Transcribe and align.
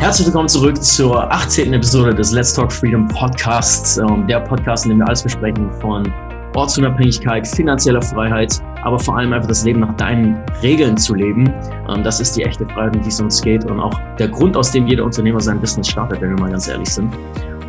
Herzlich 0.00 0.28
willkommen 0.28 0.48
zurück 0.48 0.80
zur 0.80 1.30
18. 1.32 1.72
Episode 1.72 2.14
des 2.14 2.30
Let's 2.30 2.54
Talk 2.54 2.72
Freedom 2.72 3.08
Podcasts. 3.08 3.98
Ähm, 3.98 4.28
der 4.28 4.38
Podcast, 4.38 4.84
in 4.84 4.90
dem 4.90 4.98
wir 5.00 5.08
alles 5.08 5.24
besprechen 5.24 5.72
von 5.80 6.10
Ortsunabhängigkeit, 6.54 7.44
finanzieller 7.48 8.00
Freiheit, 8.00 8.62
aber 8.84 8.96
vor 9.00 9.18
allem 9.18 9.32
einfach 9.32 9.48
das 9.48 9.64
Leben 9.64 9.80
nach 9.80 9.94
deinen 9.96 10.40
Regeln 10.62 10.96
zu 10.96 11.16
leben. 11.16 11.52
Ähm, 11.88 12.04
das 12.04 12.20
ist 12.20 12.36
die 12.36 12.44
echte 12.44 12.64
Freiheit, 12.66 12.94
um 12.94 13.02
die 13.02 13.08
es 13.08 13.20
uns 13.20 13.42
geht 13.42 13.64
und 13.64 13.80
auch 13.80 14.00
der 14.20 14.28
Grund, 14.28 14.56
aus 14.56 14.70
dem 14.70 14.86
jeder 14.86 15.02
Unternehmer 15.02 15.40
sein 15.40 15.60
Business 15.60 15.88
startet, 15.88 16.20
wenn 16.20 16.30
wir 16.30 16.40
mal 16.42 16.50
ganz 16.52 16.68
ehrlich 16.68 16.88
sind. 16.88 17.12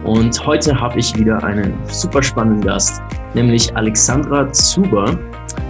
Und 0.03 0.45
heute 0.45 0.79
habe 0.79 0.99
ich 0.99 1.17
wieder 1.17 1.43
einen 1.43 1.73
super 1.87 2.21
spannenden 2.21 2.61
Gast, 2.61 3.01
nämlich 3.33 3.75
Alexandra 3.75 4.51
Zuber. 4.53 5.17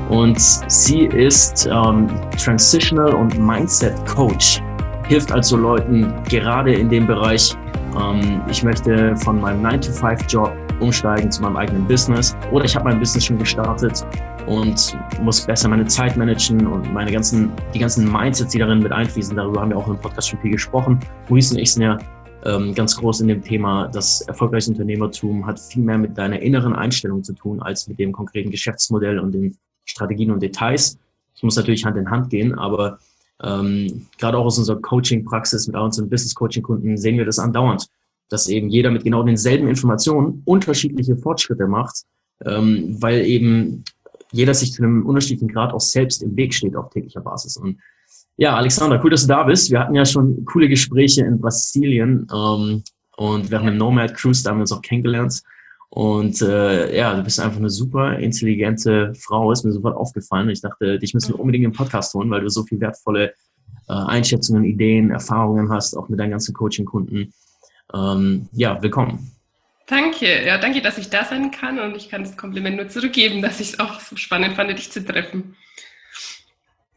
Und 0.09 0.37
sie 0.67 1.05
ist 1.05 1.69
ähm, 1.71 2.07
Transitional 2.37 3.13
und 3.13 3.39
Mindset 3.39 3.95
Coach 4.05 4.61
hilft 5.09 5.31
also 5.31 5.57
Leuten 5.57 6.13
gerade 6.29 6.71
in 6.71 6.87
dem 6.87 7.07
Bereich, 7.07 7.57
ähm, 7.99 8.41
ich 8.47 8.63
möchte 8.63 9.17
von 9.17 9.41
meinem 9.41 9.65
9-to-5-Job 9.65 10.55
umsteigen 10.79 11.31
zu 11.31 11.41
meinem 11.41 11.57
eigenen 11.57 11.87
Business 11.87 12.37
oder 12.51 12.63
ich 12.63 12.75
habe 12.75 12.85
mein 12.85 12.99
Business 12.99 13.25
schon 13.25 13.39
gestartet 13.39 14.05
und 14.45 14.97
muss 15.21 15.41
besser 15.41 15.67
meine 15.67 15.85
Zeit 15.85 16.15
managen 16.15 16.65
und 16.67 16.93
meine 16.93 17.11
ganzen, 17.11 17.51
die 17.73 17.79
ganzen 17.79 18.09
Mindsets, 18.09 18.51
die 18.51 18.59
darin 18.59 18.79
mit 18.79 18.91
einfließen, 18.91 19.35
darüber 19.35 19.61
haben 19.61 19.71
wir 19.71 19.77
auch 19.77 19.87
im 19.87 19.97
Podcast 19.97 20.29
schon 20.29 20.39
viel 20.41 20.51
gesprochen. 20.51 20.99
Maurice 21.27 21.55
und 21.55 21.59
ich 21.59 21.73
sind 21.73 21.83
ja 21.83 21.97
ähm, 22.45 22.75
ganz 22.75 22.95
groß 22.95 23.21
in 23.21 23.29
dem 23.29 23.41
Thema, 23.41 23.87
das 23.87 24.21
erfolgreiche 24.21 24.69
Unternehmertum 24.69 25.45
hat 25.45 25.59
viel 25.59 25.83
mehr 25.83 25.97
mit 25.97 26.17
deiner 26.17 26.39
inneren 26.39 26.73
Einstellung 26.73 27.23
zu 27.23 27.33
tun, 27.33 27.61
als 27.61 27.87
mit 27.87 27.99
dem 27.99 28.11
konkreten 28.11 28.51
Geschäftsmodell 28.51 29.19
und 29.19 29.33
den 29.33 29.57
Strategien 29.85 30.29
und 30.29 30.41
Details. 30.41 30.99
Es 31.35 31.41
muss 31.41 31.55
natürlich 31.55 31.83
Hand 31.83 31.97
in 31.97 32.09
Hand 32.09 32.29
gehen, 32.29 32.57
aber 32.57 32.99
ähm, 33.43 34.07
gerade 34.17 34.37
auch 34.37 34.45
aus 34.45 34.57
unserer 34.57 34.81
Coaching-Praxis 34.81 35.67
mit 35.67 35.75
unseren 35.75 36.09
Business-Coaching-Kunden 36.09 36.97
sehen 36.97 37.17
wir 37.17 37.25
das 37.25 37.39
andauernd, 37.39 37.87
dass 38.29 38.47
eben 38.47 38.69
jeder 38.69 38.91
mit 38.91 39.03
genau 39.03 39.23
denselben 39.23 39.67
Informationen 39.67 40.41
unterschiedliche 40.45 41.15
Fortschritte 41.15 41.67
macht, 41.67 42.03
ähm, 42.45 42.97
weil 43.01 43.25
eben 43.25 43.83
jeder 44.31 44.53
sich 44.53 44.73
zu 44.73 44.83
einem 44.83 45.05
unterschiedlichen 45.05 45.51
Grad 45.51 45.73
auch 45.73 45.79
selbst 45.79 46.21
im 46.21 46.35
Weg 46.35 46.53
steht 46.53 46.75
auf 46.75 46.89
täglicher 46.89 47.21
Basis. 47.21 47.57
Und 47.57 47.79
ja, 48.37 48.55
Alexander, 48.55 49.01
cool, 49.03 49.09
dass 49.09 49.23
du 49.23 49.27
da 49.27 49.43
bist. 49.43 49.71
Wir 49.71 49.79
hatten 49.79 49.95
ja 49.95 50.05
schon 50.05 50.45
coole 50.45 50.69
Gespräche 50.69 51.25
in 51.25 51.39
Brasilien 51.39 52.27
ähm, 52.33 52.83
und 53.17 53.51
während 53.51 53.69
dem 53.69 53.77
Nomad 53.77 54.15
Cruise, 54.15 54.43
da 54.43 54.51
haben 54.51 54.57
wir 54.57 54.61
uns 54.61 54.71
auch 54.71 54.81
kennengelernt. 54.81 55.41
Und 55.89 56.41
äh, 56.41 56.95
ja, 56.95 57.15
du 57.15 57.23
bist 57.23 57.39
einfach 57.39 57.57
eine 57.57 57.69
super 57.69 58.19
intelligente 58.19 59.13
Frau, 59.15 59.51
ist 59.51 59.65
mir 59.65 59.71
sofort 59.71 59.97
aufgefallen. 59.97 60.49
Ich 60.49 60.61
dachte, 60.61 60.99
dich 60.99 61.13
müssen 61.13 61.33
wir 61.33 61.39
unbedingt 61.39 61.65
im 61.65 61.71
Podcast 61.71 62.13
holen, 62.13 62.29
weil 62.29 62.41
du 62.41 62.49
so 62.49 62.63
viel 62.63 62.79
wertvolle 62.79 63.33
äh, 63.87 63.93
Einschätzungen, 63.93 64.65
Ideen, 64.65 65.09
Erfahrungen 65.09 65.71
hast, 65.71 65.95
auch 65.95 66.07
mit 66.09 66.19
deinen 66.19 66.31
ganzen 66.31 66.53
Coaching-Kunden. 66.53 67.33
Ähm, 67.93 68.49
ja, 68.51 68.81
willkommen. 68.83 69.31
Danke, 69.87 70.45
ja, 70.45 70.59
danke, 70.59 70.81
dass 70.83 70.99
ich 70.99 71.09
da 71.09 71.25
sein 71.25 71.49
kann 71.49 71.79
und 71.79 71.95
ich 71.95 72.09
kann 72.09 72.23
das 72.23 72.37
Kompliment 72.37 72.77
nur 72.77 72.89
zurückgeben, 72.89 73.41
dass 73.41 73.59
ich 73.59 73.69
es 73.69 73.79
auch 73.79 73.99
so 73.99 74.15
spannend 74.15 74.55
fand, 74.55 74.69
dich 74.69 74.91
zu 74.91 75.03
treffen. 75.03 75.55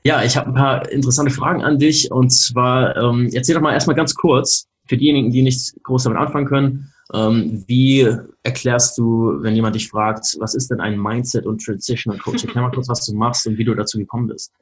Ja, 0.04 0.22
ich 0.22 0.36
habe 0.36 0.48
ein 0.48 0.54
paar 0.54 0.90
interessante 0.90 1.30
Fragen 1.32 1.62
an 1.62 1.78
dich 1.78 2.10
und 2.10 2.30
zwar 2.30 2.94
ähm, 2.96 3.30
erzähl 3.32 3.54
doch 3.54 3.62
mal 3.62 3.72
erstmal 3.72 3.96
ganz 3.96 4.14
kurz 4.14 4.66
für 4.86 4.98
diejenigen, 4.98 5.30
die 5.30 5.40
nichts 5.40 5.74
groß 5.84 6.02
damit 6.02 6.18
anfangen 6.18 6.46
können. 6.46 6.91
Ähm, 7.14 7.64
wie 7.66 8.08
erklärst 8.42 8.96
du, 8.98 9.38
wenn 9.40 9.54
jemand 9.54 9.76
dich 9.76 9.88
fragt, 9.88 10.36
was 10.38 10.54
ist 10.54 10.70
denn 10.70 10.80
ein 10.80 10.98
Mindset 10.98 11.46
und 11.46 11.64
Transitional 11.64 12.18
Coaching? 12.18 12.48
Erklär 12.48 12.62
mal 12.62 12.70
kurz, 12.70 12.88
was 12.88 13.04
du 13.04 13.14
machst 13.14 13.46
und 13.46 13.58
wie 13.58 13.64
du 13.64 13.74
dazu 13.74 13.98
gekommen 13.98 14.28
bist. 14.28 14.52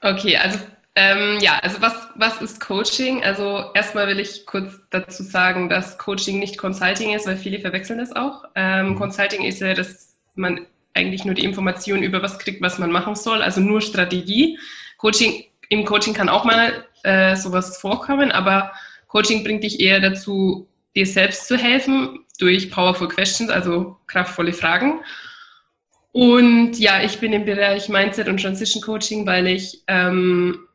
Okay, 0.00 0.36
also 0.36 0.58
ähm, 0.94 1.38
ja, 1.40 1.58
also 1.62 1.80
was, 1.80 1.94
was 2.16 2.40
ist 2.42 2.60
Coaching? 2.60 3.22
Also 3.22 3.66
erstmal 3.74 4.08
will 4.08 4.18
ich 4.18 4.46
kurz 4.46 4.80
dazu 4.90 5.22
sagen, 5.22 5.68
dass 5.68 5.98
Coaching 5.98 6.38
nicht 6.38 6.58
Consulting 6.58 7.14
ist, 7.14 7.26
weil 7.26 7.36
viele 7.36 7.60
verwechseln 7.60 7.98
das 7.98 8.14
auch. 8.16 8.44
Ähm, 8.54 8.90
mhm. 8.90 8.94
Consulting 8.96 9.44
ist 9.44 9.60
ja, 9.60 9.74
dass 9.74 10.16
man 10.34 10.66
eigentlich 10.94 11.24
nur 11.24 11.34
die 11.34 11.44
Informationen 11.44 12.02
über 12.02 12.22
was 12.22 12.38
kriegt, 12.38 12.62
was 12.62 12.78
man 12.78 12.90
machen 12.90 13.14
soll, 13.14 13.42
also 13.42 13.60
nur 13.60 13.80
Strategie. 13.80 14.58
Coaching, 14.96 15.44
im 15.68 15.84
Coaching 15.84 16.14
kann 16.14 16.28
auch 16.28 16.44
mal 16.44 16.84
äh, 17.04 17.36
sowas 17.36 17.78
vorkommen, 17.78 18.32
aber 18.32 18.72
Coaching 19.06 19.44
bringt 19.44 19.62
dich 19.62 19.80
eher 19.80 20.00
dazu, 20.00 20.67
dir 20.98 21.06
selbst 21.06 21.46
zu 21.46 21.56
helfen 21.56 22.24
durch 22.38 22.70
Powerful 22.70 23.08
Questions, 23.08 23.50
also 23.50 23.96
kraftvolle 24.06 24.52
Fragen. 24.52 25.00
Und 26.12 26.78
ja, 26.78 27.02
ich 27.02 27.18
bin 27.18 27.32
im 27.32 27.44
Bereich 27.44 27.88
Mindset 27.88 28.28
und 28.28 28.40
Transition 28.40 28.82
Coaching, 28.82 29.26
weil 29.26 29.46
ich 29.46 29.82
ähm, 29.86 30.66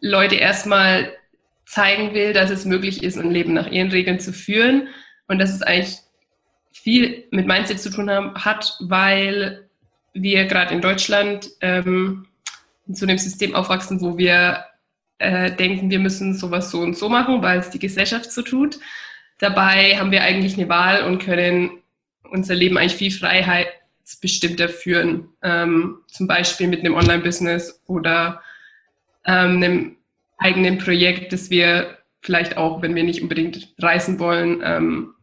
Leute 0.00 0.36
erstmal 0.36 1.12
zeigen 1.66 2.14
will, 2.14 2.32
dass 2.32 2.50
es 2.50 2.64
möglich 2.64 3.02
ist, 3.02 3.18
ein 3.18 3.30
Leben 3.30 3.52
nach 3.52 3.70
ihren 3.70 3.90
Regeln 3.90 4.20
zu 4.20 4.32
führen 4.32 4.88
und 5.28 5.38
dass 5.38 5.52
es 5.54 5.62
eigentlich 5.62 5.98
viel 6.72 7.24
mit 7.30 7.46
Mindset 7.46 7.80
zu 7.80 7.90
tun 7.90 8.10
haben, 8.10 8.34
hat, 8.34 8.76
weil 8.80 9.68
wir 10.12 10.44
gerade 10.44 10.74
in 10.74 10.80
Deutschland 10.80 11.50
ähm, 11.60 12.26
so 12.86 13.06
einem 13.06 13.18
System 13.18 13.54
aufwachsen, 13.54 14.00
wo 14.00 14.16
wir 14.16 14.64
äh, 15.18 15.50
denken, 15.52 15.90
wir 15.90 15.98
müssen 15.98 16.34
sowas 16.34 16.70
so 16.70 16.80
und 16.80 16.96
so 16.96 17.08
machen, 17.08 17.42
weil 17.42 17.58
es 17.58 17.70
die 17.70 17.78
Gesellschaft 17.78 18.30
so 18.30 18.42
tut. 18.42 18.78
Dabei 19.38 19.98
haben 19.98 20.12
wir 20.12 20.22
eigentlich 20.22 20.56
eine 20.56 20.68
Wahl 20.68 21.04
und 21.04 21.18
können 21.18 21.82
unser 22.30 22.54
Leben 22.54 22.76
eigentlich 22.78 22.96
viel 22.96 23.10
freiheitsbestimmter 23.10 24.68
führen. 24.68 25.28
Ähm, 25.42 25.98
zum 26.06 26.26
Beispiel 26.26 26.68
mit 26.68 26.80
einem 26.80 26.94
Online-Business 26.94 27.82
oder 27.86 28.42
ähm, 29.26 29.56
einem 29.56 29.96
eigenen 30.38 30.78
Projekt, 30.78 31.32
das 31.32 31.50
wir 31.50 31.98
vielleicht 32.20 32.56
auch, 32.56 32.82
wenn 32.82 32.94
wir 32.94 33.04
nicht 33.04 33.22
unbedingt 33.22 33.74
reisen 33.78 34.18
wollen, 34.18 34.62
ähm, 34.64 35.14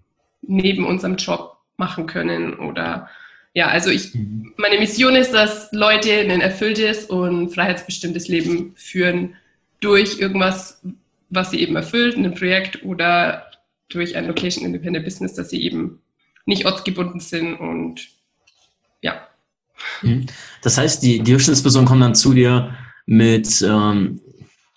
neben 0.41 0.85
unserem 0.85 1.15
Job 1.15 1.57
machen 1.77 2.05
können. 2.05 2.53
Oder 2.55 3.09
ja, 3.53 3.67
also 3.67 3.89
ich, 3.89 4.13
mhm. 4.13 4.53
meine 4.57 4.79
Mission 4.79 5.15
ist, 5.15 5.33
dass 5.33 5.71
Leute 5.71 6.11
ein 6.11 6.41
erfülltes 6.41 7.05
und 7.05 7.49
freiheitsbestimmtes 7.53 8.27
Leben 8.27 8.73
führen 8.75 9.35
durch 9.79 10.19
irgendwas, 10.19 10.81
was 11.29 11.51
sie 11.51 11.61
eben 11.61 11.75
erfüllt, 11.75 12.15
ein 12.17 12.33
Projekt 12.33 12.83
oder 12.83 13.50
durch 13.93 14.15
ein 14.15 14.27
Location 14.27 14.65
Independent 14.65 15.05
Business, 15.05 15.33
dass 15.33 15.49
sie 15.49 15.61
eben 15.63 16.01
nicht 16.45 16.65
ortsgebunden 16.65 17.19
sind 17.19 17.55
und 17.55 18.07
ja. 19.01 19.27
Mhm. 20.01 20.25
Das 20.61 20.77
heißt, 20.77 21.03
die, 21.03 21.19
die 21.19 21.31
Durchschnittsperson 21.31 21.85
kommt 21.85 22.01
dann 22.01 22.15
zu 22.15 22.33
dir 22.33 22.75
mit, 23.05 23.61
ähm, 23.61 24.19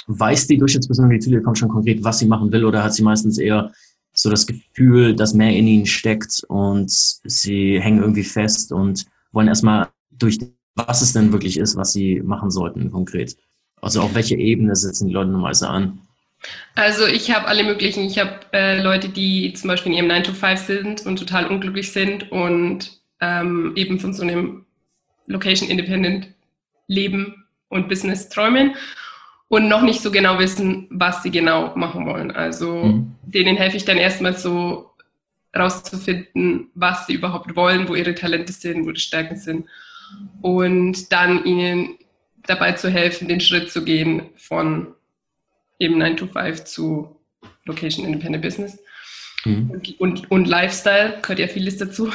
weiß 0.06 0.46
die 0.46 0.58
Durchschnittsperson, 0.58 1.10
die 1.10 1.18
zu 1.18 1.30
dir 1.30 1.42
kommt, 1.42 1.58
schon 1.58 1.68
konkret, 1.68 2.02
was 2.04 2.18
sie 2.18 2.26
machen 2.26 2.52
will, 2.52 2.64
oder 2.64 2.82
hat 2.82 2.94
sie 2.94 3.02
meistens 3.02 3.38
eher 3.38 3.72
so 4.12 4.30
das 4.30 4.46
Gefühl, 4.46 5.14
dass 5.14 5.34
mehr 5.34 5.50
in 5.50 5.66
ihnen 5.66 5.86
steckt 5.86 6.44
und 6.48 6.90
sie 6.90 7.80
hängen 7.80 8.00
irgendwie 8.00 8.22
fest 8.22 8.72
und 8.72 9.06
wollen 9.32 9.48
erstmal 9.48 9.88
durch, 10.10 10.38
was 10.76 11.02
es 11.02 11.12
denn 11.12 11.32
wirklich 11.32 11.58
ist, 11.58 11.76
was 11.76 11.92
sie 11.92 12.20
machen 12.20 12.50
sollten 12.50 12.90
konkret. 12.90 13.36
Also 13.80 14.00
auf 14.00 14.14
welche 14.14 14.36
Ebene 14.36 14.74
setzen 14.76 15.08
die 15.08 15.12
Leute 15.12 15.30
normalerweise 15.30 15.68
an? 15.68 15.98
Also 16.74 17.06
ich 17.06 17.30
habe 17.34 17.46
alle 17.46 17.64
möglichen. 17.64 18.04
Ich 18.04 18.18
habe 18.18 18.40
äh, 18.52 18.80
Leute, 18.80 19.08
die 19.08 19.52
zum 19.54 19.68
Beispiel 19.68 19.92
in 19.92 19.98
ihrem 19.98 20.08
9 20.08 20.24
to 20.24 20.32
5 20.32 20.60
sind 20.60 21.06
und 21.06 21.18
total 21.18 21.46
unglücklich 21.46 21.92
sind 21.92 22.30
und 22.32 22.98
ähm, 23.20 23.72
eben 23.76 24.00
von 24.00 24.12
so 24.12 24.22
einem 24.22 24.66
Location 25.26 25.68
Independent 25.68 26.28
Leben 26.86 27.44
und 27.68 27.88
Business 27.88 28.28
träumen 28.28 28.74
und 29.48 29.68
noch 29.68 29.82
nicht 29.82 30.00
so 30.00 30.10
genau 30.10 30.38
wissen, 30.38 30.86
was 30.90 31.22
sie 31.22 31.30
genau 31.30 31.74
machen 31.76 32.06
wollen. 32.06 32.30
Also 32.30 32.84
mhm. 32.84 33.14
denen 33.22 33.56
helfe 33.56 33.76
ich 33.76 33.84
dann 33.84 33.96
erstmal 33.96 34.36
so 34.36 34.90
rauszufinden, 35.56 36.70
was 36.74 37.06
sie 37.06 37.14
überhaupt 37.14 37.54
wollen, 37.54 37.88
wo 37.88 37.94
ihre 37.94 38.14
Talente 38.14 38.52
sind, 38.52 38.86
wo 38.86 38.90
die 38.90 39.00
Stärken 39.00 39.36
sind 39.36 39.66
und 40.42 41.12
dann 41.12 41.44
ihnen 41.44 41.96
dabei 42.46 42.72
zu 42.72 42.90
helfen, 42.90 43.28
den 43.28 43.40
Schritt 43.40 43.70
zu 43.70 43.84
gehen 43.84 44.30
von 44.36 44.93
eben 45.84 45.98
9 45.98 46.16
to 46.16 46.26
5 46.26 46.64
zu 46.64 47.16
Location 47.64 48.06
Independent 48.06 48.42
Business. 48.42 48.78
Mhm. 49.44 49.70
Und, 49.70 50.00
und, 50.00 50.30
und, 50.30 50.48
Lifestyle, 50.48 51.18
gehört 51.22 51.38
ja 51.38 51.48
vieles 51.48 51.76
dazu. 51.76 52.10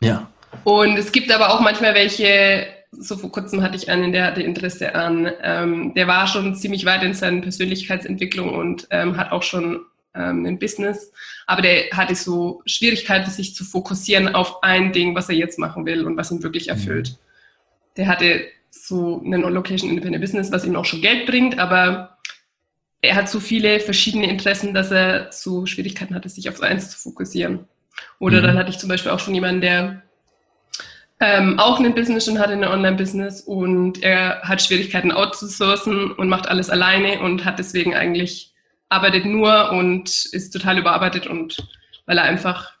Ja. 0.00 0.30
Und 0.64 0.98
es 0.98 1.12
gibt 1.12 1.30
aber 1.30 1.52
auch 1.52 1.60
manchmal 1.60 1.94
welche, 1.94 2.66
so 2.92 3.16
vor 3.16 3.30
kurzem 3.30 3.62
hatte 3.62 3.76
ich 3.76 3.90
einen, 3.90 4.12
der 4.12 4.24
hatte 4.24 4.42
Interesse 4.42 4.94
an, 4.94 5.30
ähm, 5.42 5.92
der 5.94 6.06
war 6.06 6.26
schon 6.26 6.54
ziemlich 6.54 6.84
weit 6.84 7.02
in 7.02 7.14
seiner 7.14 7.42
Persönlichkeitsentwicklung 7.42 8.54
und 8.54 8.86
ähm, 8.90 9.16
hat 9.16 9.30
auch 9.30 9.42
schon 9.42 9.80
ähm, 10.14 10.46
ein 10.46 10.58
Business, 10.58 11.12
aber 11.46 11.62
der 11.62 11.90
hatte 11.92 12.14
so 12.14 12.62
Schwierigkeiten, 12.64 13.30
sich 13.30 13.54
zu 13.54 13.64
fokussieren 13.64 14.34
auf 14.34 14.62
ein 14.62 14.92
Ding, 14.92 15.14
was 15.14 15.28
er 15.28 15.34
jetzt 15.34 15.58
machen 15.58 15.84
will 15.84 16.06
und 16.06 16.16
was 16.16 16.30
ihn 16.30 16.42
wirklich 16.42 16.66
mhm. 16.66 16.72
erfüllt. 16.72 17.10
Mhm. 17.10 17.16
Der 17.98 18.06
hatte 18.06 18.46
so 18.70 19.22
ein 19.24 19.32
Location 19.32 19.90
Independent 19.90 20.22
Business, 20.22 20.52
was 20.52 20.64
ihm 20.64 20.76
auch 20.76 20.84
schon 20.84 21.02
Geld 21.02 21.26
bringt, 21.26 21.58
aber 21.58 22.17
er 23.00 23.14
hat 23.14 23.28
so 23.28 23.40
viele 23.40 23.80
verschiedene 23.80 24.28
Interessen, 24.28 24.74
dass 24.74 24.90
er 24.90 25.28
so 25.30 25.66
Schwierigkeiten 25.66 26.14
hatte, 26.14 26.28
sich 26.28 26.48
auf 26.48 26.60
eins 26.62 26.90
zu 26.90 26.98
fokussieren. 26.98 27.66
Oder 28.18 28.40
mhm. 28.40 28.44
dann 28.44 28.58
hatte 28.58 28.70
ich 28.70 28.78
zum 28.78 28.88
Beispiel 28.88 29.12
auch 29.12 29.20
schon 29.20 29.34
jemanden, 29.34 29.60
der 29.60 30.02
ähm, 31.20 31.58
auch 31.58 31.80
ein 31.80 31.94
Business 31.94 32.28
und 32.28 32.38
hatte 32.38 32.52
ein 32.52 32.64
Online-Business 32.64 33.40
und 33.40 34.02
er 34.02 34.42
hat 34.42 34.62
Schwierigkeiten 34.62 35.10
outzusourcen 35.10 36.12
und 36.12 36.28
macht 36.28 36.48
alles 36.48 36.70
alleine 36.70 37.20
und 37.20 37.44
hat 37.44 37.58
deswegen 37.58 37.94
eigentlich 37.94 38.52
arbeitet 38.88 39.26
nur 39.26 39.72
und 39.72 40.08
ist 40.32 40.50
total 40.50 40.78
überarbeitet 40.78 41.26
und 41.26 41.68
weil 42.06 42.18
er 42.18 42.24
einfach 42.24 42.72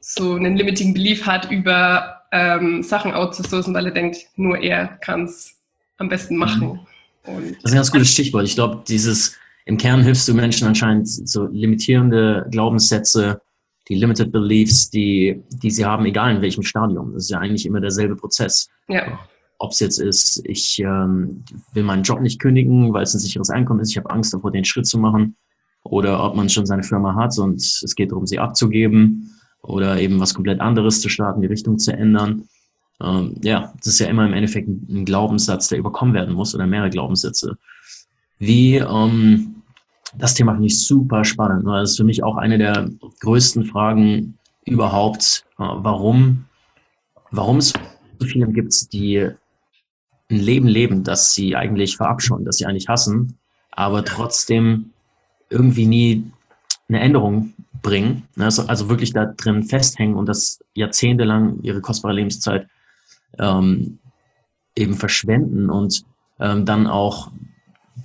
so 0.00 0.34
einen 0.34 0.56
limiting 0.56 0.94
Belief 0.94 1.26
hat 1.26 1.50
über 1.50 2.22
ähm, 2.32 2.82
Sachen 2.82 3.12
outzusourcen, 3.12 3.74
weil 3.74 3.86
er 3.86 3.92
denkt, 3.92 4.18
nur 4.36 4.58
er 4.58 4.86
kann 4.86 5.24
es 5.24 5.56
am 5.98 6.08
besten 6.08 6.36
machen. 6.36 6.80
Und 7.24 7.56
das 7.56 7.64
ist 7.64 7.72
ein 7.72 7.76
ganz 7.76 7.92
gutes 7.92 8.10
Stichwort. 8.10 8.44
Ich 8.44 8.54
glaube, 8.54 8.82
dieses 8.86 9.36
im 9.66 9.76
Kern 9.76 10.02
hilfst 10.02 10.28
du 10.28 10.34
Menschen 10.34 10.68
anscheinend 10.68 11.08
so 11.08 11.46
limitierende 11.46 12.46
Glaubenssätze, 12.50 13.42
die 13.88 13.96
Limited 13.96 14.30
Beliefs, 14.30 14.90
die, 14.90 15.42
die 15.50 15.70
sie 15.70 15.84
haben, 15.84 16.06
egal 16.06 16.36
in 16.36 16.42
welchem 16.42 16.62
Stadium. 16.62 17.12
Das 17.12 17.24
ist 17.24 17.30
ja 17.30 17.38
eigentlich 17.38 17.66
immer 17.66 17.80
derselbe 17.80 18.16
Prozess. 18.16 18.68
Ja. 18.88 19.18
Ob 19.58 19.72
es 19.72 19.80
jetzt 19.80 19.98
ist, 19.98 20.40
ich 20.44 20.78
ähm, 20.78 21.44
will 21.72 21.82
meinen 21.82 22.04
Job 22.04 22.20
nicht 22.20 22.40
kündigen, 22.40 22.92
weil 22.92 23.02
es 23.02 23.14
ein 23.14 23.18
sicheres 23.18 23.50
Einkommen 23.50 23.80
ist, 23.80 23.90
ich 23.90 23.96
habe 23.96 24.10
Angst 24.10 24.32
davor, 24.32 24.52
den 24.52 24.64
Schritt 24.64 24.86
zu 24.86 24.98
machen. 24.98 25.36
Oder 25.82 26.22
ob 26.24 26.36
man 26.36 26.48
schon 26.48 26.66
seine 26.66 26.82
Firma 26.82 27.14
hat 27.14 27.36
und 27.38 27.56
es 27.56 27.94
geht 27.96 28.12
darum, 28.12 28.26
sie 28.26 28.38
abzugeben 28.38 29.34
oder 29.62 29.98
eben 30.00 30.20
was 30.20 30.34
komplett 30.34 30.60
anderes 30.60 31.00
zu 31.00 31.08
starten, 31.08 31.40
die 31.40 31.48
Richtung 31.48 31.78
zu 31.78 31.92
ändern. 31.92 32.48
Ähm, 33.02 33.34
ja, 33.42 33.72
das 33.78 33.94
ist 33.94 33.98
ja 33.98 34.06
immer 34.06 34.26
im 34.26 34.32
Endeffekt 34.32 34.68
ein 34.68 35.04
Glaubenssatz, 35.04 35.68
der 35.68 35.78
überkommen 35.78 36.14
werden 36.14 36.34
muss 36.34 36.54
oder 36.54 36.66
mehrere 36.66 36.90
Glaubenssätze. 36.90 37.56
Wie, 38.38 38.76
ähm, 38.76 39.62
das 40.16 40.34
Thema 40.34 40.52
finde 40.52 40.66
ich 40.66 40.84
super 40.84 41.24
spannend. 41.24 41.64
Ne? 41.64 41.80
Das 41.80 41.92
ist 41.92 41.96
für 41.96 42.04
mich 42.04 42.22
auch 42.22 42.36
eine 42.36 42.58
der 42.58 42.88
größten 43.20 43.66
Fragen 43.66 44.38
überhaupt, 44.64 45.44
äh, 45.58 45.62
warum, 45.62 46.44
warum 47.30 47.58
es 47.58 47.72
so 48.18 48.26
viele 48.26 48.48
gibt, 48.48 48.92
die 48.92 49.30
ein 50.30 50.38
Leben 50.38 50.66
leben, 50.66 51.04
das 51.04 51.34
sie 51.34 51.54
eigentlich 51.54 51.96
verabscheuen, 51.96 52.44
das 52.44 52.56
sie 52.56 52.66
eigentlich 52.66 52.88
hassen, 52.88 53.38
aber 53.70 54.04
trotzdem 54.04 54.90
irgendwie 55.50 55.86
nie 55.86 56.30
eine 56.88 57.00
Änderung 57.00 57.54
bringen, 57.82 58.24
ne? 58.34 58.46
also, 58.46 58.66
also 58.66 58.88
wirklich 58.88 59.12
da 59.12 59.26
drin 59.26 59.62
festhängen 59.62 60.16
und 60.16 60.26
das 60.26 60.58
jahrzehntelang 60.74 61.60
ihre 61.62 61.80
kostbare 61.80 62.14
Lebenszeit 62.14 62.66
ähm, 63.38 63.98
eben 64.74 64.94
verschwenden 64.94 65.70
und 65.70 66.04
ähm, 66.40 66.64
dann 66.64 66.86
auch, 66.86 67.30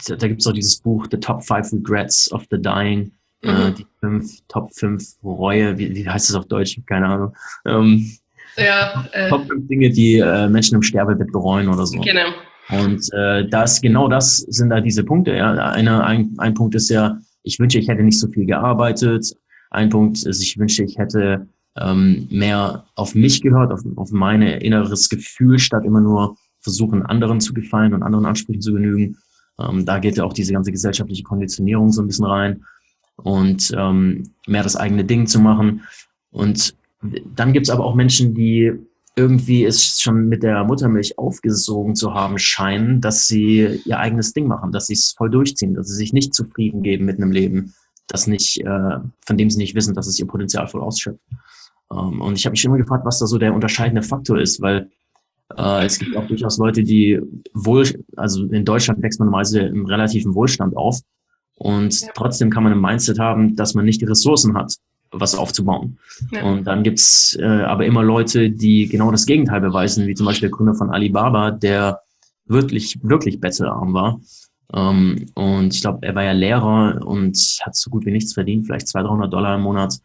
da 0.07 0.27
gibt 0.27 0.41
es 0.41 0.47
auch 0.47 0.53
dieses 0.53 0.77
Buch 0.77 1.07
The 1.09 1.17
Top 1.17 1.43
Five 1.43 1.71
Regrets 1.73 2.31
of 2.31 2.45
the 2.51 2.61
Dying, 2.61 3.11
äh, 3.43 3.51
mhm. 3.51 3.59
äh, 3.59 3.71
die 3.73 3.87
fünf, 3.99 4.39
Top 4.47 4.73
5 4.73 5.03
Reue, 5.23 5.77
wie, 5.77 5.95
wie 5.95 6.07
heißt 6.07 6.29
das 6.29 6.35
auf 6.35 6.47
Deutsch? 6.47 6.79
Keine 6.85 7.07
Ahnung. 7.07 7.35
Ähm, 7.65 8.11
ja, 8.57 9.05
äh, 9.13 9.29
Top 9.29 9.47
5 9.47 9.67
Dinge, 9.67 9.89
die 9.89 10.17
äh, 10.17 10.47
Menschen 10.47 10.75
im 10.75 10.81
Sterbebett 10.81 11.31
bereuen 11.31 11.67
oder 11.69 11.85
so. 11.85 11.99
Genau. 11.99 12.29
Und 12.69 13.11
äh, 13.13 13.47
das, 13.49 13.81
genau 13.81 14.07
das 14.07 14.37
sind 14.37 14.69
da 14.69 14.79
diese 14.79 15.03
Punkte. 15.03 15.35
Ja. 15.35 15.51
Eine, 15.71 16.03
ein, 16.03 16.35
ein 16.37 16.53
Punkt 16.53 16.75
ist 16.75 16.89
ja, 16.89 17.17
ich 17.43 17.59
wünsche, 17.59 17.79
ich 17.79 17.87
hätte 17.87 18.03
nicht 18.03 18.19
so 18.19 18.27
viel 18.29 18.45
gearbeitet. 18.45 19.33
Ein 19.71 19.89
Punkt 19.89 20.23
ist, 20.23 20.41
ich 20.41 20.57
wünsche, 20.57 20.83
ich 20.83 20.97
hätte 20.97 21.47
ähm, 21.77 22.27
mehr 22.29 22.85
auf 22.95 23.15
mich 23.15 23.41
gehört, 23.41 23.71
auf, 23.71 23.81
auf 23.95 24.11
mein 24.11 24.41
inneres 24.41 25.09
Gefühl, 25.09 25.59
statt 25.59 25.83
immer 25.85 26.01
nur 26.01 26.37
versuchen, 26.59 27.03
anderen 27.05 27.39
zu 27.41 27.53
gefallen 27.53 27.93
und 27.93 28.03
anderen 28.03 28.25
Ansprüchen 28.25 28.61
zu 28.61 28.73
genügen. 28.73 29.17
Ähm, 29.59 29.85
da 29.85 29.99
geht 29.99 30.17
ja 30.17 30.23
auch 30.23 30.33
diese 30.33 30.53
ganze 30.53 30.71
gesellschaftliche 30.71 31.23
Konditionierung 31.23 31.91
so 31.91 32.01
ein 32.01 32.07
bisschen 32.07 32.25
rein 32.25 32.65
und 33.17 33.73
ähm, 33.77 34.31
mehr 34.47 34.63
das 34.63 34.75
eigene 34.75 35.05
Ding 35.05 35.27
zu 35.27 35.39
machen. 35.39 35.83
Und 36.31 36.75
dann 37.35 37.53
gibt's 37.53 37.69
aber 37.69 37.85
auch 37.85 37.95
Menschen, 37.95 38.33
die 38.33 38.71
irgendwie 39.15 39.65
es 39.65 39.99
schon 39.99 40.29
mit 40.29 40.43
der 40.43 40.63
Muttermilch 40.63 41.17
aufgesogen 41.17 41.95
zu 41.95 42.13
haben 42.13 42.37
scheinen, 42.37 43.01
dass 43.01 43.27
sie 43.27 43.81
ihr 43.85 43.99
eigenes 43.99 44.33
Ding 44.33 44.47
machen, 44.47 44.71
dass 44.71 44.87
sie 44.87 44.93
es 44.93 45.13
voll 45.17 45.29
durchziehen, 45.29 45.73
dass 45.73 45.87
sie 45.87 45.95
sich 45.95 46.13
nicht 46.13 46.33
zufrieden 46.33 46.81
geben 46.81 47.05
mit 47.05 47.17
einem 47.17 47.31
Leben, 47.31 47.73
das 48.07 48.27
nicht, 48.27 48.61
äh, 48.61 48.99
von 49.25 49.37
dem 49.37 49.49
sie 49.49 49.57
nicht 49.57 49.75
wissen, 49.75 49.95
dass 49.95 50.07
es 50.07 50.17
ihr 50.17 50.27
Potenzial 50.27 50.67
voll 50.67 50.81
ausschöpft. 50.81 51.19
Ähm, 51.91 52.21
und 52.21 52.37
ich 52.37 52.45
habe 52.45 52.53
mich 52.53 52.63
immer 52.63 52.77
gefragt, 52.77 53.05
was 53.05 53.19
da 53.19 53.27
so 53.27 53.37
der 53.37 53.53
unterscheidende 53.53 54.01
Faktor 54.01 54.39
ist, 54.39 54.61
weil 54.61 54.89
äh, 55.57 55.85
es 55.85 55.99
gibt 55.99 56.15
auch 56.15 56.27
durchaus 56.27 56.57
Leute, 56.57 56.83
die 56.83 57.19
wohl, 57.53 57.85
also 58.15 58.45
in 58.45 58.65
Deutschland 58.65 59.01
wächst 59.01 59.19
man 59.19 59.27
normalerweise 59.27 59.61
im 59.61 59.85
relativen 59.85 60.33
Wohlstand 60.35 60.75
auf 60.75 60.99
und 61.55 62.01
ja. 62.01 62.07
trotzdem 62.15 62.49
kann 62.49 62.63
man 62.63 62.73
ein 62.73 62.81
Mindset 62.81 63.19
haben, 63.19 63.55
dass 63.55 63.73
man 63.73 63.85
nicht 63.85 64.01
die 64.01 64.05
Ressourcen 64.05 64.55
hat, 64.55 64.75
was 65.11 65.35
aufzubauen. 65.35 65.99
Ja. 66.31 66.43
Und 66.43 66.65
dann 66.65 66.83
gibt's 66.83 67.37
äh, 67.39 67.45
aber 67.45 67.85
immer 67.85 68.03
Leute, 68.03 68.49
die 68.49 68.87
genau 68.87 69.11
das 69.11 69.25
Gegenteil 69.25 69.61
beweisen, 69.61 70.07
wie 70.07 70.15
zum 70.15 70.25
Beispiel 70.25 70.49
der 70.49 70.57
Gründer 70.57 70.75
von 70.75 70.89
Alibaba, 70.89 71.51
der 71.51 71.99
wirklich, 72.45 72.97
wirklich 73.03 73.39
bettelarm 73.39 73.93
war. 73.93 74.19
Ähm, 74.73 75.27
und 75.35 75.73
ich 75.73 75.81
glaube, 75.81 76.05
er 76.05 76.15
war 76.15 76.23
ja 76.23 76.31
Lehrer 76.31 77.05
und 77.05 77.37
hat 77.63 77.75
so 77.75 77.89
gut 77.89 78.05
wie 78.05 78.11
nichts 78.11 78.33
verdient, 78.33 78.65
vielleicht 78.65 78.87
200, 78.87 79.09
300 79.11 79.33
Dollar 79.33 79.55
im 79.55 79.61
Monat 79.61 79.99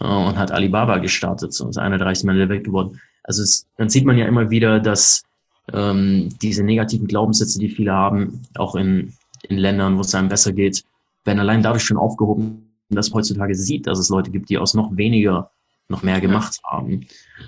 äh, 0.00 0.04
und 0.04 0.36
hat 0.36 0.52
Alibaba 0.52 0.98
gestartet, 0.98 1.52
so 1.52 1.68
ist 1.68 1.78
einer 1.78 1.98
der 1.98 2.06
reichsten 2.06 2.26
Männer 2.26 2.40
der 2.40 2.48
Welt 2.50 2.64
geworden. 2.64 3.00
Also 3.24 3.42
es, 3.42 3.66
dann 3.76 3.88
sieht 3.88 4.04
man 4.04 4.16
ja 4.16 4.26
immer 4.26 4.50
wieder, 4.50 4.80
dass 4.80 5.24
ähm, 5.72 6.28
diese 6.40 6.62
negativen 6.62 7.06
Glaubenssätze, 7.06 7.58
die 7.58 7.68
viele 7.68 7.92
haben, 7.92 8.42
auch 8.54 8.76
in, 8.76 9.14
in 9.48 9.58
Ländern, 9.58 9.96
wo 9.96 10.02
es 10.02 10.14
einem 10.14 10.28
besser 10.28 10.52
geht, 10.52 10.84
werden 11.24 11.40
allein 11.40 11.62
dadurch 11.62 11.84
schon 11.84 11.96
aufgehoben, 11.96 12.74
dass 12.90 13.10
man 13.10 13.18
heutzutage 13.18 13.54
sieht, 13.54 13.86
dass 13.86 13.98
es 13.98 14.10
Leute 14.10 14.30
gibt, 14.30 14.50
die 14.50 14.58
aus 14.58 14.74
noch 14.74 14.96
weniger 14.96 15.50
noch 15.88 16.02
mehr 16.02 16.20
gemacht 16.20 16.60
haben. 16.64 17.06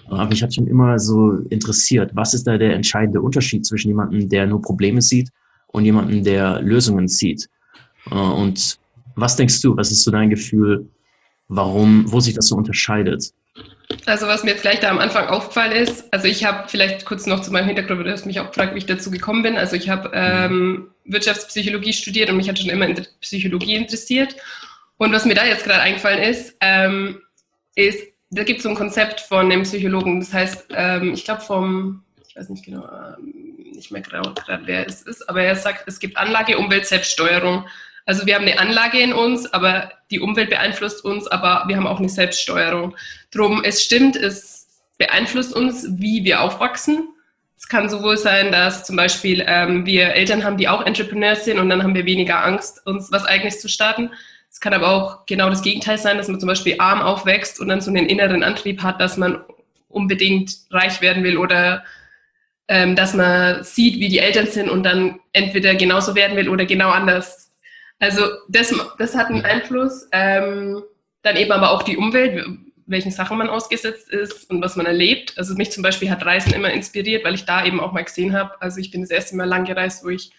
Aber 0.09 0.27
mich 0.27 0.43
hat 0.43 0.55
schon 0.55 0.67
immer 0.67 0.99
so 0.99 1.33
interessiert, 1.49 2.11
was 2.15 2.35
ist 2.35 2.47
da 2.47 2.59
der 2.59 2.75
entscheidende 2.75 3.21
Unterschied 3.21 3.65
zwischen 3.65 3.89
jemandem, 3.89 4.29
der 4.29 4.47
nur 4.47 4.61
Probleme 4.61 5.01
sieht 5.01 5.31
und 5.69 5.85
jemandem, 5.85 6.23
der 6.25 6.61
Lösungen 6.61 7.09
sieht? 7.09 7.49
Äh, 8.11 8.15
und 8.15 8.79
was 9.15 9.37
denkst 9.37 9.63
du, 9.63 9.77
was 9.77 9.91
ist 9.91 10.03
so 10.03 10.11
dein 10.11 10.31
Gefühl, 10.31 10.89
warum, 11.49 12.11
wo 12.11 12.21
sich 12.21 12.35
das 12.35 12.49
so 12.49 12.57
unterscheidet? 12.57 13.33
Also 14.05 14.27
was 14.27 14.43
mir 14.43 14.51
jetzt 14.53 14.63
gleich 14.63 14.81
da 14.81 14.91
am 14.91 14.99
Anfang 14.99 15.29
aufgefallen 15.29 15.73
ist, 15.73 16.13
also 16.13 16.27
ich 16.27 16.45
habe 16.45 16.69
vielleicht 16.69 17.05
kurz 17.05 17.27
noch 17.27 17.41
zu 17.41 17.53
meinem 17.53 17.67
Hintergrund, 17.67 18.05
du 18.05 18.11
hast 18.11 18.27
mich 18.27 18.41
auch 18.41 18.49
gefragt, 18.49 18.75
wie 18.75 18.79
ich 18.79 18.87
dazu 18.87 19.11
gekommen 19.11 19.43
bin. 19.43 19.57
Also 19.57 19.77
ich 19.77 19.89
habe 19.89 20.11
ähm, 20.13 20.91
Wirtschaftspsychologie 21.05 21.93
studiert 21.93 22.31
und 22.31 22.37
mich 22.37 22.49
hat 22.49 22.59
schon 22.59 22.71
immer 22.71 22.87
in 22.87 23.07
Psychologie 23.21 23.77
interessiert. 23.77 24.37
Und 24.97 25.13
was 25.13 25.25
mir 25.25 25.35
da 25.35 25.45
jetzt 25.45 25.65
gerade 25.65 25.83
eingefallen 25.83 26.23
ist, 26.23 26.57
ähm, 26.61 27.21
ist, 27.75 28.01
da 28.31 28.43
gibt 28.43 28.59
es 28.59 28.63
so 28.65 28.71
ein 28.71 28.75
Konzept 28.75 29.21
von 29.21 29.47
einem 29.47 29.63
Psychologen, 29.63 30.21
das 30.21 30.33
heißt, 30.33 30.67
ähm, 30.71 31.15
ich 31.15 31.25
glaube 31.25 31.43
vom, 31.43 32.03
ich 32.27 32.35
weiß 32.35 32.49
nicht 32.49 32.65
genau, 32.65 32.89
ähm, 32.89 33.57
nicht 33.73 33.93
mehr 33.93 34.03
gerade, 34.03 34.35
wer 34.65 34.87
es 34.87 35.03
ist, 35.03 35.29
aber 35.29 35.43
er 35.43 35.55
sagt, 35.55 35.85
es 35.87 36.01
gibt 36.01 36.17
Anlage, 36.17 36.59
Umwelt, 36.59 36.87
Selbststeuerung. 36.87 37.67
Also 38.07 38.25
wir 38.25 38.37
haben 38.37 38.47
eine 38.47 38.59
Anlage 38.59 39.01
in 39.01 39.13
uns, 39.13 39.53
aber 39.53 39.93
die 40.13 40.21
Umwelt 40.21 40.49
beeinflusst 40.49 41.05
uns, 41.05 41.27
aber 41.27 41.65
wir 41.67 41.77
haben 41.77 41.89
auch 41.89 41.99
eine 41.99 42.09
Selbststeuerung. 42.09 42.97
Drum, 43.33 43.63
es 43.65 43.83
stimmt, 43.83 44.15
es 44.15 44.69
beeinflusst 44.97 45.53
uns, 45.53 45.87
wie 45.99 46.25
wir 46.25 46.41
aufwachsen. 46.41 47.09
Es 47.59 47.69
kann 47.69 47.89
sowohl 47.89 48.17
sein, 48.17 48.53
dass 48.53 48.85
zum 48.85 48.95
Beispiel 48.95 49.45
ähm, 49.47 49.85
wir 49.87 50.15
Eltern 50.15 50.45
haben, 50.45 50.57
die 50.57 50.69
auch 50.69 50.87
Entrepreneurs 50.87 51.45
sind 51.45 51.59
und 51.59 51.69
dann 51.69 51.83
haben 51.83 51.97
wir 51.97 52.07
weniger 52.07 52.45
Angst, 52.45 52.87
uns 52.87 53.11
was 53.11 53.25
eigenes 53.25 53.61
zu 53.61 53.69
starten. 53.69 54.11
Es 54.51 54.61
kann 54.61 54.73
aber 54.73 54.89
auch 54.89 55.27
genau 55.27 55.51
das 55.51 55.63
Gegenteil 55.63 55.99
sein, 55.99 56.17
dass 56.17 56.29
man 56.29 56.39
zum 56.39 56.47
Beispiel 56.47 56.77
arm 56.79 57.03
aufwächst 57.03 57.61
und 57.61 57.69
dann 57.69 57.81
so 57.81 57.91
einen 57.91 58.07
inneren 58.07 58.45
Antrieb 58.45 58.83
hat, 58.83 59.01
dass 59.01 59.17
man 59.17 59.45
unbedingt 59.89 60.53
reich 60.71 61.01
werden 61.01 61.25
will 61.25 61.39
oder 61.39 61.85
ähm, 62.69 62.95
dass 62.95 63.15
man 63.15 63.65
sieht, 63.65 63.99
wie 63.99 64.09
die 64.09 64.19
Eltern 64.21 64.47
sind 64.47 64.71
und 64.71 64.85
dann 64.85 65.19
entweder 65.33 65.75
genauso 65.75 66.15
werden 66.15 66.37
will 66.37 66.49
oder 66.49 66.67
genau 66.67 66.91
anders 66.91 67.46
also 67.99 68.23
das, 68.49 68.75
das 68.99 69.15
hat 69.15 69.29
einen 69.29 69.45
Einfluss. 69.45 70.09
Ähm, 70.13 70.83
dann 71.23 71.37
eben 71.37 71.53
aber 71.53 71.73
auch 71.73 71.83
die 71.83 71.97
Umwelt, 71.97 72.47
welchen 72.87 73.11
Sachen 73.11 73.39
man 73.39 73.49
ausgesetzt 73.49 74.09
ist 74.11 74.49
und 74.49 74.63
was 74.63 74.77
man 74.77 74.87
erlebt. 74.87 75.35
Also 75.37 75.55
mich 75.55 75.73
zum 75.73 75.83
Beispiel 75.83 76.11
hat 76.11 76.25
Reisen 76.25 76.55
immer 76.55 76.71
inspiriert, 76.71 77.25
weil 77.25 77.35
ich 77.35 77.45
da 77.45 77.65
eben 77.65 77.81
auch 77.81 77.93
mal 77.93 78.05
gesehen 78.05 78.33
habe. 78.33 78.61
Also 78.63 78.79
ich 78.79 78.91
bin 78.91 79.01
das 79.01 79.11
erste 79.11 79.37
Mal 79.37 79.49
lang 79.49 79.65
gereist, 79.65 80.05
wo 80.05 80.09
ich 80.09 80.31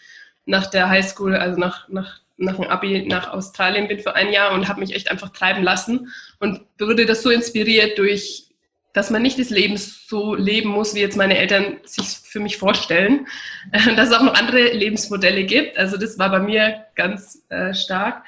nach 0.46 0.68
der 0.68 0.90
Highschool, 0.90 1.36
also 1.36 1.60
nach, 1.60 1.90
nach, 1.90 2.22
nach 2.38 2.56
dem 2.56 2.66
Abi 2.66 3.06
nach 3.06 3.32
Australien 3.34 3.90
bin 3.90 4.00
für 4.00 4.16
ein 4.16 4.32
Jahr 4.32 4.54
und 4.54 4.70
habe 4.70 4.80
mich 4.80 4.96
echt 4.96 5.12
einfach 5.12 5.30
treiben 5.30 5.64
lassen 5.64 6.14
und 6.40 6.62
wurde 6.80 7.06
das 7.06 7.22
so 7.22 7.30
inspiriert 7.30 7.98
durch 7.98 8.47
dass 8.98 9.12
man 9.12 9.22
nicht 9.22 9.38
das 9.38 9.52
Leben 9.52 9.78
so 9.78 10.34
leben 10.34 10.70
muss, 10.70 10.96
wie 10.96 11.02
jetzt 11.02 11.18
meine 11.18 11.38
Eltern 11.38 11.78
sich 11.84 12.18
für 12.24 12.40
mich 12.40 12.58
vorstellen, 12.58 13.28
dass 13.96 14.10
es 14.10 14.16
auch 14.16 14.24
noch 14.24 14.34
andere 14.34 14.72
Lebensmodelle 14.74 15.44
gibt. 15.44 15.78
Also 15.78 15.98
das 15.98 16.18
war 16.18 16.32
bei 16.32 16.40
mir 16.40 16.86
ganz 16.96 17.44
äh, 17.50 17.76
stark. 17.76 18.24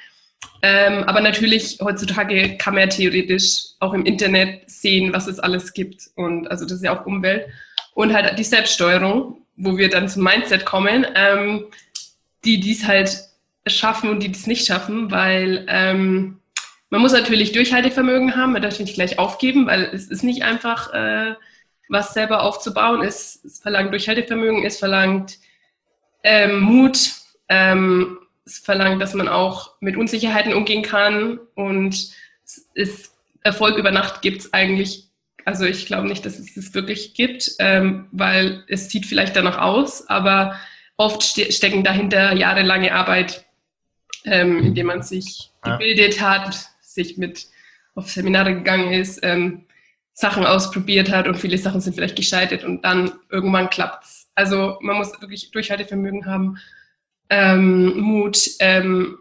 Ähm, 0.62 1.06
aber 1.06 1.22
natürlich, 1.22 1.80
heutzutage 1.82 2.56
kann 2.58 2.76
man 2.76 2.82
ja 2.82 2.88
theoretisch 2.88 3.70
auch 3.80 3.94
im 3.94 4.06
Internet 4.06 4.70
sehen, 4.70 5.12
was 5.12 5.26
es 5.26 5.40
alles 5.40 5.74
gibt. 5.74 6.12
Und 6.16 6.52
also 6.52 6.66
das 6.66 6.74
ist 6.74 6.84
ja 6.84 7.00
auch 7.00 7.08
Umwelt. 7.08 7.48
Und 7.96 8.14
halt 8.14 8.38
die 8.38 8.44
Selbststeuerung, 8.44 9.42
wo 9.56 9.76
wir 9.76 9.90
dann 9.90 10.08
zum 10.08 10.24
Mindset 10.24 10.66
kommen, 10.66 11.04
ähm, 11.16 11.66
die 12.46 12.60
dies 12.60 12.86
halt 12.86 13.18
schaffen 13.66 14.12
und 14.12 14.22
die 14.22 14.30
dies 14.30 14.46
nicht 14.46 14.68
schaffen, 14.68 15.10
weil 15.10 15.66
ähm, 15.68 16.39
man 16.90 17.02
muss 17.02 17.14
natürlich 17.14 17.52
Durchhaltevermögen 17.52 18.36
haben, 18.36 18.54
man 18.54 18.62
darf 18.62 18.80
nicht 18.80 18.96
gleich 18.96 19.20
aufgeben, 19.20 19.68
weil 19.68 19.84
es 19.94 20.08
ist 20.08 20.24
nicht 20.24 20.44
einfach, 20.44 20.94
äh, 20.94 21.36
was 21.88 22.14
selber 22.14 22.44
aufzubauen. 22.44 23.02
Es, 23.02 23.44
es 23.44 23.60
verlangt 23.60 23.92
Durchhaltevermögen, 23.92 24.66
es 24.66 24.80
verlangt 24.80 25.38
ähm, 26.24 26.60
Mut, 26.62 27.12
ähm, 27.48 28.20
es 28.46 28.60
verlangt, 28.60 29.02
dass 29.02 29.14
man 29.14 29.28
auch 29.28 29.76
mit 29.80 29.98
Unsicherheiten 29.98 30.54
umgehen 30.54 30.84
kann 30.84 31.40
und 31.56 32.12
es 32.74 33.14
Erfolg 33.42 33.78
über 33.78 33.92
Nacht 33.92 34.22
gibt 34.22 34.42
es 34.42 34.54
eigentlich, 34.54 35.06
also 35.46 35.66
ich 35.66 35.86
glaube 35.86 36.08
nicht, 36.08 36.26
dass 36.26 36.40
es 36.40 36.56
das 36.56 36.74
wirklich 36.74 37.14
gibt, 37.14 37.52
ähm, 37.60 38.08
weil 38.12 38.64
es 38.68 38.90
sieht 38.90 39.06
vielleicht 39.06 39.36
danach 39.36 39.60
aus, 39.60 40.08
aber 40.10 40.60
oft 40.98 41.24
ste 41.24 41.52
stecken 41.52 41.84
dahinter 41.84 42.34
jahrelange 42.34 42.94
Arbeit, 42.94 43.46
ähm, 44.26 44.60
indem 44.60 44.88
man 44.88 45.02
sich 45.02 45.52
gebildet 45.64 46.22
hat, 46.22 46.70
sich 46.94 47.18
mit 47.18 47.48
auf 47.96 48.10
Seminare 48.10 48.54
gegangen 48.54 48.92
ist, 48.92 49.20
ähm, 49.24 49.66
Sachen 50.14 50.46
ausprobiert 50.46 51.12
hat 51.12 51.28
und 51.28 51.36
viele 51.36 51.58
Sachen 51.58 51.82
sind 51.82 51.96
vielleicht 51.96 52.16
gescheitert 52.16 52.64
und 52.64 52.84
dann 52.84 53.12
irgendwann 53.30 53.70
klappt 53.70 54.04
es. 54.04 54.30
Also 54.36 54.78
man 54.82 54.98
muss 54.98 55.20
wirklich 55.22 55.52
Durchhaltevermögen 55.52 56.26
haben, 56.26 56.58
ähm, 57.30 57.98
Mut, 58.00 58.38
ähm, 58.60 59.20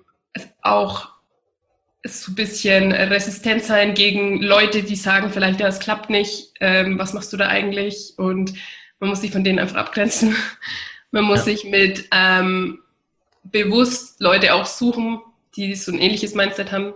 auch 0.63 1.09
so 2.05 2.33
ein 2.33 2.35
bisschen 2.37 2.93
resistent 2.93 3.63
sein 3.63 3.95
gegen 3.95 4.43
Leute, 4.43 4.83
die 4.83 4.97
sagen 4.97 5.31
vielleicht, 5.31 5.61
ja, 5.61 5.69
es 5.69 5.81
klappt 5.81 6.11
nicht, 6.11 6.55
ähm, 6.61 6.99
was 6.99 7.13
machst 7.13 7.33
du 7.33 7.37
da 7.37 7.49
eigentlich? 7.49 8.15
Und 8.17 8.55
man 9.01 9.11
muss 9.11 9.21
sich 9.21 9.31
von 9.31 9.45
denen 9.45 9.59
einfach 9.59 9.77
abgrenzen. 9.77 10.35
Man 11.11 11.25
muss 11.25 11.39
ja. 11.39 11.45
sich 11.45 11.65
mit 11.65 12.07
ähm, 12.13 12.81
bewusst 13.43 14.21
Leute 14.21 14.53
auch 14.53 14.67
suchen, 14.67 15.21
die 15.57 15.75
so 15.75 15.91
ein 15.91 15.99
ähnliches 15.99 16.35
Mindset 16.35 16.71
haben. 16.71 16.93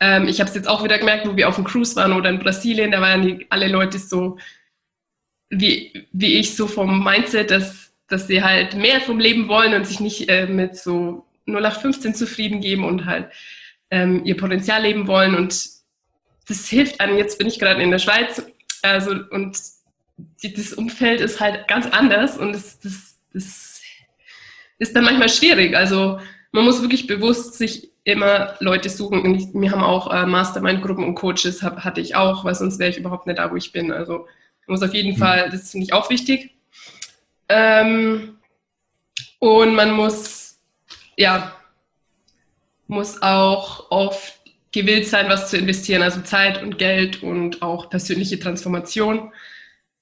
Ähm, 0.00 0.26
ich 0.26 0.40
habe 0.40 0.48
es 0.48 0.56
jetzt 0.56 0.68
auch 0.68 0.82
wieder 0.82 0.98
gemerkt, 0.98 1.28
wo 1.28 1.36
wir 1.36 1.48
auf 1.48 1.56
dem 1.56 1.64
Cruise 1.64 1.94
waren 1.96 2.12
oder 2.12 2.30
in 2.30 2.38
Brasilien, 2.38 2.90
da 2.90 3.00
waren 3.00 3.22
die, 3.22 3.46
alle 3.50 3.68
Leute 3.68 3.98
so 3.98 4.38
wie, 5.50 6.06
wie 6.12 6.38
ich, 6.38 6.56
so 6.56 6.66
vom 6.66 7.04
Mindset, 7.04 7.50
dass, 7.50 7.92
dass 8.08 8.26
sie 8.26 8.42
halt 8.42 8.74
mehr 8.74 9.00
vom 9.00 9.18
Leben 9.18 9.48
wollen 9.48 9.74
und 9.74 9.86
sich 9.86 10.00
nicht 10.00 10.28
äh, 10.28 10.46
mit 10.46 10.76
so 10.76 11.26
0 11.46 11.60
nach 11.60 11.80
15 11.80 12.14
zufrieden 12.14 12.60
geben 12.60 12.84
und 12.84 13.04
halt 13.04 13.30
ähm, 13.90 14.24
ihr 14.24 14.36
Potenzial 14.36 14.82
leben 14.82 15.06
wollen. 15.06 15.34
Und 15.34 15.68
das 16.48 16.68
hilft 16.68 17.00
einem. 17.00 17.18
Jetzt 17.18 17.38
bin 17.38 17.48
ich 17.48 17.58
gerade 17.58 17.82
in 17.82 17.90
der 17.90 17.98
Schweiz 17.98 18.42
also, 18.82 19.12
und 19.30 19.58
die, 20.42 20.52
das 20.52 20.72
Umfeld 20.72 21.20
ist 21.20 21.40
halt 21.40 21.68
ganz 21.68 21.86
anders 21.86 22.36
und 22.36 22.52
das, 22.52 22.80
das, 22.80 23.16
das 23.32 23.80
ist 24.78 24.96
dann 24.96 25.04
manchmal 25.04 25.28
schwierig. 25.28 25.76
Also 25.76 26.20
man 26.52 26.64
muss 26.64 26.80
wirklich 26.80 27.06
bewusst 27.06 27.54
sich 27.54 27.89
immer 28.04 28.54
Leute 28.60 28.88
suchen. 28.88 29.22
Und 29.22 29.34
ich, 29.34 29.48
wir 29.52 29.70
haben 29.70 29.82
auch 29.82 30.12
äh, 30.12 30.26
Mastermind-Gruppen 30.26 31.04
und 31.04 31.14
Coaches, 31.14 31.62
hab, 31.62 31.84
hatte 31.84 32.00
ich 32.00 32.14
auch, 32.14 32.44
weil 32.44 32.54
sonst 32.54 32.78
wäre 32.78 32.90
ich 32.90 32.98
überhaupt 32.98 33.26
nicht 33.26 33.38
da, 33.38 33.50
wo 33.50 33.56
ich 33.56 33.72
bin. 33.72 33.92
Also 33.92 34.26
muss 34.70 34.82
auf 34.82 34.94
jeden 34.94 35.14
mhm. 35.14 35.16
Fall, 35.16 35.50
das 35.50 35.70
finde 35.70 35.84
ich 35.84 35.92
auch 35.92 36.08
wichtig. 36.08 36.54
Ähm, 37.48 38.38
und 39.40 39.74
man 39.74 39.90
muss, 39.90 40.58
ja, 41.16 41.52
muss 42.86 43.20
auch 43.20 43.90
oft 43.90 44.38
gewillt 44.72 45.08
sein, 45.08 45.28
was 45.28 45.50
zu 45.50 45.56
investieren, 45.58 46.02
also 46.02 46.20
Zeit 46.20 46.62
und 46.62 46.78
Geld 46.78 47.22
und 47.22 47.60
auch 47.62 47.90
persönliche 47.90 48.38
Transformation. 48.38 49.32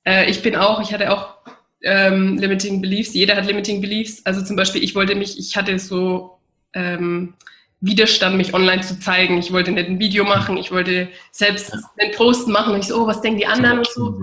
Äh, 0.04 0.30
ich 0.30 0.42
bin 0.42 0.54
auch, 0.54 0.82
ich 0.82 0.92
hatte 0.92 1.10
auch 1.10 1.38
ähm, 1.80 2.36
Limiting 2.36 2.82
Beliefs, 2.82 3.14
jeder 3.14 3.36
hat 3.36 3.46
Limiting 3.46 3.80
Beliefs. 3.80 4.24
Also 4.26 4.44
zum 4.44 4.56
Beispiel, 4.56 4.84
ich 4.84 4.94
wollte 4.94 5.14
mich, 5.14 5.38
ich 5.38 5.56
hatte 5.56 5.78
so 5.78 6.38
ähm, 6.74 7.34
Widerstand, 7.80 8.36
mich 8.36 8.54
online 8.54 8.82
zu 8.82 8.98
zeigen. 8.98 9.38
Ich 9.38 9.52
wollte 9.52 9.70
nicht 9.70 9.88
ein 9.88 9.98
Video 9.98 10.24
machen, 10.24 10.56
ich 10.56 10.72
wollte 10.72 11.08
selbst 11.30 11.72
einen 11.98 12.12
Post 12.12 12.48
machen 12.48 12.74
und 12.74 12.80
ich 12.80 12.88
so, 12.88 13.02
oh, 13.02 13.06
was 13.06 13.20
denken 13.20 13.38
die 13.38 13.46
anderen 13.46 13.78
und 13.78 13.88
so. 13.88 14.20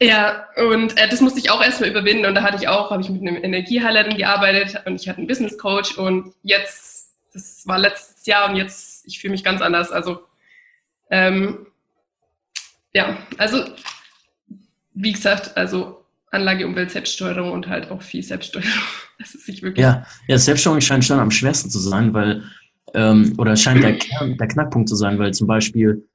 Ja, 0.00 0.46
und 0.56 0.96
äh, 0.98 1.08
das 1.08 1.20
musste 1.20 1.38
ich 1.38 1.50
auch 1.50 1.62
erstmal 1.62 1.90
überwinden 1.90 2.26
und 2.26 2.34
da 2.34 2.42
hatte 2.42 2.56
ich 2.56 2.68
auch, 2.68 2.90
habe 2.90 3.02
ich 3.02 3.08
mit 3.08 3.22
einem 3.22 3.42
Energiehighlighter 3.42 4.14
gearbeitet 4.14 4.82
und 4.84 5.00
ich 5.00 5.08
hatte 5.08 5.18
einen 5.18 5.26
Business 5.26 5.56
Coach 5.56 5.96
und 5.96 6.34
jetzt, 6.42 7.14
das 7.32 7.66
war 7.66 7.78
letztes 7.78 8.26
Jahr 8.26 8.50
und 8.50 8.56
jetzt, 8.56 9.06
ich 9.06 9.18
fühle 9.18 9.32
mich 9.32 9.44
ganz 9.44 9.62
anders. 9.62 9.92
Also, 9.92 10.22
ähm, 11.10 11.66
ja, 12.92 13.18
also, 13.38 13.64
wie 14.92 15.12
gesagt, 15.12 15.56
also 15.56 16.05
Anlage, 16.30 16.66
Umwelt, 16.66 16.90
Selbststeuerung 16.90 17.52
und 17.52 17.68
halt 17.68 17.90
auch 17.90 18.02
viel 18.02 18.22
Selbststeuerung. 18.22 18.70
Das 19.18 19.34
ist 19.34 19.48
nicht 19.48 19.62
wirklich. 19.62 19.82
Ja, 19.82 20.04
ja 20.28 20.36
Selbststeuerung 20.36 20.82
scheint 20.82 21.02
schon 21.02 21.18
am 21.18 21.30
schwersten 21.30 21.70
zu 21.70 21.78
sein, 21.78 22.12
weil, 22.12 22.42
ähm, 22.92 23.32
oder 23.38 23.56
scheint 23.56 23.82
der, 23.82 23.96
Kern, 23.96 24.36
der 24.36 24.46
Knackpunkt 24.46 24.90
zu 24.90 24.94
sein, 24.94 25.18
weil 25.18 25.32
zum 25.32 25.46
Beispiel, 25.46 26.06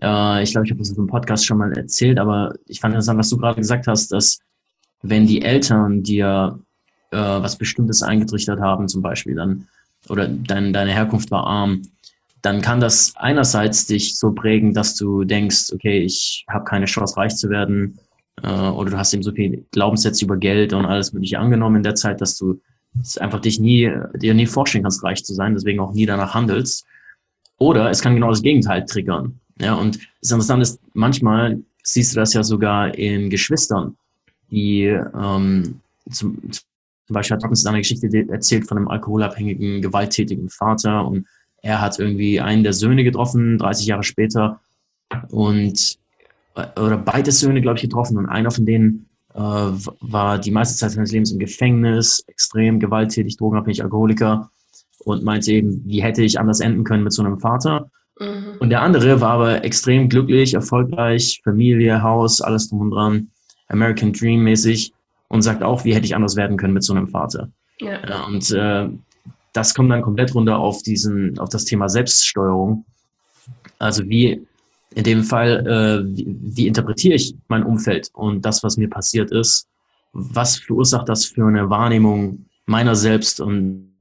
äh, 0.00 0.42
ich 0.42 0.50
glaube, 0.50 0.66
ich 0.66 0.72
habe 0.72 0.80
das 0.80 0.90
im 0.90 1.06
Podcast 1.06 1.46
schon 1.46 1.58
mal 1.58 1.72
erzählt, 1.72 2.18
aber 2.18 2.52
ich 2.66 2.80
fand 2.80 2.94
interessant, 2.94 3.20
was 3.20 3.28
du 3.28 3.36
gerade 3.36 3.60
gesagt 3.60 3.86
hast, 3.86 4.10
dass 4.10 4.40
wenn 5.02 5.28
die 5.28 5.42
Eltern 5.42 6.02
dir 6.02 6.58
äh, 7.12 7.16
was 7.16 7.56
Bestimmtes 7.56 8.02
eingetrichtert 8.02 8.60
haben, 8.60 8.88
zum 8.88 9.02
Beispiel, 9.02 9.36
dann, 9.36 9.68
oder 10.08 10.26
dein, 10.26 10.72
deine 10.72 10.92
Herkunft 10.92 11.30
war 11.30 11.46
arm, 11.46 11.82
dann 12.40 12.60
kann 12.60 12.80
das 12.80 13.12
einerseits 13.14 13.86
dich 13.86 14.16
so 14.16 14.32
prägen, 14.32 14.74
dass 14.74 14.96
du 14.96 15.22
denkst, 15.22 15.72
okay, 15.72 16.00
ich 16.00 16.44
habe 16.48 16.64
keine 16.64 16.86
Chance, 16.86 17.16
reich 17.16 17.36
zu 17.36 17.50
werden, 17.50 17.98
äh, 18.42 18.48
oder 18.48 18.90
du 18.90 18.98
hast 18.98 19.12
eben 19.12 19.22
so 19.22 19.32
viel 19.32 19.64
Glaubenssätze 19.72 20.24
über 20.24 20.36
Geld 20.36 20.72
und 20.72 20.86
alles 20.86 21.12
Mögliche 21.12 21.38
angenommen 21.38 21.76
in 21.76 21.82
der 21.82 21.94
Zeit, 21.94 22.20
dass 22.20 22.36
du 22.36 22.60
es 23.00 23.18
einfach 23.18 23.40
dich 23.40 23.58
nie, 23.58 23.90
dir 24.14 24.34
nie 24.34 24.46
vorstellen 24.46 24.84
kannst, 24.84 25.02
reich 25.02 25.24
zu 25.24 25.34
sein, 25.34 25.54
deswegen 25.54 25.80
auch 25.80 25.92
nie 25.92 26.06
danach 26.06 26.34
handelst. 26.34 26.84
Oder 27.58 27.90
es 27.90 28.02
kann 28.02 28.14
genau 28.14 28.30
das 28.30 28.42
Gegenteil 28.42 28.84
triggern. 28.84 29.40
Ja, 29.60 29.74
und 29.74 29.98
das 30.20 30.30
Interessante 30.30 30.62
ist, 30.62 30.80
manchmal 30.94 31.62
siehst 31.82 32.14
du 32.14 32.20
das 32.20 32.34
ja 32.34 32.42
sogar 32.42 32.94
in 32.96 33.30
Geschwistern, 33.30 33.96
die 34.50 34.84
ähm, 34.84 35.80
zum, 36.10 36.38
zum 36.50 37.14
Beispiel 37.14 37.36
hat 37.36 37.44
uns 37.44 37.64
eine 37.66 37.78
Geschichte 37.78 38.08
erzählt 38.28 38.66
von 38.66 38.78
einem 38.78 38.88
alkoholabhängigen, 38.88 39.82
gewalttätigen 39.82 40.48
Vater 40.48 41.06
und 41.06 41.26
er 41.62 41.80
hat 41.80 41.98
irgendwie 41.98 42.40
einen 42.40 42.64
der 42.64 42.72
Söhne 42.72 43.04
getroffen, 43.04 43.58
30 43.58 43.86
Jahre 43.86 44.02
später 44.02 44.60
und 45.30 45.98
oder 46.54 46.98
beide 46.98 47.32
Söhne, 47.32 47.60
glaube 47.60 47.76
ich, 47.76 47.82
getroffen 47.82 48.18
und 48.18 48.26
einer 48.26 48.50
von 48.50 48.66
denen 48.66 49.06
äh, 49.34 49.38
war 49.38 50.38
die 50.38 50.50
meiste 50.50 50.76
Zeit 50.76 50.90
seines 50.90 51.12
Lebens 51.12 51.32
im 51.32 51.38
Gefängnis, 51.38 52.22
extrem 52.26 52.78
gewalttätig, 52.78 53.36
drogenabhängig, 53.36 53.82
Alkoholiker 53.82 54.50
und 55.04 55.24
meinte 55.24 55.52
eben, 55.52 55.82
wie 55.86 56.02
hätte 56.02 56.22
ich 56.22 56.38
anders 56.38 56.60
enden 56.60 56.84
können 56.84 57.04
mit 57.04 57.12
so 57.12 57.22
einem 57.22 57.40
Vater. 57.40 57.90
Mhm. 58.20 58.58
Und 58.60 58.70
der 58.70 58.82
andere 58.82 59.20
war 59.20 59.32
aber 59.32 59.64
extrem 59.64 60.08
glücklich, 60.08 60.54
erfolgreich, 60.54 61.40
Familie, 61.42 62.02
Haus, 62.02 62.40
alles 62.40 62.68
drum 62.68 62.80
und 62.82 62.90
dran, 62.90 63.28
American 63.68 64.12
Dream 64.12 64.42
mäßig 64.42 64.92
und 65.28 65.42
sagt 65.42 65.62
auch, 65.62 65.84
wie 65.84 65.94
hätte 65.94 66.04
ich 66.04 66.14
anders 66.14 66.36
werden 66.36 66.56
können 66.58 66.74
mit 66.74 66.84
so 66.84 66.92
einem 66.92 67.08
Vater. 67.08 67.48
Ja. 67.80 68.26
und 68.26 68.48
äh, 68.52 68.88
das 69.52 69.74
kommt 69.74 69.90
dann 69.90 70.02
komplett 70.02 70.34
runter 70.34 70.58
auf 70.58 70.82
diesen, 70.82 71.38
auf 71.38 71.48
das 71.48 71.64
Thema 71.64 71.88
Selbststeuerung. 71.88 72.84
Also 73.78 74.08
wie 74.08 74.46
in 74.94 75.04
dem 75.04 75.24
Fall, 75.24 75.66
äh, 75.66 76.16
wie, 76.16 76.36
wie 76.40 76.66
interpretiere 76.66 77.14
ich 77.14 77.34
mein 77.48 77.64
Umfeld 77.64 78.10
und 78.12 78.44
das, 78.44 78.62
was 78.62 78.76
mir 78.76 78.88
passiert 78.88 79.30
ist? 79.30 79.66
Was 80.12 80.56
verursacht 80.56 81.08
das 81.08 81.24
für 81.24 81.46
eine 81.46 81.70
Wahrnehmung 81.70 82.46
meiner 82.66 82.94
selbst 82.94 83.40
und 83.40 83.94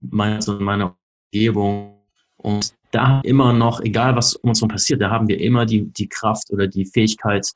meiner, 0.00 0.40
meiner 0.60 0.96
Umgebung? 1.32 1.94
Und 2.36 2.74
da 2.90 3.20
immer 3.24 3.52
noch, 3.52 3.80
egal 3.80 4.14
was 4.16 4.36
um 4.36 4.50
uns 4.50 4.60
herum 4.60 4.68
passiert, 4.68 5.00
da 5.00 5.10
haben 5.10 5.28
wir 5.28 5.40
immer 5.40 5.66
die, 5.66 5.84
die 5.92 6.08
Kraft 6.08 6.50
oder 6.50 6.66
die 6.66 6.84
Fähigkeit, 6.84 7.50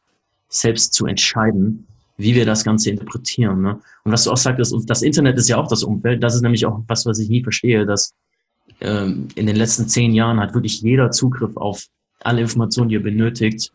selbst 0.49 0.95
zu 0.95 1.07
entscheiden, 1.07 1.87
wie 2.17 2.35
wir 2.35 2.47
das 2.47 2.65
Ganze 2.65 2.91
interpretieren. 2.91 3.61
Ne? 3.61 3.81
Und 4.05 4.13
was 4.13 4.25
du 4.25 4.33
auch 4.33 4.37
sagtest, 4.37 4.75
das 4.87 5.03
Internet 5.03 5.37
ist 5.39 5.49
ja 5.49 5.59
auch 5.59 5.69
das 5.69 5.83
Umfeld, 5.83 6.23
das 6.23 6.35
ist 6.35 6.43
nämlich 6.43 6.65
auch 6.65 6.81
was, 6.89 7.05
was 7.07 7.19
ich 7.19 7.29
nie 7.29 7.43
verstehe, 7.43 7.85
dass 7.85 8.15
ähm, 8.81 9.29
in 9.35 9.47
den 9.47 9.57
letzten 9.57 9.89
zehn 9.89 10.15
Jahren 10.15 10.41
hat 10.41 10.55
wirklich 10.55 10.81
jeder 10.81 11.11
Zugriff 11.11 11.57
auf 11.57 11.85
alle 12.21 12.41
Informationen, 12.41 12.89
die 12.89 12.95
ihr 12.95 13.03
benötigt, 13.03 13.73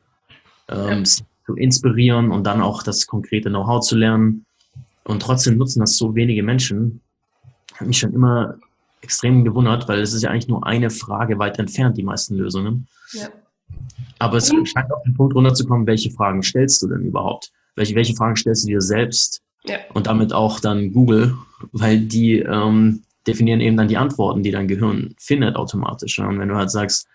ähm, 0.70 1.00
ja. 1.00 1.04
zu 1.04 1.56
inspirieren 1.56 2.32
und 2.32 2.46
dann 2.46 2.62
auch 2.62 2.84
das 2.84 3.08
konkrete 3.08 3.50
Know-how 3.50 3.82
zu 3.82 3.96
lernen. 3.96 4.46
Und 5.04 5.22
trotzdem 5.22 5.58
nutzen 5.58 5.82
das 5.82 5.98
so 5.98 6.16
wenige 6.16 6.44
Menschen. 6.44 7.02
Hat 7.76 7.88
mich 7.88 8.00
schon 8.00 8.14
immer 8.14 8.56
extrem 9.02 9.44
gewundert, 9.44 9.88
weil 9.88 10.00
es 10.00 10.14
ist 10.14 10.24
ja 10.24 10.30
eigentlich 10.30 10.48
nur 10.48 10.66
eine 10.66 10.90
Frage 10.90 11.38
weit 11.40 11.60
entfernt, 11.60 11.98
die 11.98 12.04
meisten 12.04 12.36
Lösungen. 12.36 12.88
Ja. 13.12 13.28
Aber 14.20 14.38
es 14.38 14.48
scheint 14.48 14.92
auf 14.92 15.04
den 15.04 15.14
Punkt 15.14 15.36
runterzukommen, 15.36 15.86
welche 15.88 16.12
Fragen 16.12 16.42
stellst 16.42 16.82
du 16.82 16.88
denn 16.88 17.02
überhaupt? 17.02 17.52
Welche, 17.76 17.96
welche 17.96 18.16
Fragen 18.16 18.36
stellst 18.36 18.64
du 18.64 18.68
dir 18.68 18.82
selbst? 18.82 19.42
Ja. 19.66 19.78
Und 19.94 20.08
damit 20.08 20.34
auch 20.34 20.60
dann 20.60 20.94
Google, 20.94 21.36
weil 21.72 22.00
die 22.00 22.40
ähm, 22.40 23.04
definieren 23.28 23.62
eben 23.62 23.78
dann 23.78 23.88
die 23.88 23.98
Antworten, 23.98 24.44
die 24.44 24.52
dein 24.52 24.68
Gehirn 24.68 25.16
findet 25.18 25.56
automatisch. 25.56 26.20
Und 26.20 26.40
wenn 26.40 26.50
du 26.50 26.56
halt 26.56 26.72
sagst, 26.72 27.08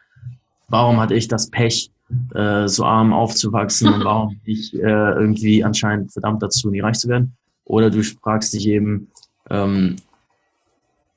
warum 0.69 1.01
hatte 1.01 1.15
ich 1.15 1.29
das 1.29 1.51
Pech, 1.51 1.91
äh, 2.35 2.69
so 2.69 2.85
arm 2.85 3.13
aufzuwachsen 3.13 3.93
und 3.93 4.05
warum 4.05 4.41
bin 4.45 4.55
ich 4.55 4.75
äh, 4.75 4.79
irgendwie 4.79 5.65
anscheinend 5.65 6.13
verdammt 6.13 6.43
dazu, 6.43 6.71
nie 6.71 6.81
reich 6.81 6.99
zu 6.99 7.09
werden? 7.09 7.37
Oder 7.65 7.91
du 7.91 8.03
fragst 8.03 8.55
dich 8.55 8.67
eben, 8.67 9.11
ähm, 9.51 9.97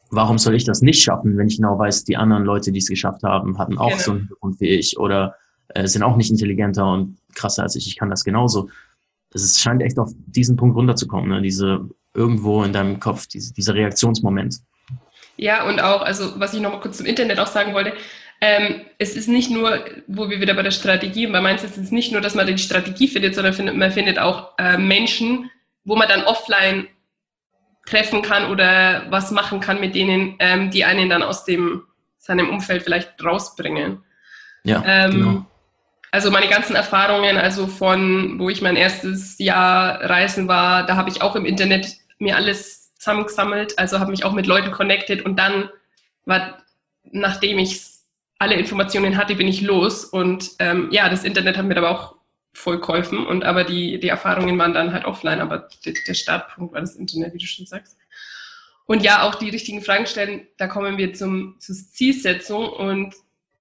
warum 0.10 0.38
soll 0.38 0.56
ich 0.56 0.66
das 0.66 0.82
nicht 0.82 1.02
schaffen, 1.02 1.38
wenn 1.38 1.48
ich 1.48 1.58
genau 1.58 1.80
weiß, 1.80 2.04
die 2.04 2.18
anderen 2.18 2.44
Leute, 2.44 2.72
die 2.72 2.80
es 2.80 2.90
geschafft 2.90 3.24
haben, 3.24 3.58
hatten 3.58 3.78
auch 3.78 3.90
genau. 3.90 4.02
so 4.02 4.12
einen 4.12 4.20
Hintergrund 4.22 4.60
wie 4.60 4.70
ich 4.70 4.98
oder 4.98 5.36
äh, 5.70 5.88
sind 5.88 6.04
auch 6.04 6.18
nicht 6.18 6.30
intelligenter 6.30 6.92
und 6.92 7.18
krasser 7.34 7.64
als 7.64 7.76
ich, 7.76 7.88
ich 7.88 7.98
kann 7.98 8.10
das 8.10 8.24
genauso. 8.24 8.70
Es 9.34 9.60
scheint 9.60 9.82
echt 9.82 9.98
auf 9.98 10.12
diesen 10.26 10.58
Punkt 10.58 10.76
runterzukommen, 10.76 11.30
ne? 11.30 11.42
diese 11.42 11.88
irgendwo 12.14 12.64
in 12.64 12.74
deinem 12.74 13.00
Kopf, 13.00 13.28
diese, 13.28 13.54
dieser 13.54 13.74
Reaktionsmoment. 13.74 14.58
Ja, 15.38 15.68
und 15.68 15.80
auch, 15.80 16.02
also 16.02 16.40
was 16.40 16.54
ich 16.54 16.60
noch 16.60 16.74
mal 16.74 16.82
kurz 16.82 16.98
zum 16.98 17.06
Internet 17.06 17.40
auch 17.40 17.48
sagen 17.48 17.74
wollte, 17.74 17.94
ähm, 18.42 18.82
es 18.98 19.16
ist 19.16 19.28
nicht 19.28 19.52
nur, 19.52 19.86
wo 20.08 20.30
wir 20.30 20.42
wieder 20.42 20.56
bei 20.56 20.64
der 20.64 20.72
Strategie 20.72 21.28
bei 21.28 21.42
Mindset 21.42 21.72
ist 21.72 21.78
es 21.78 21.92
nicht 21.92 22.12
nur, 22.12 22.22
dass 22.22 22.34
man 22.34 22.48
die 22.48 22.58
Strategie 22.58 23.08
findet, 23.08 23.36
sondern 23.36 23.54
findet, 23.54 23.78
man 23.78 23.92
findet 23.92 24.18
auch 24.18 24.58
äh, 24.58 24.78
Menschen, 24.78 25.52
wo 25.84 25.96
man 25.96 26.08
dann 26.08 26.24
offline 26.24 26.88
treffen 27.86 28.24
kann 28.24 28.50
oder 28.50 29.06
was 29.10 29.32
machen 29.32 29.60
kann 29.60 29.80
mit 29.80 29.94
denen, 29.94 30.36
ähm, 30.40 30.72
die 30.72 30.86
einen 30.86 31.10
dann 31.10 31.24
aus 31.24 31.46
dem 31.46 31.84
seinem 32.18 32.50
Umfeld 32.50 32.84
vielleicht 32.84 33.24
rausbringen. 33.24 34.04
Ja, 34.64 34.84
ähm, 34.86 35.12
genau. 35.12 35.46
Also 36.12 36.30
meine 36.30 36.48
ganzen 36.48 36.76
Erfahrungen, 36.76 37.38
also 37.38 37.68
von 37.68 38.38
wo 38.38 38.50
ich 38.50 38.62
mein 38.62 38.76
erstes 38.76 39.40
Jahr 39.40 40.02
reisen 40.02 40.48
war, 40.48 40.86
da 40.86 40.98
habe 40.98 41.10
ich 41.10 41.22
auch 41.22 41.36
im 41.36 41.46
Internet 41.46 41.96
mir 42.20 42.36
alles 42.36 42.94
zusammengesammelt, 42.96 43.80
also 43.80 44.00
habe 44.00 44.12
mich 44.12 44.26
auch 44.26 44.34
mit 44.34 44.46
Leuten 44.46 44.72
connected 44.72 45.26
und 45.26 45.38
dann 45.38 45.70
war, 46.26 46.58
nachdem 47.12 47.60
ich 47.60 47.91
alle 48.42 48.56
Informationen 48.56 49.18
hatte, 49.18 49.36
bin 49.36 49.48
ich 49.48 49.62
los. 49.62 50.04
Und 50.04 50.54
ähm, 50.58 50.90
ja, 50.92 51.08
das 51.10 51.24
Internet 51.24 51.58
hat 51.58 51.66
mir 51.66 51.78
aber 51.78 51.92
auch 51.92 52.16
voll 52.54 52.80
geholfen. 52.80 53.24
Und 53.28 53.44
aber 53.44 53.64
die, 53.64 54.00
die 54.00 54.08
Erfahrungen 54.08 54.58
waren 54.58 54.74
dann 54.74 54.92
halt 54.92 55.06
offline, 55.06 55.40
aber 55.40 55.70
der, 55.86 55.94
der 56.08 56.16
Startpunkt 56.16 56.74
war 56.74 56.82
das 56.82 56.96
Internet, 56.96 57.36
wie 57.36 57.38
du 57.38 57.46
schon 57.46 57.68
sagst. 57.68 57.98
Und 58.88 59.04
ja, 59.04 59.22
auch 59.22 59.36
die 59.36 59.52
richtigen 59.52 59.84
Fragen 59.84 60.08
stellen, 60.08 60.48
da 60.58 60.66
kommen 60.66 60.98
wir 60.98 61.14
zum, 61.14 61.58
zur 61.60 61.76
Zielsetzung. 61.76 62.68
Und 62.68 63.14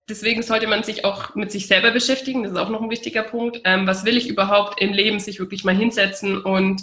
deswegen 0.08 0.42
sollte 0.42 0.66
man 0.66 0.82
sich 0.82 1.04
auch 1.04 1.34
mit 1.34 1.52
sich 1.52 1.66
selber 1.66 1.90
beschäftigen, 1.90 2.42
das 2.42 2.52
ist 2.52 2.58
auch 2.58 2.70
noch 2.70 2.80
ein 2.80 2.90
wichtiger 2.90 3.22
Punkt. 3.22 3.60
Ähm, 3.64 3.86
was 3.86 4.06
will 4.06 4.16
ich 4.16 4.30
überhaupt 4.30 4.80
im 4.80 4.94
Leben, 4.94 5.20
sich 5.20 5.40
wirklich 5.40 5.62
mal 5.62 5.76
hinsetzen? 5.76 6.40
Und 6.40 6.80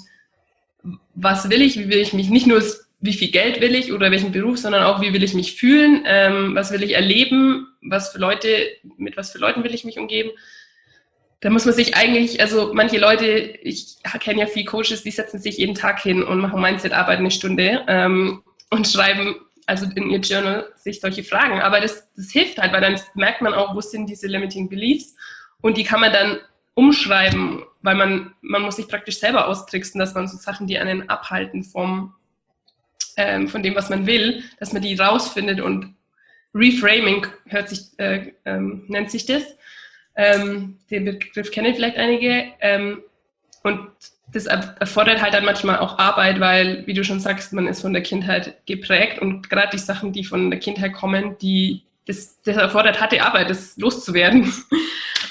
was 1.16 1.50
will 1.50 1.64
ich, 1.64 1.80
wie 1.80 1.90
will 1.90 1.98
ich 1.98 2.14
mich, 2.14 2.30
nicht 2.30 2.46
nur 2.46 2.62
wie 3.00 3.14
viel 3.14 3.32
Geld 3.32 3.62
will 3.62 3.76
ich 3.76 3.94
oder 3.94 4.12
welchen 4.12 4.32
Beruf, 4.32 4.58
sondern 4.58 4.84
auch 4.84 5.02
wie 5.02 5.14
will 5.14 5.24
ich 5.24 5.34
mich 5.34 5.56
fühlen, 5.56 6.04
ähm, 6.06 6.56
was 6.56 6.72
will 6.72 6.84
ich 6.84 6.94
erleben, 6.94 7.68
was 7.82 8.10
für 8.10 8.20
Leute, 8.20 8.48
mit 8.98 9.18
was 9.18 9.32
für 9.32 9.38
Leuten 9.38 9.64
will 9.64 9.74
ich 9.74 9.86
mich 9.86 10.00
umgeben 10.00 10.32
da 11.42 11.50
muss 11.50 11.66
man 11.66 11.74
sich 11.74 11.96
eigentlich, 11.96 12.42
also 12.42 12.74
manche 12.74 12.98
Leute, 12.98 13.26
ich 13.26 13.98
kenne 14.20 14.42
ja 14.42 14.48
viele 14.48 14.66
Coaches, 14.66 15.04
die 15.04 15.12
setzen 15.12 15.40
sich 15.40 15.58
jeden 15.58 15.76
Tag 15.76 16.02
hin 16.02 16.24
und 16.24 16.40
machen 16.40 16.62
Mindset-Arbeit 16.62 17.20
eine 17.20 17.32
Stunde 17.32 17.84
ähm, 17.88 18.44
und 18.72 18.88
schreiben 18.88 19.36
also 19.68 19.86
in 19.96 20.10
ihr 20.10 20.20
Journal 20.20 20.72
sich 20.76 21.02
solche 21.02 21.24
Fragen. 21.24 21.62
Aber 21.62 21.82
das, 21.82 22.10
das 22.16 22.32
hilft 22.32 22.58
halt, 22.58 22.72
weil 22.72 22.82
dann 22.82 23.00
merkt 23.16 23.42
man 23.42 23.54
auch, 23.54 23.76
wo 23.76 23.82
sind 23.82 24.08
diese 24.08 24.26
limiting 24.28 24.70
beliefs 24.70 25.16
und 25.62 25.78
die 25.78 25.84
kann 25.84 26.00
man 26.00 26.14
dann 26.14 26.40
umschreiben, 26.74 27.64
weil 27.82 27.96
man, 27.96 28.34
man 28.42 28.62
muss 28.62 28.78
sich 28.78 28.88
praktisch 28.88 29.20
selber 29.20 29.48
austricksen, 29.48 30.00
dass 30.00 30.16
man 30.16 30.28
so 30.28 30.38
Sachen, 30.38 30.68
die 30.68 30.78
einen 30.80 31.10
abhalten 31.10 31.64
vom, 31.64 32.16
ähm, 33.18 33.48
von 33.48 33.64
dem, 33.64 33.76
was 33.76 33.90
man 33.90 34.06
will, 34.06 34.44
dass 34.60 34.74
man 34.74 34.82
die 34.82 34.96
rausfindet 34.96 35.60
und 35.60 35.94
Reframing 36.54 37.28
hört 37.48 37.70
sich, 37.70 37.82
äh, 37.98 38.32
ähm, 38.46 38.86
nennt 38.88 39.12
sich 39.12 39.26
das. 39.26 39.44
Ähm, 40.16 40.80
den 40.90 41.06
Begriff 41.06 41.52
kennen 41.52 41.76
vielleicht 41.76 41.98
einige. 41.98 42.46
Ähm, 42.62 43.04
und 43.64 43.90
das 44.32 44.46
erfordert 44.46 45.22
halt 45.22 45.34
dann 45.34 45.46
manchmal 45.46 45.80
auch 45.80 46.00
Arbeit, 46.00 46.40
weil, 46.40 46.86
wie 46.86 46.94
du 46.94 47.04
schon 47.04 47.20
sagst, 47.20 47.54
man 47.54 47.68
ist 47.68 47.82
von 47.82 47.94
der 47.94 48.02
Kindheit 48.02 48.66
geprägt 48.66 49.20
und 49.20 49.50
gerade 49.50 49.70
die 49.72 49.78
Sachen, 49.78 50.12
die 50.12 50.24
von 50.24 50.50
der 50.50 50.60
Kindheit 50.60 50.94
kommen, 50.94 51.38
die 51.40 51.84
das, 52.06 52.42
das 52.44 52.58
erfordert 52.58 53.00
harte 53.02 53.22
Arbeit, 53.24 53.50
das 53.50 53.78
loszuwerden. 53.78 54.52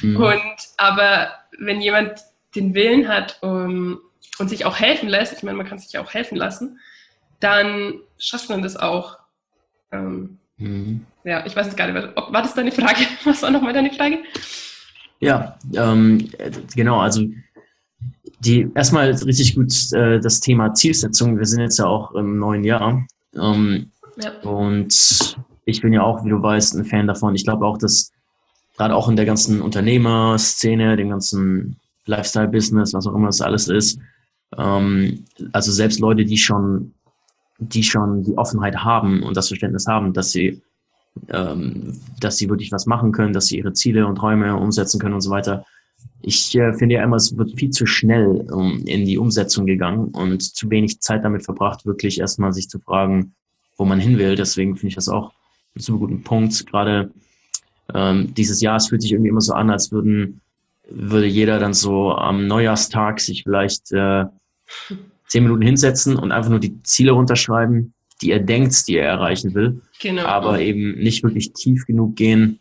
Mhm. 0.03 0.17
Und 0.17 0.57
aber 0.77 1.33
wenn 1.59 1.81
jemand 1.81 2.21
den 2.55 2.75
Willen 2.75 3.09
hat 3.09 3.39
um, 3.43 4.01
und 4.39 4.49
sich 4.49 4.65
auch 4.65 4.79
helfen 4.79 5.09
lässt, 5.09 5.35
ich 5.35 5.43
meine, 5.43 5.57
man 5.57 5.67
kann 5.67 5.79
sich 5.79 5.93
ja 5.93 6.03
auch 6.03 6.13
helfen 6.13 6.37
lassen, 6.37 6.79
dann 7.41 7.95
schafft 8.19 8.49
man 8.49 8.63
das 8.63 8.77
auch. 8.77 9.19
Ähm, 9.93 10.39
mhm. 10.57 11.07
Ja, 11.25 11.45
ich 11.45 11.55
weiß 11.57 11.69
es 11.69 11.77
gar 11.77 11.91
nicht. 11.91 12.17
War 12.17 12.43
das 12.43 12.55
deine 12.55 12.73
Frage? 12.73 13.01
Was 13.25 13.43
war 13.43 13.51
nochmal 13.51 13.73
deine 13.73 13.93
Frage? 13.93 14.19
Ja, 15.21 15.59
ähm, 15.75 16.31
genau, 16.75 17.01
also 17.01 17.25
die 18.41 18.71
erstmal 18.75 19.11
richtig 19.11 19.55
gut 19.55 19.73
äh, 19.93 20.21
das 20.21 20.41
Thema 20.41 20.75
Zielsetzung. 20.75 21.39
Wir 21.39 21.47
sind 21.47 21.61
jetzt 21.61 21.79
ja 21.79 21.87
auch 21.87 22.15
im 22.15 22.39
neuen 22.39 22.65
Jahr. 22.65 23.07
Ähm, 23.35 23.91
ja. 24.17 24.31
Und 24.43 25.37
ich 25.65 25.81
bin 25.81 25.93
ja 25.93 26.03
auch, 26.03 26.25
wie 26.25 26.31
du 26.31 26.43
weißt, 26.43 26.75
ein 26.75 26.85
Fan 26.85 27.07
davon. 27.07 27.35
Ich 27.35 27.45
glaube 27.45 27.67
auch, 27.67 27.79
dass 27.79 28.13
gerade 28.77 28.95
auch 28.95 29.09
in 29.09 29.17
der 29.17 29.25
ganzen 29.25 29.61
Unternehmerszene, 29.63 30.97
dem 30.97 31.11
ganzen 31.11 31.77
Lifestyle-Business, 32.07 32.93
was 32.95 33.07
auch 33.07 33.15
immer 33.15 33.27
das 33.27 33.41
alles 33.41 33.69
ist, 33.69 33.99
ähm, 34.57 35.25
also 35.53 35.73
selbst 35.73 36.01
Leute, 36.01 36.25
die 36.25 36.39
schon, 36.39 36.93
die 37.59 37.83
schon 37.83 38.23
die 38.23 38.37
Offenheit 38.37 38.77
haben 38.77 39.23
und 39.23 39.37
das 39.37 39.49
Verständnis 39.49 39.87
haben, 39.87 40.13
dass 40.13 40.31
sie 40.31 40.63
ähm, 41.29 41.99
dass 42.21 42.37
sie 42.37 42.49
wirklich 42.49 42.73
was 42.73 42.87
machen 42.87 43.13
können, 43.13 43.33
dass 43.33 43.47
sie 43.47 43.59
ihre 43.59 43.73
Ziele 43.73 44.07
und 44.07 44.17
Träume 44.17 44.57
umsetzen 44.57 45.01
können 45.01 45.15
und 45.15 45.21
so 45.21 45.31
weiter. 45.31 45.65
Ich 46.21 46.57
äh, 46.57 46.73
finde 46.73 46.97
ja 46.97 47.05
immer, 47.05 47.17
es 47.17 47.37
wird 47.37 47.59
viel 47.59 47.71
zu 47.71 47.87
schnell 47.87 48.47
um, 48.51 48.85
in 48.85 49.05
die 49.05 49.19
Umsetzung 49.19 49.67
gegangen 49.67 50.09
und 50.09 50.43
zu 50.43 50.71
wenig 50.71 51.01
Zeit 51.01 51.25
damit 51.25 51.45
verbracht, 51.45 51.87
wirklich 51.87 52.21
erstmal 52.21 52.53
sich 52.53 52.69
zu 52.69 52.79
fragen, 52.79 53.35
wo 53.77 53.85
man 53.85 54.01
hin 54.01 54.19
will. 54.19 54.37
Deswegen 54.37 54.77
finde 54.77 54.89
ich 54.89 54.95
das 54.95 55.09
auch 55.09 55.33
einen 55.75 55.83
super 55.83 56.01
guten 56.01 56.23
Punkt. 56.23 56.67
Gerade 56.67 57.11
ähm, 57.95 58.35
dieses 58.35 58.61
Jahr, 58.61 58.77
es 58.77 58.89
fühlt 58.89 59.03
sich 59.03 59.13
irgendwie 59.13 59.31
immer 59.31 59.41
so 59.41 59.55
an, 59.55 59.71
als 59.71 59.93
würden, 59.93 60.41
würde 60.89 61.27
jeder 61.27 61.59
dann 61.59 61.75
so 61.75 62.13
am 62.13 62.47
Neujahrstag 62.47 63.21
sich 63.21 63.43
vielleicht 63.43 63.93
äh, 63.93 64.25
zehn 65.29 65.43
Minuten 65.43 65.63
hinsetzen 65.63 66.17
und 66.17 66.33
einfach 66.33 66.51
nur 66.51 66.61
die 66.61 66.83
Ziele 66.83 67.13
runterschreiben 67.13 67.95
die 68.23 68.31
er 68.31 68.41
denkt, 68.41 68.89
die 68.89 68.97
er 68.97 69.09
erreichen 69.09 69.55
will, 69.55 69.83
genau. 70.01 70.25
aber 70.25 70.61
eben 70.61 70.99
nicht 70.99 71.23
wirklich 71.23 71.53
tief 71.53 71.87
genug 71.87 72.17
gehen, 72.17 72.61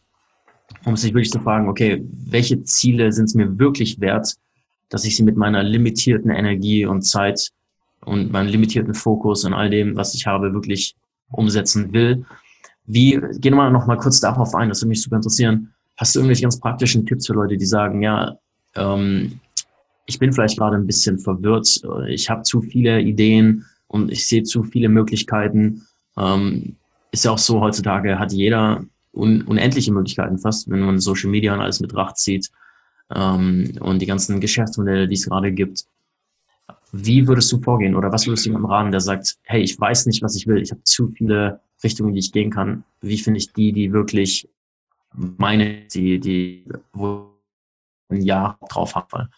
um 0.83 0.97
sich 0.97 1.13
wirklich 1.13 1.31
zu 1.31 1.39
fragen, 1.39 1.69
okay, 1.69 2.03
welche 2.11 2.61
Ziele 2.63 3.11
sind 3.11 3.25
es 3.25 3.35
mir 3.35 3.57
wirklich 3.57 3.99
wert, 3.99 4.35
dass 4.89 5.05
ich 5.05 5.15
sie 5.15 5.23
mit 5.23 5.37
meiner 5.37 5.63
limitierten 5.63 6.31
Energie 6.31 6.85
und 6.85 7.03
Zeit 7.03 7.51
und 8.03 8.31
meinem 8.31 8.47
limitierten 8.47 8.93
Fokus 8.93 9.45
und 9.45 9.53
all 9.53 9.69
dem, 9.69 9.95
was 9.95 10.13
ich 10.13 10.27
habe, 10.27 10.53
wirklich 10.53 10.95
umsetzen 11.31 11.93
will. 11.93 12.25
Wie, 12.85 13.19
gehen 13.39 13.55
wir 13.55 13.69
noch 13.69 13.87
mal 13.87 13.97
kurz 13.97 14.19
darauf 14.19 14.53
ein, 14.53 14.69
das 14.69 14.81
würde 14.81 14.89
mich 14.89 15.01
super 15.01 15.15
interessieren. 15.15 15.73
Hast 15.97 16.13
du 16.13 16.19
irgendwelche 16.19 16.43
ganz 16.43 16.59
praktischen 16.59 17.05
Tipps 17.05 17.25
für 17.25 17.33
Leute, 17.33 17.57
die 17.57 17.65
sagen, 17.65 18.01
ja, 18.01 18.37
ähm, 18.75 19.39
ich 20.05 20.19
bin 20.19 20.33
vielleicht 20.33 20.57
gerade 20.57 20.75
ein 20.75 20.87
bisschen 20.87 21.19
verwirrt, 21.19 21.81
ich 22.07 22.29
habe 22.29 22.43
zu 22.43 22.61
viele 22.61 23.01
Ideen, 23.01 23.65
und 23.87 24.11
ich 24.11 24.27
sehe 24.27 24.43
zu 24.43 24.63
viele 24.63 24.89
Möglichkeiten. 24.89 25.87
Ähm, 26.17 26.75
ist 27.11 27.25
ja 27.25 27.31
auch 27.31 27.37
so, 27.37 27.61
heutzutage 27.61 28.19
hat 28.19 28.31
jeder 28.31 28.83
un 29.13 29.43
unendliche 29.43 29.93
Möglichkeiten 29.93 30.37
fast, 30.37 30.69
wenn 30.69 30.81
man 30.81 30.99
Social 30.99 31.29
Media 31.29 31.53
und 31.53 31.61
alles 31.61 31.79
mit 31.79 31.95
Racht 31.95 32.17
zieht 32.17 32.51
ähm, 33.13 33.71
und 33.79 34.01
die 34.01 34.05
ganzen 34.05 34.41
Geschäftsmodelle, 34.41 35.07
die 35.07 35.15
es 35.15 35.25
gerade 35.25 35.51
gibt. 35.51 35.85
Wie 36.91 37.27
würdest 37.27 37.51
du 37.51 37.61
vorgehen 37.61 37.95
oder 37.95 38.11
was 38.11 38.27
würdest 38.27 38.45
du 38.45 38.49
jemandem 38.49 38.71
raten, 38.71 38.91
der 38.91 39.01
sagt, 39.01 39.37
hey, 39.43 39.61
ich 39.61 39.79
weiß 39.79 40.07
nicht, 40.07 40.21
was 40.21 40.35
ich 40.35 40.47
will, 40.47 40.61
ich 40.61 40.71
habe 40.71 40.83
zu 40.83 41.09
viele 41.09 41.61
Richtungen, 41.83 42.13
die 42.13 42.19
ich 42.19 42.31
gehen 42.31 42.51
kann. 42.51 42.83
Wie 43.01 43.17
finde 43.17 43.37
ich 43.37 43.53
die, 43.53 43.71
die 43.71 43.93
wirklich 43.93 44.49
meine, 45.13 45.85
die, 45.93 46.19
die, 46.19 46.65
wo 46.91 47.29
ein 48.09 48.21
Jahr 48.21 48.57
drauf 48.69 48.95
habe? 48.95 49.29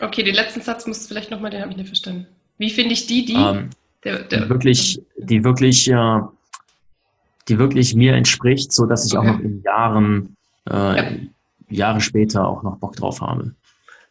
Okay, 0.00 0.22
den 0.22 0.34
letzten 0.34 0.60
Satz 0.60 0.86
musst 0.86 1.04
du 1.04 1.08
vielleicht 1.08 1.30
nochmal, 1.30 1.50
den 1.50 1.60
habe 1.60 1.70
ich 1.70 1.76
nicht 1.76 1.88
verstanden. 1.88 2.26
Wie 2.58 2.70
finde 2.70 2.92
ich 2.92 3.06
die, 3.06 3.24
die? 3.24 3.34
Ähm, 3.34 3.70
der, 4.04 4.20
der, 4.24 4.42
die 4.42 4.48
wirklich, 4.48 5.00
die 5.16 5.44
wirklich, 5.44 5.90
äh, 5.90 6.20
die 7.48 7.58
wirklich 7.58 7.94
mir 7.94 8.14
entspricht, 8.14 8.72
so 8.72 8.86
dass 8.86 9.06
ich 9.06 9.16
okay. 9.16 9.28
auch 9.28 9.32
noch 9.32 9.40
in 9.40 9.62
Jahren, 9.62 10.36
äh, 10.68 10.72
ja. 10.72 11.10
Jahre 11.68 12.00
später 12.00 12.46
auch 12.46 12.62
noch 12.62 12.78
Bock 12.78 12.96
drauf 12.96 13.20
habe. 13.20 13.54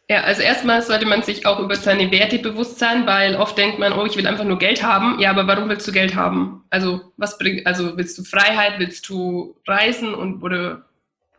Ja, 0.08 0.22
also 0.22 0.42
erstmal 0.42 0.82
sollte 0.82 1.04
man 1.04 1.22
sich 1.22 1.46
auch 1.46 1.58
über 1.58 1.74
seine 1.74 2.12
Werte 2.12 2.38
bewusst 2.38 2.78
sein, 2.78 3.06
weil 3.06 3.34
oft 3.34 3.58
denkt 3.58 3.80
man, 3.80 3.92
oh, 3.92 4.06
ich 4.06 4.16
will 4.16 4.26
einfach 4.26 4.44
nur 4.44 4.58
Geld 4.58 4.84
haben. 4.84 5.18
Ja, 5.18 5.30
aber 5.30 5.48
warum 5.48 5.68
willst 5.68 5.86
du 5.88 5.92
Geld 5.92 6.14
haben? 6.14 6.62
Also 6.70 7.12
was 7.16 7.38
bringt, 7.38 7.66
also 7.66 7.96
willst 7.96 8.16
du 8.16 8.22
Freiheit, 8.22 8.78
willst 8.78 9.08
du 9.08 9.56
reisen 9.66 10.14
und 10.14 10.42
oder 10.42 10.84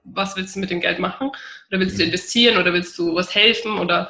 was 0.03 0.36
willst 0.36 0.55
du 0.55 0.60
mit 0.60 0.69
dem 0.69 0.81
Geld 0.81 0.99
machen? 0.99 1.29
Oder 1.69 1.79
willst 1.79 1.97
du 1.97 2.03
mhm. 2.03 2.10
investieren 2.10 2.57
oder 2.57 2.73
willst 2.73 2.97
du 2.97 3.15
was 3.15 3.33
helfen 3.33 3.77
oder 3.77 4.10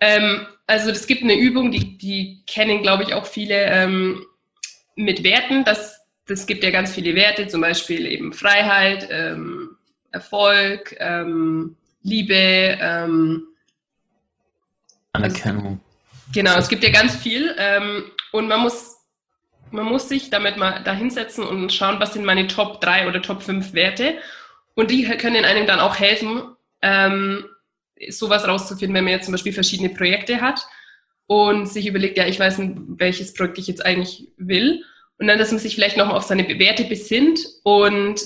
ähm, 0.00 0.46
also 0.66 0.90
es 0.90 1.06
gibt 1.06 1.22
eine 1.22 1.36
Übung, 1.36 1.70
die, 1.70 1.98
die 1.98 2.42
kennen, 2.46 2.82
glaube 2.82 3.02
ich, 3.02 3.14
auch 3.14 3.26
viele 3.26 3.64
ähm, 3.64 4.24
mit 4.96 5.22
Werten. 5.22 5.64
Das, 5.64 6.00
das 6.26 6.46
gibt 6.46 6.64
ja 6.64 6.70
ganz 6.70 6.94
viele 6.94 7.14
Werte, 7.14 7.46
zum 7.48 7.60
Beispiel 7.60 8.06
eben 8.06 8.32
Freiheit, 8.32 9.08
ähm, 9.10 9.76
Erfolg, 10.10 10.94
ähm, 10.98 11.76
Liebe, 12.02 12.34
ähm, 12.80 13.44
Anerkennung. 15.12 15.80
Also, 15.80 16.32
genau, 16.32 16.58
es 16.58 16.68
gibt 16.68 16.84
ja 16.84 16.90
ganz 16.90 17.16
viel 17.16 17.54
ähm, 17.58 18.04
und 18.32 18.48
man 18.48 18.60
muss, 18.60 18.96
man 19.70 19.86
muss 19.86 20.08
sich 20.08 20.30
damit 20.30 20.56
mal 20.56 20.82
da 20.84 20.92
hinsetzen 20.92 21.44
und 21.44 21.72
schauen, 21.72 22.00
was 22.00 22.12
sind 22.14 22.24
meine 22.24 22.46
Top 22.46 22.80
3 22.80 23.08
oder 23.08 23.22
Top 23.22 23.42
5 23.42 23.74
Werte 23.74 24.18
und 24.74 24.90
die 24.90 25.04
können 25.16 25.44
einem 25.44 25.66
dann 25.66 25.80
auch 25.80 25.98
helfen, 25.98 26.42
ähm, 26.82 27.46
sowas 28.08 28.46
rauszufinden, 28.46 28.94
wenn 28.94 29.04
man 29.04 29.12
jetzt 29.12 29.26
zum 29.26 29.32
Beispiel 29.32 29.52
verschiedene 29.52 29.90
Projekte 29.90 30.40
hat 30.40 30.66
und 31.26 31.66
sich 31.66 31.86
überlegt, 31.86 32.18
ja, 32.18 32.26
ich 32.26 32.38
weiß 32.38 32.58
nicht, 32.58 32.74
welches 32.88 33.34
Projekt 33.34 33.58
ich 33.58 33.66
jetzt 33.66 33.84
eigentlich 33.84 34.28
will. 34.36 34.84
Und 35.18 35.26
dann, 35.26 35.38
dass 35.38 35.52
man 35.52 35.60
sich 35.60 35.74
vielleicht 35.74 35.96
nochmal 35.96 36.16
auf 36.16 36.24
seine 36.24 36.46
Werte 36.58 36.84
besinnt 36.84 37.40
und 37.62 38.20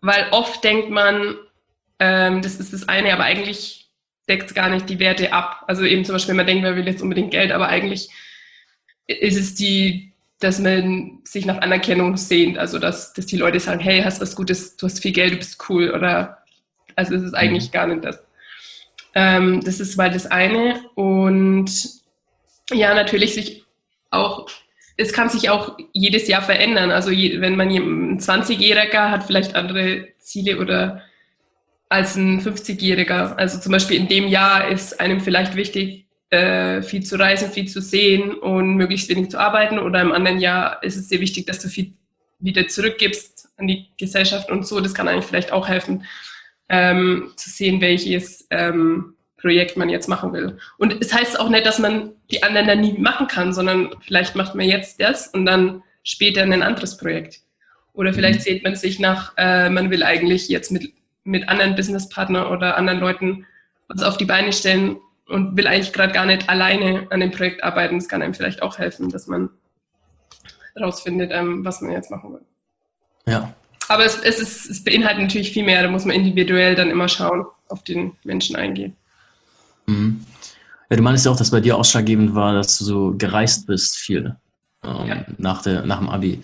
weil 0.00 0.26
oft 0.32 0.64
denkt 0.64 0.90
man, 0.90 1.36
ähm, 1.98 2.42
das 2.42 2.56
ist 2.56 2.72
das 2.72 2.88
eine, 2.88 3.12
aber 3.12 3.24
eigentlich 3.24 3.90
deckt 4.28 4.46
es 4.46 4.54
gar 4.54 4.68
nicht 4.68 4.88
die 4.88 4.98
Werte 4.98 5.32
ab. 5.32 5.64
Also 5.68 5.84
eben 5.84 6.04
zum 6.04 6.14
Beispiel, 6.14 6.34
man 6.34 6.46
denkt, 6.46 6.64
man 6.64 6.76
will 6.76 6.86
jetzt 6.86 7.02
unbedingt 7.02 7.30
Geld, 7.30 7.52
aber 7.52 7.68
eigentlich 7.68 8.08
ist 9.06 9.38
es 9.38 9.54
die, 9.54 10.12
dass 10.40 10.58
man 10.58 11.20
sich 11.24 11.46
nach 11.46 11.58
Anerkennung 11.58 12.16
sehnt. 12.16 12.58
Also 12.58 12.78
dass, 12.78 13.12
dass 13.12 13.26
die 13.26 13.36
Leute 13.36 13.60
sagen, 13.60 13.80
hey, 13.80 14.02
hast 14.02 14.20
was 14.20 14.34
Gutes, 14.34 14.76
du 14.76 14.86
hast 14.86 15.00
viel 15.00 15.12
Geld, 15.12 15.34
du 15.34 15.36
bist 15.36 15.64
cool. 15.68 15.90
Oder 15.90 16.38
also 16.96 17.14
es 17.14 17.22
ist 17.22 17.34
eigentlich 17.34 17.68
mhm. 17.68 17.72
gar 17.72 17.86
nicht 17.86 18.04
das. 18.04 18.22
Ähm, 19.14 19.60
das 19.64 19.80
ist 19.80 19.96
mal 19.96 20.10
das 20.10 20.26
eine. 20.26 20.80
Und 20.94 21.70
ja, 22.70 22.94
natürlich 22.94 23.34
sich 23.34 23.64
auch, 24.10 24.48
es 24.96 25.12
kann 25.12 25.28
sich 25.28 25.50
auch 25.50 25.78
jedes 25.92 26.28
Jahr 26.28 26.42
verändern. 26.42 26.90
Also 26.90 27.10
je, 27.10 27.40
wenn 27.40 27.56
man 27.56 27.68
ein 27.68 28.20
20-Jähriger 28.20 29.10
hat 29.10 29.24
vielleicht 29.24 29.54
andere 29.54 30.08
Ziele 30.18 30.58
oder 30.58 31.02
als 31.88 32.16
ein 32.16 32.40
50-Jähriger. 32.40 33.36
Also 33.36 33.60
zum 33.60 33.72
Beispiel 33.72 33.98
in 33.98 34.08
dem 34.08 34.26
Jahr 34.26 34.68
ist 34.68 34.98
einem 34.98 35.20
vielleicht 35.20 35.56
wichtig, 35.56 36.06
äh, 36.30 36.80
viel 36.80 37.04
zu 37.04 37.18
reisen, 37.18 37.50
viel 37.50 37.68
zu 37.68 37.82
sehen 37.82 38.32
und 38.34 38.76
möglichst 38.76 39.10
wenig 39.10 39.30
zu 39.30 39.38
arbeiten. 39.38 39.78
Oder 39.78 40.00
im 40.00 40.12
anderen 40.12 40.40
Jahr 40.40 40.82
ist 40.82 40.96
es 40.96 41.10
sehr 41.10 41.20
wichtig, 41.20 41.46
dass 41.46 41.58
du 41.58 41.68
viel 41.68 41.92
wieder 42.38 42.66
zurückgibst 42.66 43.50
an 43.56 43.66
die 43.66 43.88
Gesellschaft 43.98 44.50
und 44.50 44.66
so. 44.66 44.80
Das 44.80 44.94
kann 44.94 45.08
eigentlich 45.08 45.26
vielleicht 45.26 45.52
auch 45.52 45.68
helfen, 45.68 46.04
ähm, 46.72 47.30
zu 47.36 47.50
sehen, 47.50 47.80
welches 47.80 48.46
ähm, 48.50 49.14
Projekt 49.36 49.76
man 49.76 49.90
jetzt 49.90 50.08
machen 50.08 50.32
will. 50.32 50.56
Und 50.78 51.00
es 51.00 51.12
heißt 51.12 51.38
auch 51.38 51.48
nicht, 51.48 51.66
dass 51.66 51.78
man 51.78 52.12
die 52.30 52.42
anderen 52.42 52.66
dann 52.66 52.80
nie 52.80 52.98
machen 52.98 53.28
kann, 53.28 53.52
sondern 53.52 53.94
vielleicht 54.00 54.34
macht 54.34 54.54
man 54.54 54.66
jetzt 54.66 55.00
das 55.00 55.28
und 55.28 55.46
dann 55.46 55.82
später 56.02 56.42
ein 56.42 56.62
anderes 56.62 56.96
Projekt. 56.96 57.40
Oder 57.92 58.14
vielleicht 58.14 58.40
mhm. 58.40 58.44
sehnt 58.44 58.64
man 58.64 58.74
sich 58.74 58.98
nach, 58.98 59.34
äh, 59.36 59.68
man 59.68 59.90
will 59.90 60.02
eigentlich 60.02 60.48
jetzt 60.48 60.72
mit, 60.72 60.92
mit 61.24 61.48
anderen 61.48 61.76
Businesspartnern 61.76 62.46
oder 62.46 62.76
anderen 62.76 63.00
Leuten 63.00 63.46
was 63.88 64.02
auf 64.02 64.16
die 64.16 64.24
Beine 64.24 64.52
stellen 64.52 64.96
und 65.28 65.56
will 65.56 65.66
eigentlich 65.66 65.92
gerade 65.92 66.14
gar 66.14 66.24
nicht 66.24 66.48
alleine 66.48 67.06
an 67.10 67.20
dem 67.20 67.30
Projekt 67.30 67.62
arbeiten. 67.62 67.98
Das 67.98 68.08
kann 68.08 68.22
einem 68.22 68.32
vielleicht 68.32 68.62
auch 68.62 68.78
helfen, 68.78 69.10
dass 69.10 69.26
man 69.26 69.50
herausfindet, 70.74 71.30
ähm, 71.34 71.64
was 71.64 71.82
man 71.82 71.92
jetzt 71.92 72.10
machen 72.10 72.32
will. 72.32 72.46
Ja. 73.26 73.52
Aber 73.88 74.04
es, 74.04 74.18
es, 74.18 74.38
ist, 74.38 74.70
es 74.70 74.84
beinhaltet 74.84 75.22
natürlich 75.22 75.52
viel 75.52 75.64
mehr. 75.64 75.82
Da 75.82 75.90
muss 75.90 76.04
man 76.04 76.16
individuell 76.16 76.74
dann 76.74 76.90
immer 76.90 77.08
schauen, 77.08 77.44
auf 77.68 77.82
den 77.84 78.12
Menschen 78.24 78.56
eingehen. 78.56 78.96
Mhm. 79.86 80.24
Ja, 80.90 80.96
du 80.96 81.02
meinst 81.02 81.24
ja 81.24 81.32
auch, 81.32 81.36
dass 81.36 81.50
bei 81.50 81.60
dir 81.60 81.76
ausschlaggebend 81.76 82.34
war, 82.34 82.52
dass 82.52 82.78
du 82.78 82.84
so 82.84 83.14
gereist 83.16 83.66
bist 83.66 83.96
viel 83.96 84.36
ähm, 84.84 85.06
ja. 85.06 85.26
nach, 85.38 85.62
der, 85.62 85.86
nach 85.86 85.98
dem 85.98 86.08
Abi. 86.08 86.42